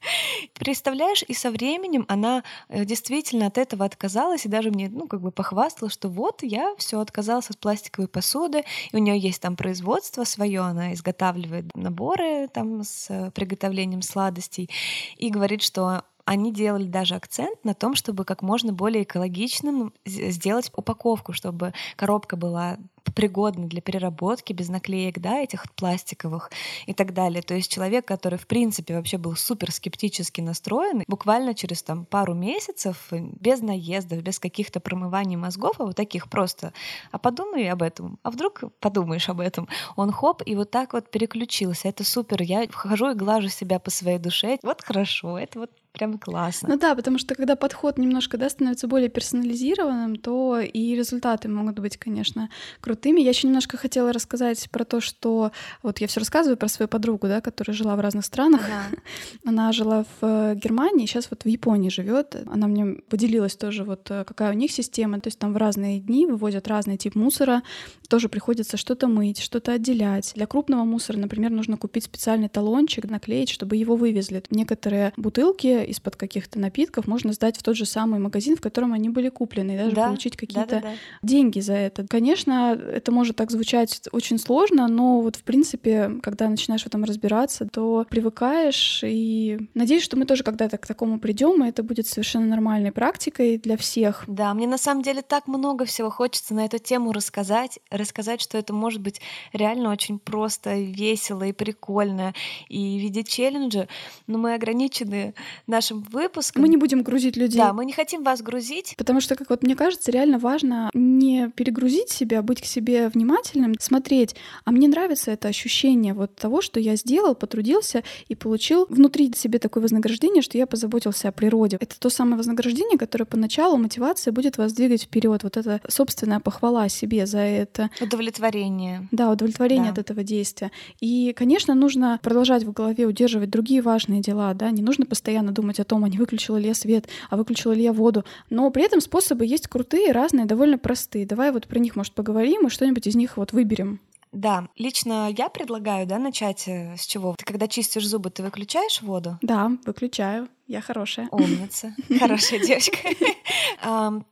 Представляешь, 0.54 1.24
и 1.26 1.34
со 1.34 1.50
временем 1.50 2.04
она 2.08 2.42
э, 2.68 2.84
действительно 2.84 3.46
от 3.46 3.58
этого 3.58 3.84
отказалась, 3.84 4.46
и 4.46 4.48
даже 4.48 4.70
мне, 4.70 4.88
ну, 4.88 5.06
как 5.06 5.20
бы 5.20 5.30
похвастала, 5.30 5.90
что 5.90 6.08
вот 6.08 6.42
я 6.42 6.74
все 6.78 7.00
отказалась 7.00 7.50
от 7.50 7.58
пластиковой 7.58 8.08
посуды, 8.08 8.39
посуды, 8.40 8.64
и 8.92 8.96
у 8.96 8.98
нее 8.98 9.18
есть 9.18 9.42
там 9.42 9.56
производство 9.56 10.24
свое, 10.24 10.60
она 10.60 10.94
изготавливает 10.94 11.74
наборы 11.74 12.48
там 12.48 12.82
с 12.84 13.30
приготовлением 13.34 14.02
сладостей, 14.02 14.70
и 15.16 15.30
говорит, 15.30 15.62
что 15.62 16.02
они 16.24 16.52
делали 16.52 16.84
даже 16.84 17.14
акцент 17.14 17.64
на 17.64 17.74
том, 17.74 17.94
чтобы 17.94 18.24
как 18.24 18.42
можно 18.42 18.72
более 18.72 19.04
экологичным 19.04 19.92
сделать 20.04 20.70
упаковку, 20.74 21.32
чтобы 21.32 21.72
коробка 21.96 22.36
была 22.36 22.78
пригодны 23.14 23.66
для 23.66 23.80
переработки 23.80 24.52
без 24.52 24.68
наклеек, 24.68 25.18
да, 25.18 25.40
этих 25.40 25.72
пластиковых 25.74 26.50
и 26.86 26.92
так 26.92 27.12
далее. 27.12 27.42
То 27.42 27.54
есть 27.54 27.70
человек, 27.70 28.06
который 28.06 28.38
в 28.38 28.46
принципе 28.46 28.94
вообще 28.94 29.18
был 29.18 29.36
супер 29.36 29.72
скептически 29.72 30.40
настроен, 30.40 31.02
буквально 31.06 31.54
через 31.54 31.82
там 31.82 32.04
пару 32.04 32.34
месяцев, 32.34 33.08
э, 33.10 33.18
без 33.20 33.60
наездов, 33.60 34.22
без 34.22 34.38
каких-то 34.38 34.80
промываний 34.80 35.36
мозгов, 35.36 35.76
а 35.78 35.84
вот 35.84 35.96
таких 35.96 36.28
просто, 36.28 36.72
а 37.10 37.18
подумай 37.18 37.68
об 37.68 37.82
этом, 37.82 38.18
а 38.22 38.30
вдруг 38.30 38.62
подумаешь 38.80 39.28
об 39.28 39.40
этом, 39.40 39.68
он 39.96 40.12
хоп, 40.12 40.42
и 40.44 40.54
вот 40.54 40.70
так 40.70 40.92
вот 40.92 41.10
переключился. 41.10 41.88
Это 41.88 42.04
супер. 42.04 42.42
Я 42.42 42.68
вхожу 42.68 43.10
и 43.10 43.14
глажу 43.14 43.48
себя 43.48 43.78
по 43.78 43.90
своей 43.90 44.18
душе. 44.18 44.58
Вот 44.62 44.82
хорошо, 44.82 45.38
это 45.38 45.60
вот 45.60 45.70
прям 45.92 46.18
классно. 46.18 46.68
Ну 46.68 46.78
да, 46.78 46.94
потому 46.94 47.18
что 47.18 47.34
когда 47.34 47.56
подход 47.56 47.98
немножко 47.98 48.36
да, 48.36 48.48
становится 48.48 48.86
более 48.86 49.08
персонализированным, 49.08 50.16
то 50.16 50.60
и 50.60 50.94
результаты 50.94 51.48
могут 51.48 51.78
быть, 51.78 51.96
конечно, 51.96 52.48
крутыми. 52.80 53.20
Я 53.20 53.30
еще 53.30 53.48
немножко 53.48 53.76
хотела 53.76 54.12
рассказать 54.12 54.70
про 54.70 54.84
то, 54.84 55.00
что 55.00 55.52
вот 55.82 56.00
я 56.00 56.06
все 56.06 56.20
рассказываю 56.20 56.56
про 56.56 56.68
свою 56.68 56.88
подругу, 56.88 57.26
да, 57.26 57.40
которая 57.40 57.76
жила 57.76 57.96
в 57.96 58.00
разных 58.00 58.24
странах. 58.24 58.62
Да. 58.66 58.98
Она 59.44 59.72
жила 59.72 60.04
в 60.20 60.24
э, 60.26 60.54
Германии, 60.54 61.06
сейчас 61.06 61.28
вот 61.30 61.44
в 61.44 61.48
Японии 61.48 61.90
живет. 61.90 62.36
Она 62.46 62.66
мне 62.66 63.00
поделилась 63.08 63.56
тоже 63.56 63.84
вот 63.84 64.10
э, 64.10 64.24
какая 64.24 64.50
у 64.50 64.54
них 64.54 64.70
система. 64.70 65.20
То 65.20 65.28
есть 65.28 65.38
там 65.38 65.52
в 65.52 65.56
разные 65.56 66.00
дни 66.00 66.26
вывозят 66.26 66.68
разный 66.68 66.96
тип 66.96 67.14
мусора. 67.14 67.62
Тоже 68.08 68.28
приходится 68.28 68.76
что-то 68.76 69.08
мыть, 69.08 69.40
что-то 69.40 69.72
отделять. 69.72 70.32
Для 70.34 70.46
крупного 70.46 70.84
мусора, 70.84 71.18
например, 71.18 71.50
нужно 71.50 71.76
купить 71.76 72.04
специальный 72.04 72.48
талончик, 72.48 73.04
наклеить, 73.04 73.50
чтобы 73.50 73.76
его 73.76 73.96
вывезли. 73.96 74.42
Некоторые 74.50 75.12
бутылки 75.16 75.79
воде 75.80 75.90
из-под 75.90 76.16
каких-то 76.16 76.58
напитков 76.58 77.06
можно 77.06 77.32
сдать 77.32 77.56
в 77.56 77.62
тот 77.62 77.76
же 77.76 77.86
самый 77.86 78.20
магазин, 78.20 78.56
в 78.56 78.60
котором 78.60 78.92
они 78.92 79.08
были 79.08 79.28
куплены, 79.28 79.72
и 79.72 79.78
даже 79.78 79.96
да, 79.96 80.06
получить 80.06 80.36
какие-то 80.36 80.76
да, 80.76 80.80
да, 80.80 80.88
да. 80.88 80.94
деньги 81.22 81.60
за 81.60 81.74
это. 81.74 82.06
Конечно, 82.08 82.72
это 82.72 83.12
может 83.12 83.36
так 83.36 83.50
звучать 83.50 84.08
очень 84.12 84.38
сложно, 84.38 84.88
но 84.88 85.20
вот 85.20 85.36
в 85.36 85.42
принципе, 85.42 86.12
когда 86.22 86.48
начинаешь 86.48 86.82
в 86.82 86.86
этом 86.86 87.04
разбираться, 87.04 87.66
то 87.66 88.06
привыкаешь 88.08 89.02
и 89.04 89.68
надеюсь, 89.74 90.02
что 90.02 90.16
мы 90.16 90.24
тоже 90.24 90.42
когда-то 90.42 90.78
к 90.78 90.86
такому 90.86 91.18
придем, 91.18 91.64
и 91.64 91.68
это 91.68 91.82
будет 91.82 92.06
совершенно 92.06 92.46
нормальной 92.46 92.92
практикой 92.92 93.58
для 93.58 93.76
всех. 93.76 94.24
Да, 94.26 94.54
мне 94.54 94.66
на 94.66 94.78
самом 94.78 95.02
деле 95.02 95.22
так 95.22 95.46
много 95.48 95.84
всего 95.84 96.10
хочется 96.10 96.54
на 96.54 96.64
эту 96.64 96.78
тему 96.78 97.12
рассказать, 97.12 97.78
рассказать, 97.90 98.40
что 98.40 98.58
это 98.58 98.72
может 98.72 99.00
быть 99.00 99.20
реально 99.52 99.90
очень 99.90 100.18
просто, 100.18 100.74
весело 100.74 101.44
и 101.44 101.52
прикольно, 101.52 102.34
и 102.68 102.98
в 102.98 103.02
виде 103.02 103.24
челленджа, 103.24 103.88
но 104.26 104.38
мы 104.38 104.54
ограничены 104.54 105.34
нашим 105.70 106.02
выпуском. 106.02 106.62
Мы 106.62 106.68
не 106.68 106.76
будем 106.76 107.02
грузить 107.02 107.36
людей. 107.36 107.58
Да, 107.58 107.72
мы 107.72 107.84
не 107.84 107.92
хотим 107.92 108.22
вас 108.22 108.42
грузить. 108.42 108.94
Потому 108.96 109.20
что, 109.20 109.36
как 109.36 109.50
вот 109.50 109.62
мне 109.62 109.74
кажется, 109.74 110.10
реально 110.10 110.38
важно 110.38 110.90
не 110.94 111.48
перегрузить 111.50 112.10
себя, 112.10 112.42
быть 112.42 112.60
к 112.60 112.64
себе 112.64 113.08
внимательным, 113.08 113.74
смотреть. 113.78 114.36
А 114.64 114.70
мне 114.70 114.88
нравится 114.88 115.30
это 115.30 115.48
ощущение 115.48 116.14
вот 116.14 116.34
того, 116.34 116.60
что 116.60 116.80
я 116.80 116.96
сделал, 116.96 117.34
потрудился 117.34 118.02
и 118.28 118.34
получил 118.34 118.86
внутри 118.88 119.32
себе 119.34 119.58
такое 119.58 119.82
вознаграждение, 119.82 120.42
что 120.42 120.58
я 120.58 120.66
позаботился 120.66 121.28
о 121.28 121.32
природе. 121.32 121.78
Это 121.80 121.98
то 121.98 122.10
самое 122.10 122.36
вознаграждение, 122.36 122.98
которое 122.98 123.24
поначалу 123.24 123.76
мотивация 123.76 124.32
будет 124.32 124.58
вас 124.58 124.72
двигать 124.72 125.04
вперед. 125.04 125.42
Вот 125.42 125.56
это 125.56 125.80
собственная 125.88 126.40
похвала 126.40 126.88
себе 126.88 127.26
за 127.26 127.38
это. 127.38 127.90
Удовлетворение. 128.00 129.08
Да, 129.10 129.30
удовлетворение 129.30 129.92
да. 129.92 130.00
от 130.00 130.10
этого 130.10 130.22
действия. 130.24 130.70
И, 131.00 131.32
конечно, 131.36 131.74
нужно 131.74 132.18
продолжать 132.22 132.64
в 132.64 132.72
голове 132.72 133.06
удерживать 133.06 133.50
другие 133.50 133.82
важные 133.82 134.20
дела, 134.20 134.54
да, 134.54 134.70
не 134.70 134.82
нужно 134.82 135.06
постоянно 135.06 135.52
думать 135.60 135.80
о 135.80 135.84
том, 135.84 136.04
а 136.04 136.08
не 136.08 136.18
выключила 136.18 136.56
ли 136.56 136.68
я 136.68 136.74
свет, 136.74 137.08
а 137.28 137.36
выключила 137.36 137.72
ли 137.72 137.82
я 137.82 137.92
воду. 137.92 138.24
Но 138.48 138.70
при 138.70 138.84
этом 138.84 139.00
способы 139.00 139.46
есть 139.46 139.68
крутые, 139.68 140.12
разные, 140.12 140.46
довольно 140.46 140.78
простые. 140.78 141.26
Давай 141.26 141.52
вот 141.52 141.66
про 141.66 141.78
них, 141.78 141.96
может, 141.96 142.14
поговорим 142.14 142.66
и 142.66 142.70
что-нибудь 142.70 143.06
из 143.06 143.14
них 143.14 143.36
вот 143.36 143.52
выберем. 143.52 144.00
Да, 144.32 144.68
лично 144.76 145.28
я 145.36 145.48
предлагаю, 145.48 146.06
да, 146.06 146.18
начать 146.18 146.68
э, 146.68 146.94
с 146.96 147.04
чего? 147.04 147.34
Ты 147.36 147.44
когда 147.44 147.66
чистишь 147.66 148.06
зубы, 148.06 148.30
ты 148.30 148.44
выключаешь 148.44 149.02
воду? 149.02 149.38
Да, 149.42 149.72
выключаю. 149.84 150.48
Я 150.70 150.80
хорошая. 150.80 151.26
Умница. 151.32 151.96
Хорошая 152.20 152.60
девочка. 152.60 152.96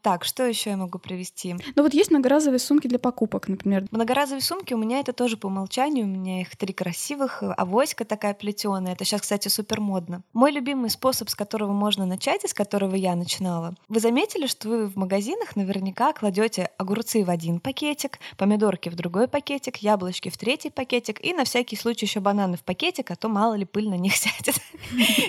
Так, 0.03 0.24
что 0.24 0.47
еще 0.47 0.70
я 0.70 0.76
могу 0.76 1.01
привести? 1.01 1.57
Ну 1.74 1.82
вот 1.82 1.93
есть 1.95 2.12
многоразовые 2.12 2.61
сумки 2.61 2.86
для 2.86 3.01
покупок, 3.01 3.49
например. 3.49 3.86
Многоразовые 3.91 4.41
сумки 4.41 4.72
у 4.72 4.78
меня 4.78 5.01
это 5.01 5.12
тоже 5.12 5.36
по 5.36 5.49
умолчанию. 5.49 6.05
У 6.05 6.09
меня 6.09 6.43
их 6.43 6.57
три 6.57 6.72
красивых. 6.72 7.43
Авоська 7.43 8.05
такая 8.05 8.34
плетеная. 8.34 8.93
Это 8.93 9.05
сейчас, 9.05 9.22
кстати, 9.22 9.49
супер 9.49 9.80
модно. 9.80 10.22
Мой 10.32 10.53
любимый 10.53 10.91
способ, 10.91 11.28
с 11.28 11.34
которого 11.34 11.72
можно 11.72 12.07
начать 12.07 12.45
и 12.45 12.49
с 12.49 12.55
которого 12.55 12.95
я 12.95 13.16
начинала. 13.16 13.74
Вы 13.89 13.99
заметили, 13.99 14.47
что 14.47 14.68
вы 14.68 14.86
в 14.86 14.95
магазинах 14.95 15.57
наверняка 15.57 16.12
кладете 16.12 16.70
огурцы 16.78 17.24
в 17.24 17.30
один 17.30 17.59
пакетик, 17.59 18.20
помидорки 18.36 18.91
в 18.91 18.95
другой 18.95 19.26
пакетик, 19.26 19.78
яблочки 19.78 20.28
в 20.28 20.39
третий 20.39 20.70
пакетик 20.70 21.18
и 21.24 21.32
на 21.32 21.43
всякий 21.45 21.74
случай 21.74 22.07
еще 22.07 22.20
бананы 22.20 22.57
в 22.57 22.62
пакетик, 22.62 23.11
а 23.11 23.16
то 23.16 23.28
мало 23.28 23.55
ли 23.55 23.64
пыль 23.64 23.89
на 23.89 23.97
них 23.97 24.14
сядет. 24.14 24.55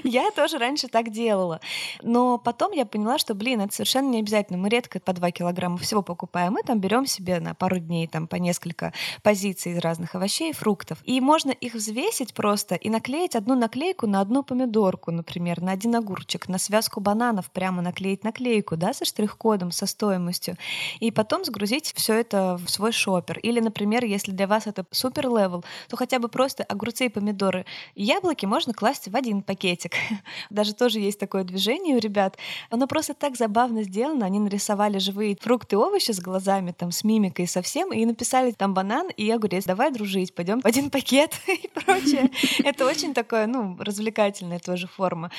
Я 0.03 0.29
тоже 0.29 0.59
раньше 0.59 0.87
так 0.87 0.98
так 1.03 1.13
делала. 1.13 1.61
Но 2.01 2.37
потом 2.37 2.73
я 2.73 2.85
поняла, 2.85 3.17
что, 3.17 3.33
блин, 3.33 3.61
это 3.61 3.73
совершенно 3.73 4.09
не 4.09 4.19
обязательно. 4.19 4.59
Мы 4.59 4.67
редко 4.67 4.99
по 4.99 5.13
2 5.13 5.31
килограмма 5.31 5.77
всего 5.77 6.01
покупаем. 6.01 6.53
Мы 6.53 6.63
там 6.63 6.79
берем 6.79 7.05
себе 7.05 7.39
на 7.39 7.53
пару 7.53 7.79
дней 7.79 8.07
там 8.07 8.27
по 8.27 8.35
несколько 8.35 8.91
позиций 9.23 9.71
из 9.71 9.77
разных 9.77 10.15
овощей 10.15 10.49
и 10.49 10.53
фруктов. 10.53 10.97
И 11.05 11.21
можно 11.21 11.51
их 11.51 11.73
взвесить 11.73 12.33
просто 12.33 12.75
и 12.75 12.89
наклеить 12.89 13.35
одну 13.35 13.55
наклейку 13.55 14.07
на 14.07 14.19
одну 14.19 14.43
помидорку, 14.43 15.11
например, 15.11 15.61
на 15.61 15.71
один 15.71 15.95
огурчик, 15.95 16.49
на 16.49 16.57
связку 16.57 16.99
бананов 16.99 17.49
прямо 17.49 17.81
наклеить 17.81 18.25
наклейку, 18.25 18.75
да, 18.75 18.93
со 18.93 19.05
штрих-кодом, 19.05 19.71
со 19.71 19.85
стоимостью. 19.85 20.57
И 20.99 21.11
потом 21.11 21.45
сгрузить 21.45 21.93
все 21.95 22.15
это 22.15 22.57
в 22.57 22.69
свой 22.69 22.91
шопер. 22.91 23.39
Или, 23.39 23.61
например, 23.61 24.03
если 24.03 24.31
для 24.31 24.47
вас 24.47 24.67
это 24.67 24.85
супер 24.91 25.29
level, 25.29 25.63
то 25.87 25.95
хотя 25.95 26.19
бы 26.19 26.27
просто 26.27 26.63
огурцы 26.63 27.05
и 27.05 27.09
помидоры 27.09 27.65
яблоки 27.95 28.45
можно 28.45 28.73
класть 28.73 29.07
в 29.07 29.15
один 29.15 29.41
пакетик. 29.43 29.93
Даже 30.49 30.73
то, 30.73 30.88
тоже 30.89 31.01
есть 31.01 31.19
такое 31.19 31.43
движение 31.43 31.95
у 31.95 31.99
ребят. 31.99 32.35
Оно 32.71 32.87
просто 32.87 33.13
так 33.13 33.37
забавно 33.37 33.83
сделано. 33.83 34.25
Они 34.25 34.39
нарисовали 34.39 34.97
живые 34.97 35.37
фрукты 35.39 35.75
и 35.75 35.77
овощи 35.77 36.11
с 36.11 36.19
глазами, 36.19 36.71
там, 36.71 36.91
с 36.91 37.03
мимикой 37.03 37.47
совсем, 37.47 37.93
и 37.93 38.03
написали 38.05 38.51
там 38.51 38.73
банан 38.73 39.09
и 39.15 39.29
огурец. 39.29 39.65
Давай 39.65 39.91
дружить, 39.91 40.33
пойдем 40.33 40.61
в 40.61 40.65
один 40.65 40.89
пакет 40.89 41.35
и 41.47 41.67
прочее. 41.67 42.31
Это 42.63 42.87
очень 42.87 43.13
такое, 43.13 43.45
ну, 43.45 43.77
развлекательная 43.79 44.57
тоже 44.57 44.87
форма. 44.87 45.29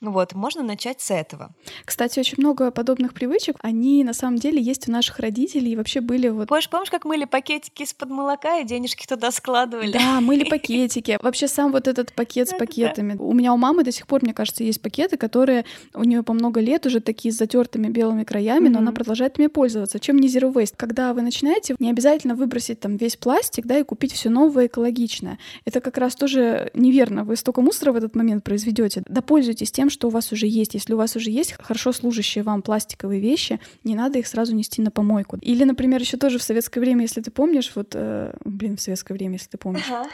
Ну 0.00 0.12
вот, 0.12 0.34
можно 0.34 0.62
начать 0.62 1.00
с 1.00 1.10
этого. 1.10 1.50
Кстати, 1.84 2.18
очень 2.20 2.36
много 2.38 2.70
подобных 2.70 3.14
привычек, 3.14 3.56
они 3.62 4.04
на 4.04 4.12
самом 4.12 4.36
деле 4.38 4.60
есть 4.60 4.88
у 4.88 4.92
наших 4.92 5.18
родителей 5.18 5.72
и 5.72 5.76
вообще 5.76 6.00
были 6.00 6.28
вот... 6.28 6.48
Помнишь, 6.48 6.68
помнишь, 6.68 6.90
как 6.90 7.04
мыли 7.04 7.24
пакетики 7.24 7.82
из-под 7.82 8.10
молока 8.10 8.58
и 8.58 8.64
денежки 8.64 9.06
туда 9.06 9.30
складывали? 9.30 9.92
Да, 9.92 10.20
мыли 10.20 10.44
пакетики. 10.44 11.18
Вообще 11.22 11.48
сам 11.48 11.72
вот 11.72 11.88
этот 11.88 12.12
пакет 12.12 12.48
с 12.50 12.54
пакетами. 12.54 13.16
У 13.18 13.32
меня 13.32 13.52
у 13.52 13.56
мамы 13.56 13.84
до 13.84 13.92
сих 13.92 14.06
пор, 14.06 14.22
мне 14.22 14.34
кажется, 14.34 14.64
есть 14.64 14.82
пакеты, 14.82 15.16
которые 15.16 15.64
у 15.94 16.04
нее 16.04 16.22
по 16.22 16.32
много 16.32 16.60
лет 16.60 16.86
уже 16.86 17.00
такие 17.00 17.32
с 17.32 17.38
затертыми 17.38 17.88
белыми 17.88 18.24
краями, 18.24 18.68
но 18.68 18.78
она 18.78 18.92
продолжает 18.92 19.38
ими 19.38 19.46
пользоваться. 19.46 19.98
Чем 19.98 20.18
не 20.18 20.28
zero 20.28 20.52
waste? 20.52 20.74
Когда 20.76 21.14
вы 21.14 21.22
начинаете, 21.22 21.74
не 21.78 21.90
обязательно 21.90 22.34
выбросить 22.34 22.80
там 22.80 22.96
весь 22.96 23.16
пластик, 23.16 23.66
да, 23.66 23.78
и 23.78 23.82
купить 23.82 24.12
все 24.12 24.28
новое 24.28 24.66
экологичное. 24.66 25.38
Это 25.64 25.80
как 25.80 25.98
раз 25.98 26.14
тоже 26.14 26.70
неверно. 26.74 27.24
Вы 27.24 27.36
столько 27.36 27.62
мусора 27.62 27.92
в 27.92 27.96
этот 27.96 28.14
момент 28.14 28.44
произведете. 28.44 29.02
Да 29.08 29.22
пользуйтесь 29.22 29.72
тем, 29.72 29.85
тем, 29.86 29.90
что 29.90 30.08
у 30.08 30.10
вас 30.10 30.32
уже 30.32 30.46
есть. 30.46 30.74
Если 30.74 30.94
у 30.94 30.96
вас 30.96 31.16
уже 31.16 31.30
есть 31.30 31.52
хорошо 31.52 31.92
служащие 31.92 32.42
вам 32.42 32.62
пластиковые 32.62 33.20
вещи, 33.20 33.60
не 33.84 33.94
надо 33.94 34.18
их 34.18 34.26
сразу 34.26 34.54
нести 34.54 34.82
на 34.82 34.90
помойку. 34.90 35.36
Или, 35.36 35.64
например, 35.64 36.00
еще 36.00 36.16
тоже 36.16 36.38
в 36.38 36.42
советское 36.42 36.80
время, 36.80 37.02
если 37.02 37.20
ты 37.20 37.30
помнишь, 37.30 37.70
вот, 37.76 37.94
э, 37.94 38.34
блин, 38.44 38.76
в 38.76 38.80
советское 38.80 39.14
время, 39.14 39.34
если 39.34 39.50
ты 39.50 39.58
помнишь. 39.58 39.84
Ага. 39.88 40.08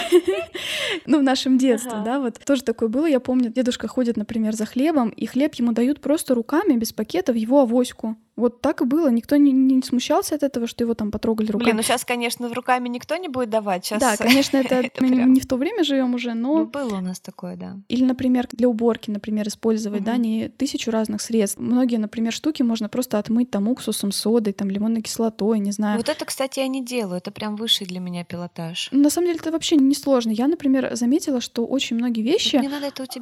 Ну, 1.06 1.18
в 1.18 1.22
нашем 1.22 1.58
детстве, 1.58 2.02
да, 2.04 2.20
вот 2.20 2.38
тоже 2.44 2.62
такое 2.62 2.88
было. 2.88 3.06
Я 3.06 3.20
помню, 3.20 3.50
дедушка 3.50 3.88
ходит, 3.88 4.16
например, 4.16 4.54
за 4.54 4.64
хлебом, 4.66 5.10
и 5.10 5.26
хлеб 5.26 5.54
ему 5.54 5.72
дают 5.72 6.00
просто 6.00 6.34
руками, 6.34 6.74
без 6.74 6.92
пакета, 6.92 7.32
в 7.32 7.36
его 7.36 7.60
авоську. 7.60 8.16
Вот 8.36 8.60
так 8.60 8.80
и 8.80 8.84
было. 8.84 9.08
Никто 9.10 9.36
не, 9.36 9.52
не 9.52 9.80
смущался 9.82 10.34
от 10.34 10.42
этого, 10.42 10.66
что 10.66 10.82
его 10.82 10.94
там 10.94 11.12
потрогали 11.12 11.46
руками. 11.46 11.66
Блин, 11.66 11.76
ну 11.76 11.82
сейчас, 11.82 12.04
конечно, 12.04 12.52
руками 12.52 12.88
никто 12.88 13.16
не 13.16 13.28
будет 13.28 13.48
давать. 13.48 13.84
Сейчас... 13.84 14.00
Да, 14.00 14.16
конечно, 14.16 14.56
это, 14.64 14.76
это 14.76 14.90
прям... 14.98 15.32
не 15.32 15.40
в 15.40 15.46
то 15.46 15.56
время 15.56 15.84
живем 15.84 16.14
уже, 16.14 16.34
но... 16.34 16.58
Ну, 16.58 16.66
было 16.66 16.96
у 16.96 17.00
нас 17.00 17.20
такое, 17.20 17.56
да. 17.56 17.76
Или, 17.88 18.04
например, 18.04 18.48
для 18.50 18.68
уборки, 18.68 19.10
например, 19.10 19.46
использовать, 19.46 20.00
угу. 20.00 20.06
да, 20.06 20.16
не 20.16 20.48
тысячу 20.48 20.90
разных 20.90 21.20
средств. 21.20 21.58
Многие, 21.60 21.96
например, 21.96 22.32
штуки 22.32 22.62
можно 22.62 22.88
просто 22.88 23.18
отмыть 23.18 23.50
там 23.50 23.68
уксусом, 23.68 24.10
содой, 24.10 24.52
там 24.52 24.68
лимонной 24.68 25.02
кислотой, 25.02 25.60
не 25.60 25.70
знаю. 25.70 25.98
Вот 25.98 26.08
это, 26.08 26.24
кстати, 26.24 26.58
я 26.58 26.66
не 26.66 26.84
делаю. 26.84 27.18
Это 27.18 27.30
прям 27.30 27.54
высший 27.54 27.86
для 27.86 28.00
меня 28.00 28.24
пилотаж. 28.24 28.88
На 28.90 29.10
самом 29.10 29.28
деле 29.28 29.38
это 29.38 29.44
вообще 29.54 29.76
не 29.76 29.94
сложно. 29.94 30.30
Я, 30.30 30.46
например, 30.46 30.94
заметила, 30.94 31.40
что 31.40 31.64
очень 31.64 31.96
многие 31.96 32.22
вещи 32.22 32.56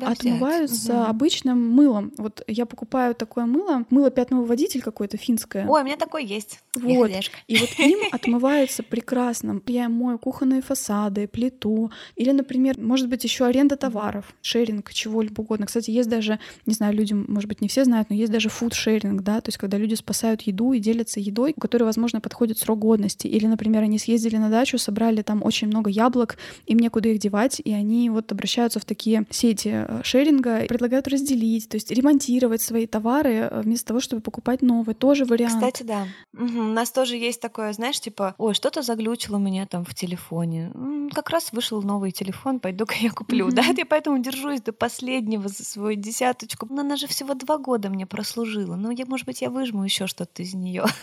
отмываются 0.04 0.94
угу. 0.94 1.10
обычным 1.10 1.70
мылом. 1.70 2.12
Вот 2.18 2.42
я 2.46 2.66
покупаю 2.66 3.14
такое 3.14 3.46
мыло, 3.46 3.84
мыло 3.90 4.10
пятного 4.10 4.44
водитель 4.44 4.82
какое-то 4.82 5.16
финское. 5.16 5.66
Ой, 5.68 5.82
у 5.82 5.84
меня 5.84 5.96
такое 5.96 6.22
есть. 6.22 6.60
Вот. 6.74 7.10
И 7.46 7.56
вот 7.56 7.68
им 7.78 8.00
отмывается 8.12 8.82
прекрасно. 8.82 9.60
Я 9.66 9.88
мою 9.88 10.18
кухонные 10.18 10.62
фасады, 10.62 11.28
плиту. 11.28 11.90
Или, 12.16 12.32
например, 12.32 12.80
может 12.80 13.08
быть, 13.08 13.24
еще 13.24 13.46
аренда 13.46 13.76
товаров, 13.76 14.34
шеринг, 14.42 14.92
чего-либо 14.92 15.42
угодно. 15.42 15.66
Кстати, 15.66 15.90
есть 15.90 16.08
даже, 16.08 16.38
не 16.66 16.74
знаю, 16.74 16.94
люди, 16.94 17.12
может 17.12 17.48
быть, 17.48 17.60
не 17.60 17.68
все 17.68 17.84
знают, 17.84 18.10
но 18.10 18.16
есть 18.16 18.32
даже 18.32 18.48
фуд-шеринг, 18.48 19.22
да, 19.22 19.40
то 19.40 19.48
есть 19.48 19.58
когда 19.58 19.76
люди 19.76 19.94
спасают 19.94 20.42
еду 20.42 20.72
и 20.72 20.78
делятся 20.78 21.20
едой, 21.20 21.52
у 21.56 21.60
которой, 21.60 21.84
возможно, 21.84 22.20
подходит 22.20 22.58
срок 22.58 22.78
годности. 22.78 23.26
Или, 23.26 23.46
например, 23.46 23.82
они 23.82 23.98
съездили 23.98 24.36
на 24.36 24.48
дачу, 24.48 24.78
собрали 24.78 25.22
там 25.22 25.42
очень 25.42 25.68
много 25.68 25.90
яблок, 25.90 26.21
им 26.66 26.78
некуда 26.78 27.08
их 27.08 27.18
девать, 27.18 27.60
и 27.64 27.72
они 27.72 28.10
вот 28.10 28.32
обращаются 28.32 28.80
в 28.80 28.84
такие 28.84 29.26
сети 29.30 29.70
э, 29.72 30.00
шеринга, 30.04 30.66
предлагают 30.66 31.08
разделить, 31.08 31.68
то 31.68 31.76
есть 31.76 31.90
ремонтировать 31.90 32.62
свои 32.62 32.86
товары 32.86 33.48
э, 33.50 33.60
вместо 33.62 33.88
того, 33.88 34.00
чтобы 34.00 34.22
покупать 34.22 34.62
новые. 34.62 34.94
Тоже 34.94 35.24
вариант. 35.24 35.54
Кстати, 35.54 35.82
да. 35.82 36.06
Угу. 36.34 36.60
У 36.60 36.72
нас 36.72 36.90
тоже 36.90 37.16
есть 37.16 37.40
такое, 37.40 37.72
знаешь, 37.72 38.00
типа, 38.00 38.34
ой, 38.38 38.54
что-то 38.54 38.82
заглючило 38.82 39.36
у 39.36 39.40
меня 39.40 39.66
там 39.66 39.84
в 39.84 39.94
телефоне. 39.94 40.70
М-м, 40.74 41.10
как 41.10 41.30
раз 41.30 41.52
вышел 41.52 41.82
новый 41.82 42.12
телефон, 42.12 42.60
пойду-ка 42.60 42.94
я 43.00 43.10
куплю. 43.10 43.46
Угу. 43.46 43.54
Да, 43.54 43.62
я 43.62 43.86
поэтому 43.86 44.18
держусь 44.18 44.60
до 44.60 44.72
последнего 44.72 45.48
за 45.48 45.64
свою 45.64 45.96
десяточку. 45.96 46.66
Но 46.70 46.80
она 46.80 46.96
же 46.96 47.06
всего 47.06 47.34
два 47.34 47.58
года 47.58 47.88
мне 47.88 48.06
прослужила. 48.06 48.76
Ну, 48.76 48.90
я, 48.90 49.06
может 49.06 49.26
быть, 49.26 49.42
я 49.42 49.50
выжму 49.50 49.84
еще 49.84 50.06
что-то 50.06 50.42
из 50.42 50.54
нее. 50.54 50.84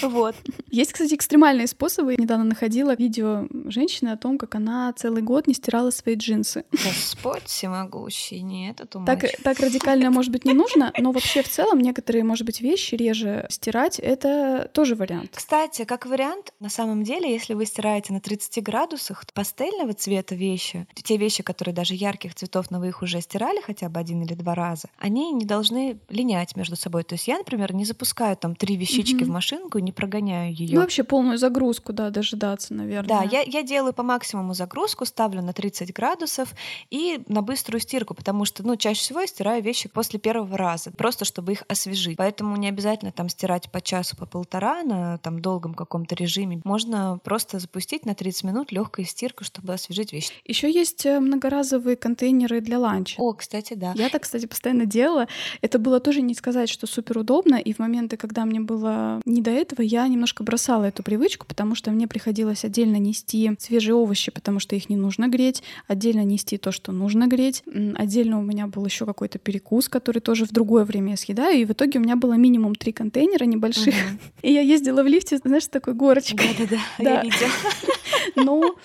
Вот. 0.00 0.34
Есть, 0.70 0.92
кстати, 0.92 1.14
экстремальные 1.14 1.66
способы. 1.66 2.12
Я 2.12 2.16
недавно 2.16 2.44
находила 2.44 2.94
видео 2.94 3.46
женщины 3.66 4.10
о 4.10 4.16
том, 4.16 4.38
как 4.42 4.56
она 4.56 4.92
целый 4.94 5.22
год 5.22 5.46
не 5.46 5.54
стирала 5.54 5.90
свои 5.90 6.16
джинсы. 6.16 6.64
Господь 6.72 7.44
всемогущий, 7.44 8.42
нет, 8.42 8.80
это 8.80 8.98
так, 9.06 9.24
так 9.44 9.60
радикально, 9.60 10.10
может 10.10 10.32
быть, 10.32 10.44
не 10.44 10.52
нужно, 10.52 10.92
но 10.98 11.12
вообще 11.12 11.44
в 11.44 11.48
целом 11.48 11.78
некоторые, 11.78 12.24
может 12.24 12.44
быть, 12.44 12.60
вещи 12.60 12.96
реже 12.96 13.46
стирать, 13.50 14.00
это 14.00 14.68
тоже 14.74 14.96
вариант. 14.96 15.30
Кстати, 15.34 15.84
как 15.84 16.06
вариант, 16.06 16.52
на 16.58 16.68
самом 16.68 17.04
деле, 17.04 17.32
если 17.32 17.54
вы 17.54 17.66
стираете 17.66 18.12
на 18.12 18.20
30 18.20 18.60
градусах 18.64 19.24
пастельного 19.32 19.92
цвета 19.92 20.34
вещи, 20.34 20.88
те 21.04 21.16
вещи, 21.16 21.44
которые 21.44 21.72
даже 21.72 21.94
ярких 21.94 22.34
цветов, 22.34 22.72
но 22.72 22.80
вы 22.80 22.88
их 22.88 23.02
уже 23.02 23.20
стирали 23.20 23.60
хотя 23.60 23.88
бы 23.88 24.00
один 24.00 24.22
или 24.22 24.34
два 24.34 24.56
раза, 24.56 24.88
они 24.98 25.30
не 25.30 25.44
должны 25.44 26.00
линять 26.08 26.56
между 26.56 26.74
собой. 26.74 27.04
То 27.04 27.14
есть 27.14 27.28
я, 27.28 27.38
например, 27.38 27.72
не 27.74 27.84
запускаю 27.84 28.36
там 28.36 28.56
три 28.56 28.76
вещички 28.76 29.22
mm-hmm. 29.22 29.24
в 29.24 29.28
машинку 29.28 29.78
и 29.78 29.82
не 29.82 29.92
прогоняю 29.92 30.52
ее. 30.52 30.74
Ну, 30.74 30.80
вообще 30.80 31.04
полную 31.04 31.38
загрузку, 31.38 31.92
да, 31.92 32.10
дожидаться, 32.10 32.74
наверное. 32.74 33.20
Да, 33.20 33.22
я, 33.22 33.42
я 33.42 33.62
делаю 33.62 33.92
по 33.92 34.02
максимуму 34.02 34.21
загрузку, 34.54 35.04
ставлю 35.04 35.42
на 35.42 35.52
30 35.52 35.92
градусов 35.92 36.52
и 36.90 37.22
на 37.28 37.42
быструю 37.42 37.80
стирку, 37.80 38.14
потому 38.14 38.44
что, 38.44 38.66
ну, 38.66 38.76
чаще 38.76 39.00
всего 39.00 39.20
я 39.20 39.26
стираю 39.26 39.62
вещи 39.62 39.88
после 39.88 40.18
первого 40.18 40.56
раза, 40.56 40.90
просто 40.90 41.24
чтобы 41.24 41.52
их 41.52 41.64
освежить. 41.68 42.16
Поэтому 42.16 42.56
не 42.56 42.68
обязательно 42.68 43.12
там 43.12 43.28
стирать 43.28 43.70
по 43.70 43.80
часу, 43.80 44.16
по 44.16 44.26
полтора 44.26 44.82
на 44.82 45.18
там 45.18 45.40
долгом 45.40 45.74
каком-то 45.74 46.14
режиме. 46.14 46.60
Можно 46.64 47.18
просто 47.22 47.58
запустить 47.58 48.06
на 48.06 48.14
30 48.14 48.44
минут 48.44 48.72
легкой 48.72 49.04
стирку, 49.04 49.44
чтобы 49.44 49.72
освежить 49.72 50.12
вещи. 50.12 50.32
Еще 50.44 50.70
есть 50.70 51.04
э, 51.06 51.20
многоразовые 51.20 51.96
контейнеры 51.96 52.60
для 52.60 52.78
ланча. 52.78 53.20
О, 53.20 53.32
кстати, 53.32 53.74
да. 53.74 53.92
Я 53.96 54.08
так, 54.08 54.22
кстати, 54.22 54.46
постоянно 54.46 54.86
делала. 54.86 55.28
Это 55.60 55.78
было 55.78 56.00
тоже 56.00 56.22
не 56.22 56.34
сказать, 56.34 56.68
что 56.68 56.86
супер 56.86 57.18
удобно, 57.18 57.56
и 57.56 57.72
в 57.72 57.78
моменты, 57.78 58.16
когда 58.16 58.44
мне 58.44 58.60
было 58.60 59.20
не 59.24 59.40
до 59.40 59.50
этого, 59.50 59.82
я 59.82 60.06
немножко 60.08 60.42
бросала 60.42 60.84
эту 60.84 61.02
привычку, 61.02 61.46
потому 61.46 61.74
что 61.74 61.90
мне 61.90 62.06
приходилось 62.06 62.64
отдельно 62.64 62.96
нести 62.96 63.50
свежие 63.58 63.94
овощи, 63.94 64.11
потому 64.30 64.60
что 64.60 64.76
их 64.76 64.88
не 64.88 64.96
нужно 64.96 65.28
греть, 65.28 65.62
отдельно 65.88 66.24
нести 66.24 66.58
то, 66.58 66.72
что 66.72 66.92
нужно 66.92 67.26
греть. 67.26 67.62
Отдельно 67.94 68.38
у 68.38 68.42
меня 68.42 68.66
был 68.66 68.84
еще 68.84 69.06
какой-то 69.06 69.38
перекус, 69.38 69.88
который 69.88 70.20
тоже 70.20 70.44
в 70.44 70.52
другое 70.52 70.84
время 70.84 71.12
я 71.12 71.16
съедаю, 71.16 71.60
и 71.60 71.64
в 71.64 71.72
итоге 71.72 71.98
у 71.98 72.02
меня 72.02 72.16
было 72.16 72.34
минимум 72.34 72.74
три 72.74 72.92
контейнера 72.92 73.44
небольших. 73.44 73.94
Угу. 73.94 74.18
И 74.42 74.52
я 74.52 74.60
ездила 74.60 75.02
в 75.02 75.06
лифте, 75.06 75.38
знаешь, 75.38 75.66
такой 75.66 75.94
горочкой. 75.94 76.48
Да-да-да, 76.58 77.10
я 77.10 77.22
видела. 77.22 77.50
Ну, 78.36 78.76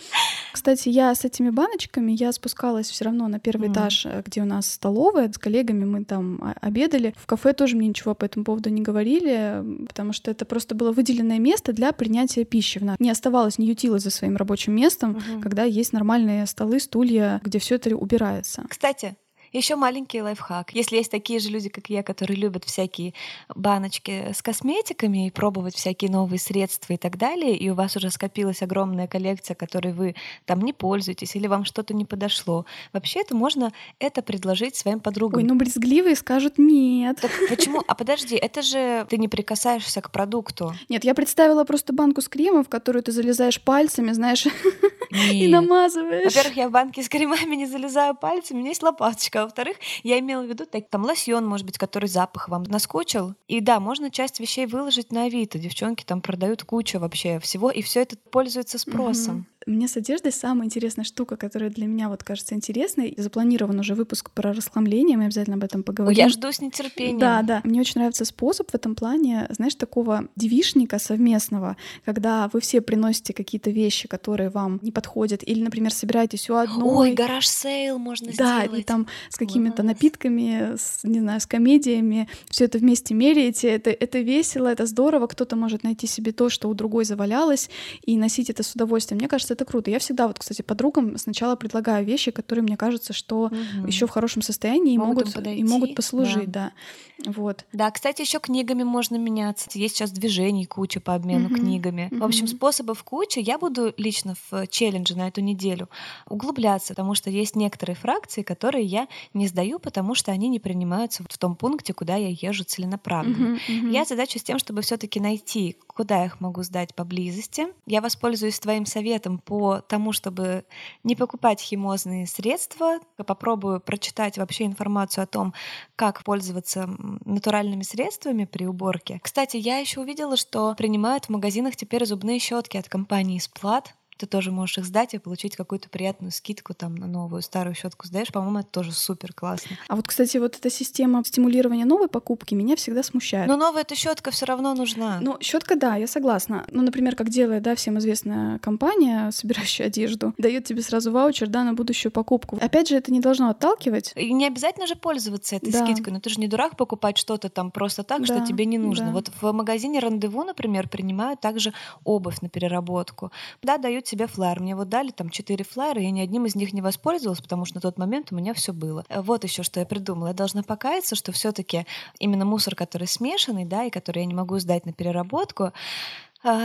кстати, 0.51 0.89
я 0.89 1.13
с 1.13 1.25
этими 1.25 1.49
баночками, 1.49 2.11
я 2.11 2.31
спускалась 2.31 2.89
все 2.89 3.05
равно 3.05 3.27
на 3.27 3.39
первый 3.39 3.71
этаж, 3.71 4.05
э, 4.05 4.21
где 4.25 4.41
у 4.41 4.45
нас 4.45 4.71
столовая, 4.71 5.31
с 5.31 5.37
коллегами 5.37 5.85
мы 5.85 6.03
там 6.03 6.55
обедали. 6.61 7.13
В 7.17 7.25
кафе 7.25 7.53
тоже 7.53 7.75
мне 7.77 7.87
ничего 7.87 8.15
по 8.15 8.25
этому 8.25 8.45
поводу 8.45 8.69
не 8.69 8.81
говорили, 8.81 9.63
потому 9.87 10.13
что 10.13 10.31
это 10.31 10.45
просто 10.45 10.75
было 10.75 10.91
выделенное 10.91 11.39
место 11.39 11.73
для 11.73 11.91
принятия 11.91 12.43
пищи. 12.43 12.81
Не 12.99 13.09
оставалось, 13.09 13.57
не 13.57 13.67
ютилось 13.67 14.03
за 14.03 14.09
своим 14.09 14.37
рабочим 14.37 14.73
местом, 14.73 15.21
когда 15.41 15.63
есть 15.63 15.93
нормальные 15.93 16.45
столы, 16.45 16.79
стулья, 16.79 17.41
где 17.43 17.59
все 17.59 17.75
это 17.75 17.95
убирается. 17.95 18.63
Кстати, 18.69 19.15
еще 19.57 19.75
маленький 19.75 20.21
лайфхак. 20.21 20.73
Если 20.73 20.97
есть 20.97 21.11
такие 21.11 21.39
же 21.39 21.49
люди, 21.49 21.69
как 21.69 21.89
я, 21.89 22.03
которые 22.03 22.37
любят 22.37 22.65
всякие 22.65 23.13
баночки 23.55 24.31
с 24.33 24.41
косметиками 24.41 25.27
и 25.27 25.31
пробовать 25.31 25.75
всякие 25.75 26.11
новые 26.11 26.39
средства 26.39 26.93
и 26.93 26.97
так 26.97 27.17
далее, 27.17 27.55
и 27.55 27.69
у 27.69 27.75
вас 27.75 27.95
уже 27.95 28.09
скопилась 28.09 28.61
огромная 28.61 29.07
коллекция, 29.07 29.55
которой 29.55 29.93
вы 29.93 30.15
там 30.45 30.61
не 30.61 30.73
пользуетесь, 30.73 31.35
или 31.35 31.47
вам 31.47 31.65
что-то 31.65 31.93
не 31.93 32.05
подошло, 32.05 32.65
вообще 32.93 33.21
это 33.21 33.35
можно 33.35 33.71
это 33.99 34.21
предложить 34.21 34.75
своим 34.75 34.99
подругам. 34.99 35.41
Ой, 35.41 35.47
ну 35.47 35.55
брезгливые 35.55 36.15
скажут 36.15 36.57
нет. 36.57 37.19
Так 37.21 37.31
почему? 37.49 37.83
А 37.87 37.95
подожди, 37.95 38.35
это 38.35 38.61
же 38.61 39.05
ты 39.09 39.17
не 39.17 39.27
прикасаешься 39.27 40.01
к 40.01 40.11
продукту. 40.11 40.73
Нет, 40.89 41.03
я 41.03 41.13
представила 41.13 41.63
просто 41.63 41.93
банку 41.93 42.21
с 42.21 42.27
кремом, 42.27 42.63
в 42.63 42.69
которую 42.69 43.03
ты 43.03 43.11
залезаешь 43.11 43.61
пальцами, 43.61 44.11
знаешь, 44.11 44.45
и 45.31 45.47
намазываешь. 45.47 46.25
Во-первых, 46.25 46.57
я 46.57 46.69
в 46.69 46.71
банке 46.71 47.01
с 47.01 47.09
кремами 47.09 47.55
не 47.55 47.65
залезаю 47.65 48.15
пальцами, 48.15 48.57
у 48.57 48.59
меня 48.61 48.69
есть 48.69 48.83
лопаточка 48.83 49.37
а 49.43 49.46
во-вторых, 49.47 49.77
я 50.03 50.19
имела 50.19 50.43
в 50.43 50.47
виду 50.47 50.65
так, 50.65 50.89
там 50.89 51.03
лосьон, 51.03 51.45
может 51.45 51.65
быть, 51.65 51.77
который 51.77 52.07
запах 52.07 52.49
вам 52.49 52.63
наскочил. 52.63 53.35
И 53.47 53.59
да, 53.59 53.79
можно 53.79 54.11
часть 54.11 54.39
вещей 54.39 54.65
выложить 54.65 55.11
на 55.11 55.23
Авито. 55.23 55.57
Девчонки 55.57 56.03
там 56.03 56.21
продают 56.21 56.63
кучу 56.63 56.99
вообще 56.99 57.39
всего, 57.39 57.71
и 57.71 57.81
все 57.81 58.01
это 58.01 58.17
пользуется 58.31 58.77
спросом. 58.77 59.47
Мне 59.67 59.89
с 59.89 59.97
одеждой 59.97 60.31
самая 60.31 60.65
интересная 60.65 61.03
штука, 61.03 61.35
которая 61.35 61.69
для 61.69 61.87
меня 61.87 62.07
вот 62.07 62.23
кажется 62.23 62.55
интересной. 62.55 63.13
Запланирован 63.17 63.77
уже 63.79 63.95
выпуск 63.95 64.31
про 64.31 64.53
расхламление, 64.53 65.17
мы 65.17 65.25
обязательно 65.25 65.57
об 65.57 65.63
этом 65.65 65.83
поговорим. 65.83 66.17
Я 66.17 66.29
жду 66.29 66.51
с 66.53 66.61
нетерпением. 66.61 67.19
Да, 67.19 67.41
да. 67.41 67.61
Мне 67.65 67.81
очень 67.81 67.99
нравится 67.99 68.23
способ 68.23 68.71
в 68.71 68.75
этом 68.75 68.95
плане, 68.95 69.45
знаешь, 69.49 69.75
такого 69.75 70.29
девишника 70.37 70.99
совместного, 70.99 71.75
когда 72.05 72.49
вы 72.53 72.61
все 72.61 72.79
приносите 72.79 73.33
какие-то 73.33 73.69
вещи, 73.69 74.07
которые 74.07 74.49
вам 74.49 74.79
не 74.81 74.93
подходят, 74.93 75.43
или, 75.45 75.61
например, 75.61 75.93
собираетесь 75.93 76.49
у 76.49 76.55
одной. 76.55 77.09
Ой, 77.09 77.13
garage 77.13 77.45
sale 77.45 77.97
можно 77.97 78.27
да, 78.27 78.33
сделать. 78.33 78.71
Да, 78.71 78.77
и 78.77 78.83
там 78.83 79.07
с 79.29 79.35
какими-то 79.35 79.83
напитками, 79.83 80.77
с, 80.77 81.03
не 81.03 81.19
знаю, 81.19 81.41
с 81.41 81.45
комедиями, 81.45 82.29
все 82.49 82.65
это 82.65 82.77
вместе 82.77 83.13
меряете. 83.13 83.67
Это, 83.67 83.89
это 83.89 84.19
весело, 84.19 84.67
это 84.67 84.85
здорово. 84.85 85.27
Кто-то 85.27 85.57
может 85.57 85.83
найти 85.83 86.07
себе 86.07 86.31
то, 86.31 86.49
что 86.49 86.69
у 86.69 86.73
другой 86.73 87.03
завалялось, 87.03 87.69
и 88.05 88.15
носить 88.15 88.49
это 88.49 88.63
с 88.63 88.73
удовольствием. 88.73 89.19
Мне 89.19 89.27
кажется, 89.27 89.56
это 89.57 89.65
круто. 89.65 89.89
Я 89.91 89.99
всегда 89.99 90.27
вот, 90.27 90.39
кстати, 90.39 90.61
подругам 90.61 91.17
сначала 91.17 91.55
предлагаю 91.55 92.05
вещи, 92.05 92.31
которые 92.31 92.63
мне 92.63 92.77
кажется, 92.77 93.13
что 93.13 93.45
угу. 93.45 93.87
еще 93.87 94.05
в 94.05 94.11
хорошем 94.11 94.41
состоянии 94.41 94.93
и 94.93 94.97
могут, 94.97 95.35
могут 95.35 95.47
и 95.47 95.63
могут 95.63 95.95
послужить, 95.95 96.51
да. 96.51 96.71
да. 97.19 97.31
Вот. 97.31 97.65
Да, 97.73 97.89
кстати, 97.91 98.21
еще 98.21 98.39
книгами 98.39 98.83
можно 98.83 99.15
меняться. 99.15 99.69
Есть 99.73 99.95
сейчас 99.95 100.11
движений 100.11 100.65
куча 100.65 100.99
по 100.99 101.15
обмену 101.15 101.47
угу. 101.47 101.55
книгами. 101.55 102.09
Угу. 102.11 102.19
В 102.19 102.23
общем, 102.23 102.47
способов 102.47 103.03
куча. 103.03 103.39
Я 103.39 103.57
буду 103.57 103.93
лично 103.97 104.35
в 104.49 104.67
челлендже 104.67 105.17
на 105.17 105.27
эту 105.27 105.41
неделю 105.41 105.89
углубляться, 106.29 106.89
потому 106.93 107.15
что 107.15 107.29
есть 107.29 107.55
некоторые 107.55 107.95
фракции, 107.95 108.43
которые 108.43 108.85
я 108.85 109.07
не 109.33 109.47
сдаю, 109.47 109.79
потому 109.79 110.15
что 110.15 110.31
они 110.31 110.47
не 110.47 110.59
принимаются 110.59 111.23
в 111.27 111.37
том 111.37 111.55
пункте, 111.55 111.93
куда 111.93 112.15
я 112.15 112.29
езжу 112.29 112.63
целенаправленно. 112.63 113.53
Угу, 113.53 113.79
угу. 113.79 113.87
Я 113.87 114.05
задачу 114.05 114.37
с 114.37 114.43
тем, 114.43 114.59
чтобы 114.59 114.81
все-таки 114.81 115.19
найти, 115.19 115.75
куда 115.87 116.25
их 116.25 116.39
могу 116.39 116.61
сдать 116.63 116.93
поблизости. 116.93 117.67
Я 117.85 118.01
воспользуюсь 118.01 118.59
твоим 118.59 118.85
советом 118.85 119.39
по 119.47 119.79
тому, 119.79 120.11
чтобы 120.11 120.65
не 121.05 121.15
покупать 121.15 121.61
химозные 121.61 122.27
средства, 122.27 122.99
попробую 123.15 123.79
прочитать 123.79 124.37
вообще 124.37 124.65
информацию 124.65 125.23
о 125.23 125.27
том, 125.27 125.53
как 125.95 126.23
пользоваться 126.25 126.89
натуральными 127.23 127.83
средствами 127.83 128.43
при 128.43 128.65
уборке. 128.65 129.21
Кстати, 129.23 129.55
я 129.55 129.77
еще 129.77 130.01
увидела, 130.01 130.35
что 130.35 130.75
принимают 130.75 131.25
в 131.25 131.29
магазинах 131.29 131.77
теперь 131.77 132.05
зубные 132.05 132.39
щетки 132.39 132.75
от 132.75 132.89
компании 132.89 133.39
Сплат 133.39 133.95
ты 134.17 134.25
тоже 134.25 134.51
можешь 134.51 134.77
их 134.77 134.85
сдать 134.85 135.13
и 135.13 135.17
получить 135.17 135.55
какую-то 135.55 135.89
приятную 135.89 136.31
скидку 136.31 136.73
там 136.73 136.95
на 136.95 137.07
новую 137.07 137.41
старую 137.41 137.75
щетку 137.75 138.07
сдаешь. 138.07 138.31
По-моему, 138.31 138.59
это 138.59 138.69
тоже 138.69 138.91
супер 138.91 139.33
классно. 139.33 139.77
А 139.87 139.95
вот, 139.95 140.07
кстати, 140.07 140.37
вот 140.37 140.55
эта 140.55 140.69
система 140.69 141.23
стимулирования 141.23 141.85
новой 141.85 142.07
покупки 142.07 142.53
меня 142.53 142.75
всегда 142.75 143.03
смущает. 143.03 143.47
Но 143.47 143.57
новая 143.57 143.81
эта 143.81 143.95
щетка 143.95 144.31
все 144.31 144.45
равно 144.45 144.73
нужна. 144.73 145.19
Ну, 145.21 145.37
щетка, 145.39 145.75
да, 145.75 145.95
я 145.95 146.07
согласна. 146.07 146.65
Ну, 146.71 146.81
например, 146.81 147.15
как 147.15 147.29
делает, 147.29 147.63
да, 147.63 147.75
всем 147.75 147.97
известная 147.99 148.59
компания, 148.59 149.31
собирающая 149.31 149.87
одежду, 149.87 150.33
дает 150.37 150.65
тебе 150.65 150.81
сразу 150.81 151.11
ваучер, 151.11 151.47
да, 151.47 151.63
на 151.63 151.73
будущую 151.73 152.11
покупку. 152.11 152.57
Опять 152.59 152.89
же, 152.89 152.95
это 152.95 153.11
не 153.11 153.19
должно 153.19 153.49
отталкивать. 153.49 154.13
И 154.15 154.33
не 154.33 154.47
обязательно 154.47 154.87
же 154.87 154.95
пользоваться 154.95 155.55
этой 155.55 155.71
да. 155.71 155.85
скидкой. 155.85 156.13
Но 156.13 156.19
ты 156.19 156.29
же 156.29 156.39
не 156.39 156.47
дурак 156.47 156.75
покупать 156.75 157.17
что-то 157.17 157.49
там 157.49 157.71
просто 157.71 158.03
так, 158.03 158.21
да, 158.21 158.25
что 158.25 158.45
тебе 158.45 158.65
не 158.65 158.77
нужно. 158.77 159.07
Да. 159.07 159.11
Вот 159.11 159.31
в 159.41 159.51
магазине 159.51 159.99
рандеву, 159.99 160.43
например, 160.43 160.89
принимают 160.89 161.39
также 161.39 161.73
обувь 162.03 162.41
на 162.41 162.49
переработку. 162.49 163.31
Да, 163.61 163.77
дают 163.77 164.06
тебе 164.07 164.27
флайер. 164.27 164.59
Мне 164.59 164.75
вот 164.75 164.89
дали 164.89 165.11
там 165.11 165.29
четыре 165.29 165.63
флайера, 165.63 166.01
я 166.01 166.11
ни 166.11 166.21
одним 166.21 166.45
из 166.45 166.55
них 166.55 166.73
не 166.73 166.81
воспользовалась, 166.81 167.41
потому 167.41 167.65
что 167.65 167.75
на 167.75 167.81
тот 167.81 167.97
момент 167.97 168.31
у 168.31 168.35
меня 168.35 168.53
все 168.53 168.73
было. 168.73 169.05
Э, 169.09 169.21
вот 169.21 169.43
еще 169.43 169.63
что 169.63 169.79
я 169.79 169.85
придумала. 169.85 170.29
Я 170.29 170.33
должна 170.33 170.63
покаяться, 170.63 171.15
что 171.15 171.31
все-таки 171.31 171.85
именно 172.19 172.45
мусор, 172.45 172.75
который 172.75 173.07
смешанный, 173.07 173.65
да, 173.65 173.85
и 173.85 173.89
который 173.89 174.19
я 174.19 174.25
не 174.25 174.33
могу 174.33 174.57
сдать 174.59 174.85
на 174.85 174.93
переработку, 174.93 175.73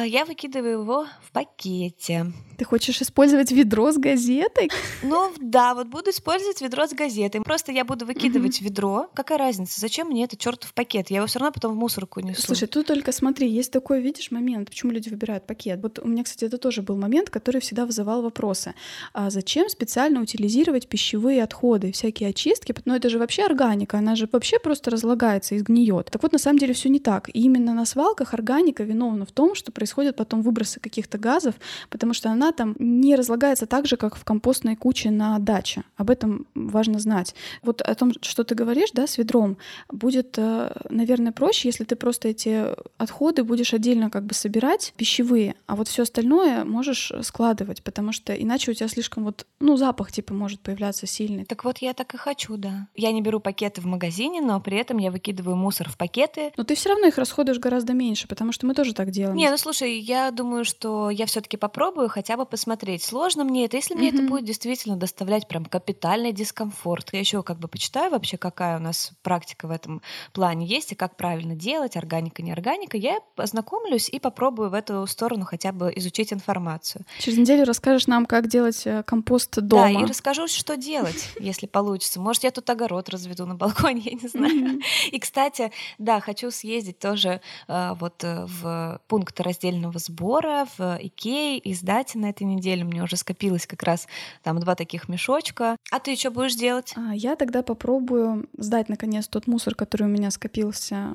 я 0.05 0.25
выкидываю 0.25 0.81
его 0.81 1.07
в 1.23 1.33
пакете. 1.33 2.27
Ты 2.59 2.65
хочешь 2.65 3.01
использовать 3.01 3.51
ведро 3.51 3.91
с 3.91 3.97
газетой? 3.97 4.71
Ну 5.03 5.33
да, 5.41 5.75
вот 5.75 5.89
буду 5.89 6.11
использовать 6.11 6.61
ведро 6.61 6.87
с 6.87 6.93
газетой. 6.93 7.41
Просто 7.41 7.73
я 7.73 7.85
буду 7.85 8.07
выкидывать 8.07 8.61
mm-hmm. 8.61 8.65
ведро. 8.65 9.11
Какая 9.15 9.39
разница? 9.39 9.81
Зачем 9.81 10.09
мне 10.09 10.25
этот 10.25 10.39
чертов 10.39 10.73
пакет? 10.73 11.11
Я 11.11 11.17
его 11.17 11.27
все 11.27 11.41
равно 11.41 11.53
потом 11.53 11.73
в 11.73 11.77
мусорку 11.77 12.21
несу. 12.21 12.43
Слушай, 12.43 12.69
тут 12.69 12.87
только 12.87 13.11
смотри, 13.11 13.49
есть 13.49 13.73
такой, 13.73 14.01
видишь, 14.01 14.31
момент, 14.31 14.69
почему 14.69 14.93
люди 14.93 15.09
выбирают 15.09 15.47
пакет. 15.47 15.81
Вот 15.83 15.99
у 15.99 16.07
меня, 16.07 16.23
кстати, 16.23 16.45
это 16.45 16.59
тоже 16.59 16.83
был 16.83 16.97
момент, 16.97 17.31
который 17.31 17.61
всегда 17.61 17.85
вызывал 17.85 18.23
вопросы. 18.23 18.75
А 19.13 19.31
зачем 19.31 19.69
специально 19.69 20.21
утилизировать 20.21 20.89
пищевые 20.89 21.43
отходы, 21.43 21.91
всякие 21.91 22.29
очистки? 22.29 22.75
Ну 22.85 22.95
это 22.95 23.09
же 23.09 23.19
вообще 23.19 23.45
органика, 23.45 23.99
она 23.99 24.15
же 24.15 24.29
вообще 24.31 24.59
просто 24.59 24.91
разлагается 24.91 25.55
и 25.55 25.59
сгниет. 25.59 26.11
Так 26.13 26.23
вот, 26.23 26.33
на 26.33 26.39
самом 26.39 26.59
деле 26.59 26.75
все 26.75 26.89
не 26.89 27.01
так. 27.01 27.29
И 27.31 27.41
именно 27.41 27.75
на 27.75 27.87
свалках 27.87 28.35
органика 28.35 28.85
виновна 28.85 29.27
в 29.27 29.33
том, 29.33 29.55
что 29.57 29.72
что 29.73 29.83
происходят 29.83 30.17
потом 30.17 30.43
выбросы 30.43 30.81
каких-то 30.81 31.19
газов, 31.19 31.55
потому 31.89 32.15
что 32.15 32.31
она 32.31 32.53
там 32.53 32.77
не 32.79 33.17
разлагается 33.17 33.67
так 33.67 33.87
же, 33.87 33.97
как 33.97 34.17
в 34.17 34.25
компостной 34.25 34.77
куче 34.77 35.11
на 35.11 35.39
даче. 35.39 35.83
Об 35.97 36.11
этом 36.11 36.47
важно 36.55 36.99
знать. 36.99 37.35
Вот 37.63 37.81
о 37.81 37.95
том, 37.95 38.13
что 38.21 38.45
ты 38.45 38.55
говоришь, 38.55 38.91
да, 38.93 39.07
с 39.07 39.19
ведром, 39.19 39.57
будет, 39.91 40.39
э, 40.39 40.73
наверное, 40.91 41.33
проще, 41.33 41.69
если 41.69 41.85
ты 41.85 41.97
просто 41.97 42.29
эти 42.29 42.67
отходы 42.99 43.45
будешь 43.45 43.75
отдельно 43.75 44.11
как 44.11 44.25
бы 44.25 44.35
собирать, 44.35 44.93
пищевые, 44.97 45.55
а 45.67 45.77
вот 45.77 45.89
все 45.89 46.03
остальное 46.03 46.65
можешь 46.65 47.13
складывать, 47.23 47.83
потому 47.83 48.13
что 48.13 48.33
иначе 48.35 48.71
у 48.71 48.75
тебя 48.75 48.89
слишком 48.89 49.25
вот, 49.25 49.47
ну, 49.61 49.77
запах 49.77 50.13
типа 50.13 50.35
может 50.35 50.61
появляться 50.61 51.07
сильный. 51.07 51.45
Так 51.45 51.65
вот 51.65 51.79
я 51.79 51.95
так 51.95 52.15
и 52.15 52.17
хочу, 52.19 52.57
да. 52.57 52.89
Я 52.95 53.13
не 53.13 53.23
беру 53.23 53.41
пакеты 53.41 53.81
в 53.81 53.87
магазине, 53.87 54.41
но 54.41 54.61
при 54.61 54.77
этом 54.77 54.99
я 54.99 55.11
выкидываю 55.11 55.57
мусор 55.57 55.89
в 55.89 55.97
пакеты. 55.97 56.53
Но 56.57 56.65
ты 56.65 56.75
все 56.75 56.91
равно 56.91 57.07
их 57.07 57.19
расходуешь 57.19 57.59
гораздо 57.59 57.93
меньше, 57.95 58.29
потому 58.29 58.53
что 58.53 58.67
мы 58.67 58.75
тоже 58.75 58.95
так 58.95 59.11
делаем. 59.11 59.37
Не, 59.37 59.52
ну 59.53 59.59
слушай, 59.59 59.99
я 59.99 60.31
думаю, 60.31 60.65
что 60.65 61.11
я 61.11 61.27
все-таки 61.27 61.59
попробую 61.59 62.09
хотя 62.09 62.39
бы 62.39 62.47
посмотреть, 62.47 63.05
сложно 63.05 63.45
мне 63.45 63.67
это, 63.67 63.77
если 63.77 63.95
мне 63.95 64.09
mm-hmm. 64.09 64.15
это 64.15 64.23
будет 64.23 64.45
действительно 64.47 64.97
доставлять 64.97 65.47
прям 65.47 65.67
капитальный 65.67 66.33
дискомфорт. 66.33 67.11
Я 67.13 67.19
еще 67.19 67.43
как 67.43 67.59
бы 67.59 67.69
почитаю 67.69 68.11
вообще, 68.11 68.39
какая 68.39 68.79
у 68.79 68.81
нас 68.81 69.13
практика 69.21 69.69
в 69.69 69.71
этом 69.71 70.01
плане 70.33 70.65
есть 70.65 70.93
и 70.93 70.95
как 70.95 71.19
правильно 71.19 71.55
делать, 71.55 71.99
органика, 71.99 72.41
не 72.41 72.51
органика. 72.51 72.97
Я 72.97 73.21
познакомлюсь 73.37 74.09
и 74.09 74.19
попробую 74.19 74.71
в 74.71 74.75
эту 74.75 75.07
сторону 75.07 75.45
хотя 75.45 75.73
бы 75.73 75.93
изучить 75.97 76.33
информацию. 76.33 77.05
Через 77.19 77.37
неделю 77.37 77.67
расскажешь 77.67 78.07
нам, 78.07 78.25
как 78.25 78.49
делать 78.49 78.87
э, 78.87 79.03
компост 79.03 79.61
дома. 79.61 79.93
Да, 79.93 80.01
и 80.01 80.07
расскажу, 80.07 80.49
что 80.49 80.79
делать, 80.79 81.29
если 81.41 81.67
получится. 81.67 82.21
Может, 82.21 82.45
я 82.45 82.53
тут 82.53 82.71
огород 82.71 83.11
разведу 83.11 83.45
на 83.45 83.55
балконе, 83.55 84.01
я 84.07 84.13
не 84.13 84.29
знаю. 84.29 84.79
Mm-hmm. 84.79 85.11
И, 85.11 85.19
кстати, 85.19 85.73
да, 85.99 86.21
хочу 86.21 86.51
съездить 86.51 86.99
тоже 86.99 87.43
э, 87.69 87.93
вот 88.01 88.25
э, 88.25 88.47
в 88.47 88.99
пункт 89.09 89.42
раздельного 89.43 89.99
сбора 89.99 90.67
в 90.77 90.99
Икее 91.01 91.59
и 91.59 91.75
сдать 91.75 92.15
на 92.15 92.31
этой 92.31 92.45
неделе. 92.45 92.85
Мне 92.85 93.03
уже 93.03 93.17
скопилось 93.17 93.67
как 93.67 93.83
раз 93.83 94.09
там 94.43 94.59
два 94.61 94.75
таких 94.75 95.09
мешочка. 95.09 95.77
А 95.91 95.99
ты 95.99 96.17
что 96.17 96.31
будешь 96.31 96.55
делать? 96.55 96.93
А, 96.97 97.15
я 97.15 97.37
тогда 97.37 97.63
попробую 97.63 98.49
сдать 98.57 98.89
наконец 98.89 99.29
тот 99.29 99.47
мусор, 99.47 99.75
который 99.75 100.05
у 100.05 100.11
меня 100.11 100.31
скопился 100.31 101.13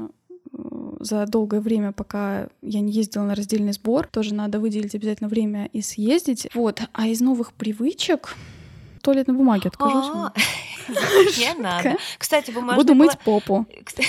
э, 0.52 0.98
за 1.00 1.26
долгое 1.26 1.62
время, 1.62 1.92
пока 1.92 2.50
я 2.62 2.80
не 2.82 2.92
ездила 2.92 3.24
на 3.24 3.36
раздельный 3.36 3.74
сбор. 3.74 4.08
Тоже 4.08 4.34
надо 4.34 4.60
выделить 4.60 4.96
обязательно 4.96 5.30
время 5.30 5.70
и 5.74 5.82
съездить. 5.82 6.48
Вот. 6.54 6.82
А 6.94 7.08
из 7.08 7.22
новых 7.22 7.54
привычек 7.54 8.36
туалетной 9.02 9.36
бумаги 9.36 9.68
откажусь. 9.68 10.06
А, 10.14 10.34
не 11.38 11.54
надо. 11.60 11.98
Кстати, 12.18 12.52
бумажная... 12.52 12.78
Буду 12.78 12.96
мыть 12.96 13.18
попу. 13.20 13.66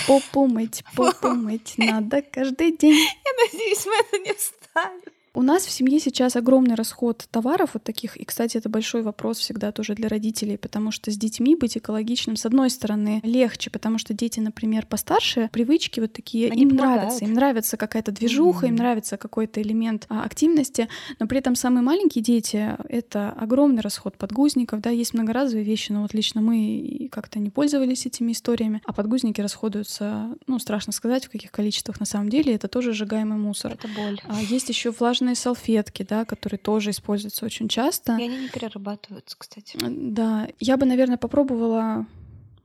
Попу 0.06 0.46
мыть, 0.46 0.84
попу 0.94 1.28
мыть 1.34 1.74
надо 1.76 2.22
каждый 2.22 2.76
день. 2.76 2.94
Я 2.94 3.44
надеюсь, 3.44 3.86
мы 3.86 3.94
это 3.94 4.18
не 4.18 4.34
вставим. 4.34 5.17
У 5.34 5.42
нас 5.42 5.64
в 5.66 5.70
семье 5.70 6.00
сейчас 6.00 6.36
огромный 6.36 6.74
расход 6.74 7.26
товаров 7.30 7.70
вот 7.74 7.84
таких, 7.84 8.16
и, 8.16 8.24
кстати, 8.24 8.56
это 8.56 8.68
большой 8.68 9.02
вопрос 9.02 9.38
всегда 9.38 9.72
тоже 9.72 9.94
для 9.94 10.08
родителей, 10.08 10.56
потому 10.56 10.90
что 10.90 11.10
с 11.10 11.16
детьми 11.16 11.54
быть 11.54 11.76
экологичным, 11.76 12.36
с 12.36 12.46
одной 12.46 12.70
стороны, 12.70 13.20
легче, 13.22 13.70
потому 13.70 13.98
что 13.98 14.14
дети, 14.14 14.40
например, 14.40 14.86
постарше, 14.86 15.48
привычки 15.52 16.00
вот 16.00 16.12
такие, 16.12 16.50
Они 16.50 16.62
им 16.62 16.70
помогают. 16.70 17.02
нравятся, 17.02 17.24
им 17.24 17.34
нравится 17.34 17.76
какая-то 17.76 18.12
движуха, 18.12 18.66
mm-hmm. 18.66 18.70
им 18.70 18.74
нравится 18.76 19.16
какой-то 19.16 19.62
элемент 19.62 20.06
а, 20.08 20.24
активности, 20.24 20.88
но 21.18 21.26
при 21.26 21.38
этом 21.38 21.54
самые 21.54 21.82
маленькие 21.82 22.22
дети— 22.24 22.76
это 22.88 23.30
огромный 23.30 23.82
расход 23.82 24.16
подгузников, 24.16 24.80
да, 24.80 24.90
есть 24.90 25.14
многоразовые 25.14 25.64
вещи, 25.64 25.92
но 25.92 26.02
вот 26.02 26.14
лично 26.14 26.40
мы 26.40 27.08
как-то 27.12 27.38
не 27.38 27.50
пользовались 27.50 28.06
этими 28.06 28.32
историями, 28.32 28.82
а 28.84 28.92
подгузники 28.92 29.40
расходуются, 29.40 30.30
ну, 30.46 30.58
страшно 30.58 30.92
сказать, 30.92 31.26
в 31.26 31.30
каких 31.30 31.50
количествах 31.50 32.00
на 32.00 32.06
самом 32.06 32.28
деле, 32.28 32.54
это 32.54 32.68
тоже 32.68 32.92
сжигаемый 32.92 33.38
мусор. 33.38 33.72
Это 33.72 33.88
боль. 33.88 34.20
А 34.26 34.40
есть 34.40 34.68
еще 34.68 34.90
влажные 34.90 35.27
влажные 35.28 35.34
салфетки, 35.34 36.02
да, 36.02 36.24
которые 36.24 36.58
тоже 36.58 36.90
используются 36.90 37.44
очень 37.44 37.68
часто. 37.68 38.16
И 38.18 38.24
они 38.24 38.36
не 38.36 38.48
перерабатываются, 38.48 39.36
кстати. 39.38 39.76
Да, 39.80 40.48
я 40.60 40.76
бы, 40.76 40.86
наверное, 40.86 41.18
попробовала 41.18 42.06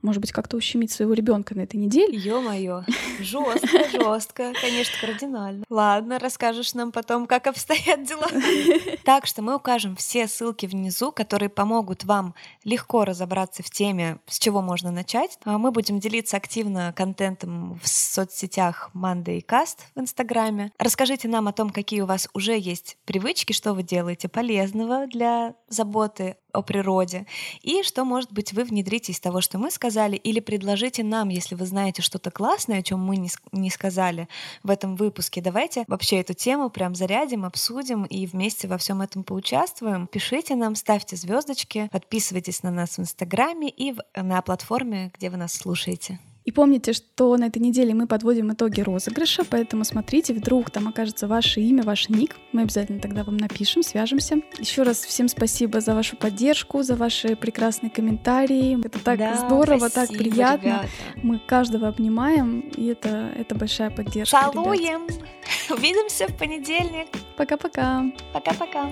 может 0.04 0.22
быть, 0.22 0.32
как-то 0.32 0.58
ущемить 0.58 0.92
своего 0.92 1.14
ребенка 1.14 1.56
на 1.56 1.62
этой 1.62 1.78
неделе. 1.78 2.18
Ё-моё, 2.18 2.84
жестко, 3.20 3.90
жестко, 3.92 4.54
конечно, 4.62 4.94
кардинально. 5.02 5.66
Ладно, 5.70 6.20
расскажешь 6.20 6.74
нам 6.74 6.92
потом, 6.92 7.26
как 7.26 7.48
обстоят 7.48 8.04
дела. 8.04 8.28
Так 9.04 9.26
что 9.26 9.42
мы 9.42 9.56
укажем 9.56 9.96
все 9.96 10.28
ссылки 10.28 10.66
внизу, 10.66 11.12
которые 11.12 11.50
помогут 11.50 12.04
вам 12.04 12.36
легко 12.64 13.06
разобраться 13.06 13.64
в 13.64 13.70
теме, 13.70 14.20
с 14.28 14.40
чего 14.40 14.62
можно 14.62 14.92
начать. 14.92 15.38
А 15.44 15.58
мы 15.58 15.72
будем 15.72 16.00
делиться 16.00 16.38
активно 16.38 16.94
контентом 16.96 17.80
в 17.84 17.88
соцсетях 17.88 18.92
Monday 18.94 19.44
Cast 19.46 19.80
в 19.96 20.00
Инстаграме. 20.00 20.72
Расскажите 20.78 21.28
нам 21.28 21.48
о 21.48 21.54
том, 21.54 21.70
какие 21.70 22.02
у 22.02 22.06
вас 22.06 22.28
уже 22.34 22.58
есть 22.58 22.98
привычки, 23.06 23.54
что 23.54 23.74
вы 23.74 23.84
делаете 23.84 24.28
полезного 24.30 25.08
для 25.08 25.56
заботы 25.70 26.36
о 26.54 26.62
природе, 26.62 27.26
и 27.62 27.84
что, 27.84 28.06
может 28.06 28.32
быть, 28.32 28.54
вы 28.54 28.64
внедрите 28.64 29.12
из 29.12 29.20
того, 29.20 29.42
что 29.42 29.58
мы 29.58 29.72
сказали, 29.72 30.16
или 30.16 30.40
предложите 30.40 31.04
нам, 31.04 31.30
если 31.30 31.56
вы 31.56 31.66
знаете 31.66 32.02
что-то 32.02 32.32
классное, 32.32 32.80
о 32.80 32.84
чем 32.84 33.00
мы 33.00 33.18
не, 33.18 33.30
не 33.52 33.70
сказали 33.70 34.28
в 34.64 34.70
этом 34.70 34.96
выпуске. 34.96 35.42
Давайте 35.42 35.84
вообще 35.88 36.20
эту 36.20 36.34
тему 36.34 36.70
прям 36.70 36.96
зарядим, 36.96 37.46
обсудим 37.46 38.04
и 38.06 38.26
вместе 38.26 38.68
во 38.68 38.78
всем 38.78 39.02
этом 39.02 39.24
поучаствуем. 39.24 40.08
Пишите 40.08 40.56
нам, 40.56 40.76
ставьте 40.76 41.16
звездочки, 41.16 41.90
подписывайтесь 41.92 42.64
на 42.64 42.72
нас 42.72 42.98
в 42.98 43.02
Инстаграме 43.02 43.70
и 43.70 43.94
в, 43.94 44.00
на 44.16 44.42
платформе, 44.42 45.12
где 45.16 45.30
вы 45.30 45.38
нас 45.38 45.54
слушаете. 45.54 46.20
И 46.46 46.52
помните, 46.52 46.94
что 46.94 47.36
на 47.38 47.46
этой 47.46 47.60
неделе 47.60 47.94
мы 47.94 48.06
подводим 48.08 48.52
итоги 48.52 48.82
розыгрыша, 48.82 49.44
поэтому 49.46 49.84
смотрите, 49.86 50.34
вдруг 50.34 50.72
там 50.72 50.88
окажется 50.88 51.28
ваше 51.28 51.62
имя, 51.62 51.84
ваш 51.84 52.10
ник. 52.10 52.36
Мы 52.52 52.64
обязательно 52.64 53.00
тогда 53.00 53.24
вам 53.24 53.38
напишем, 53.38 53.82
свяжемся. 53.84 54.38
Еще 54.60 54.84
раз 54.84 55.00
всем 55.00 55.28
спасибо 55.28 55.80
за 55.80 55.96
вашу 55.96 56.18
поддержку, 56.18 56.84
за 56.84 56.96
ваши 56.96 57.36
прекрасные 57.36 57.90
комментарии. 57.90 58.80
Это 58.86 59.00
так 59.00 59.20
да, 59.20 59.36
здорово, 59.36 59.88
спасибо, 59.88 60.08
так 60.08 60.18
приятно. 60.18 60.68
Ребята. 60.68 60.90
Мы 61.24 61.40
каждого 61.40 61.88
обнимаем, 61.88 62.60
и 62.60 62.88
это, 62.88 63.32
это 63.38 63.56
большая 63.56 63.90
поддержка. 63.90 64.52
Целуем! 64.52 65.08
Увидимся 65.70 66.28
в 66.28 66.38
понедельник. 66.38 67.08
Пока-пока. 67.38 68.06
Пока-пока. 68.34 68.90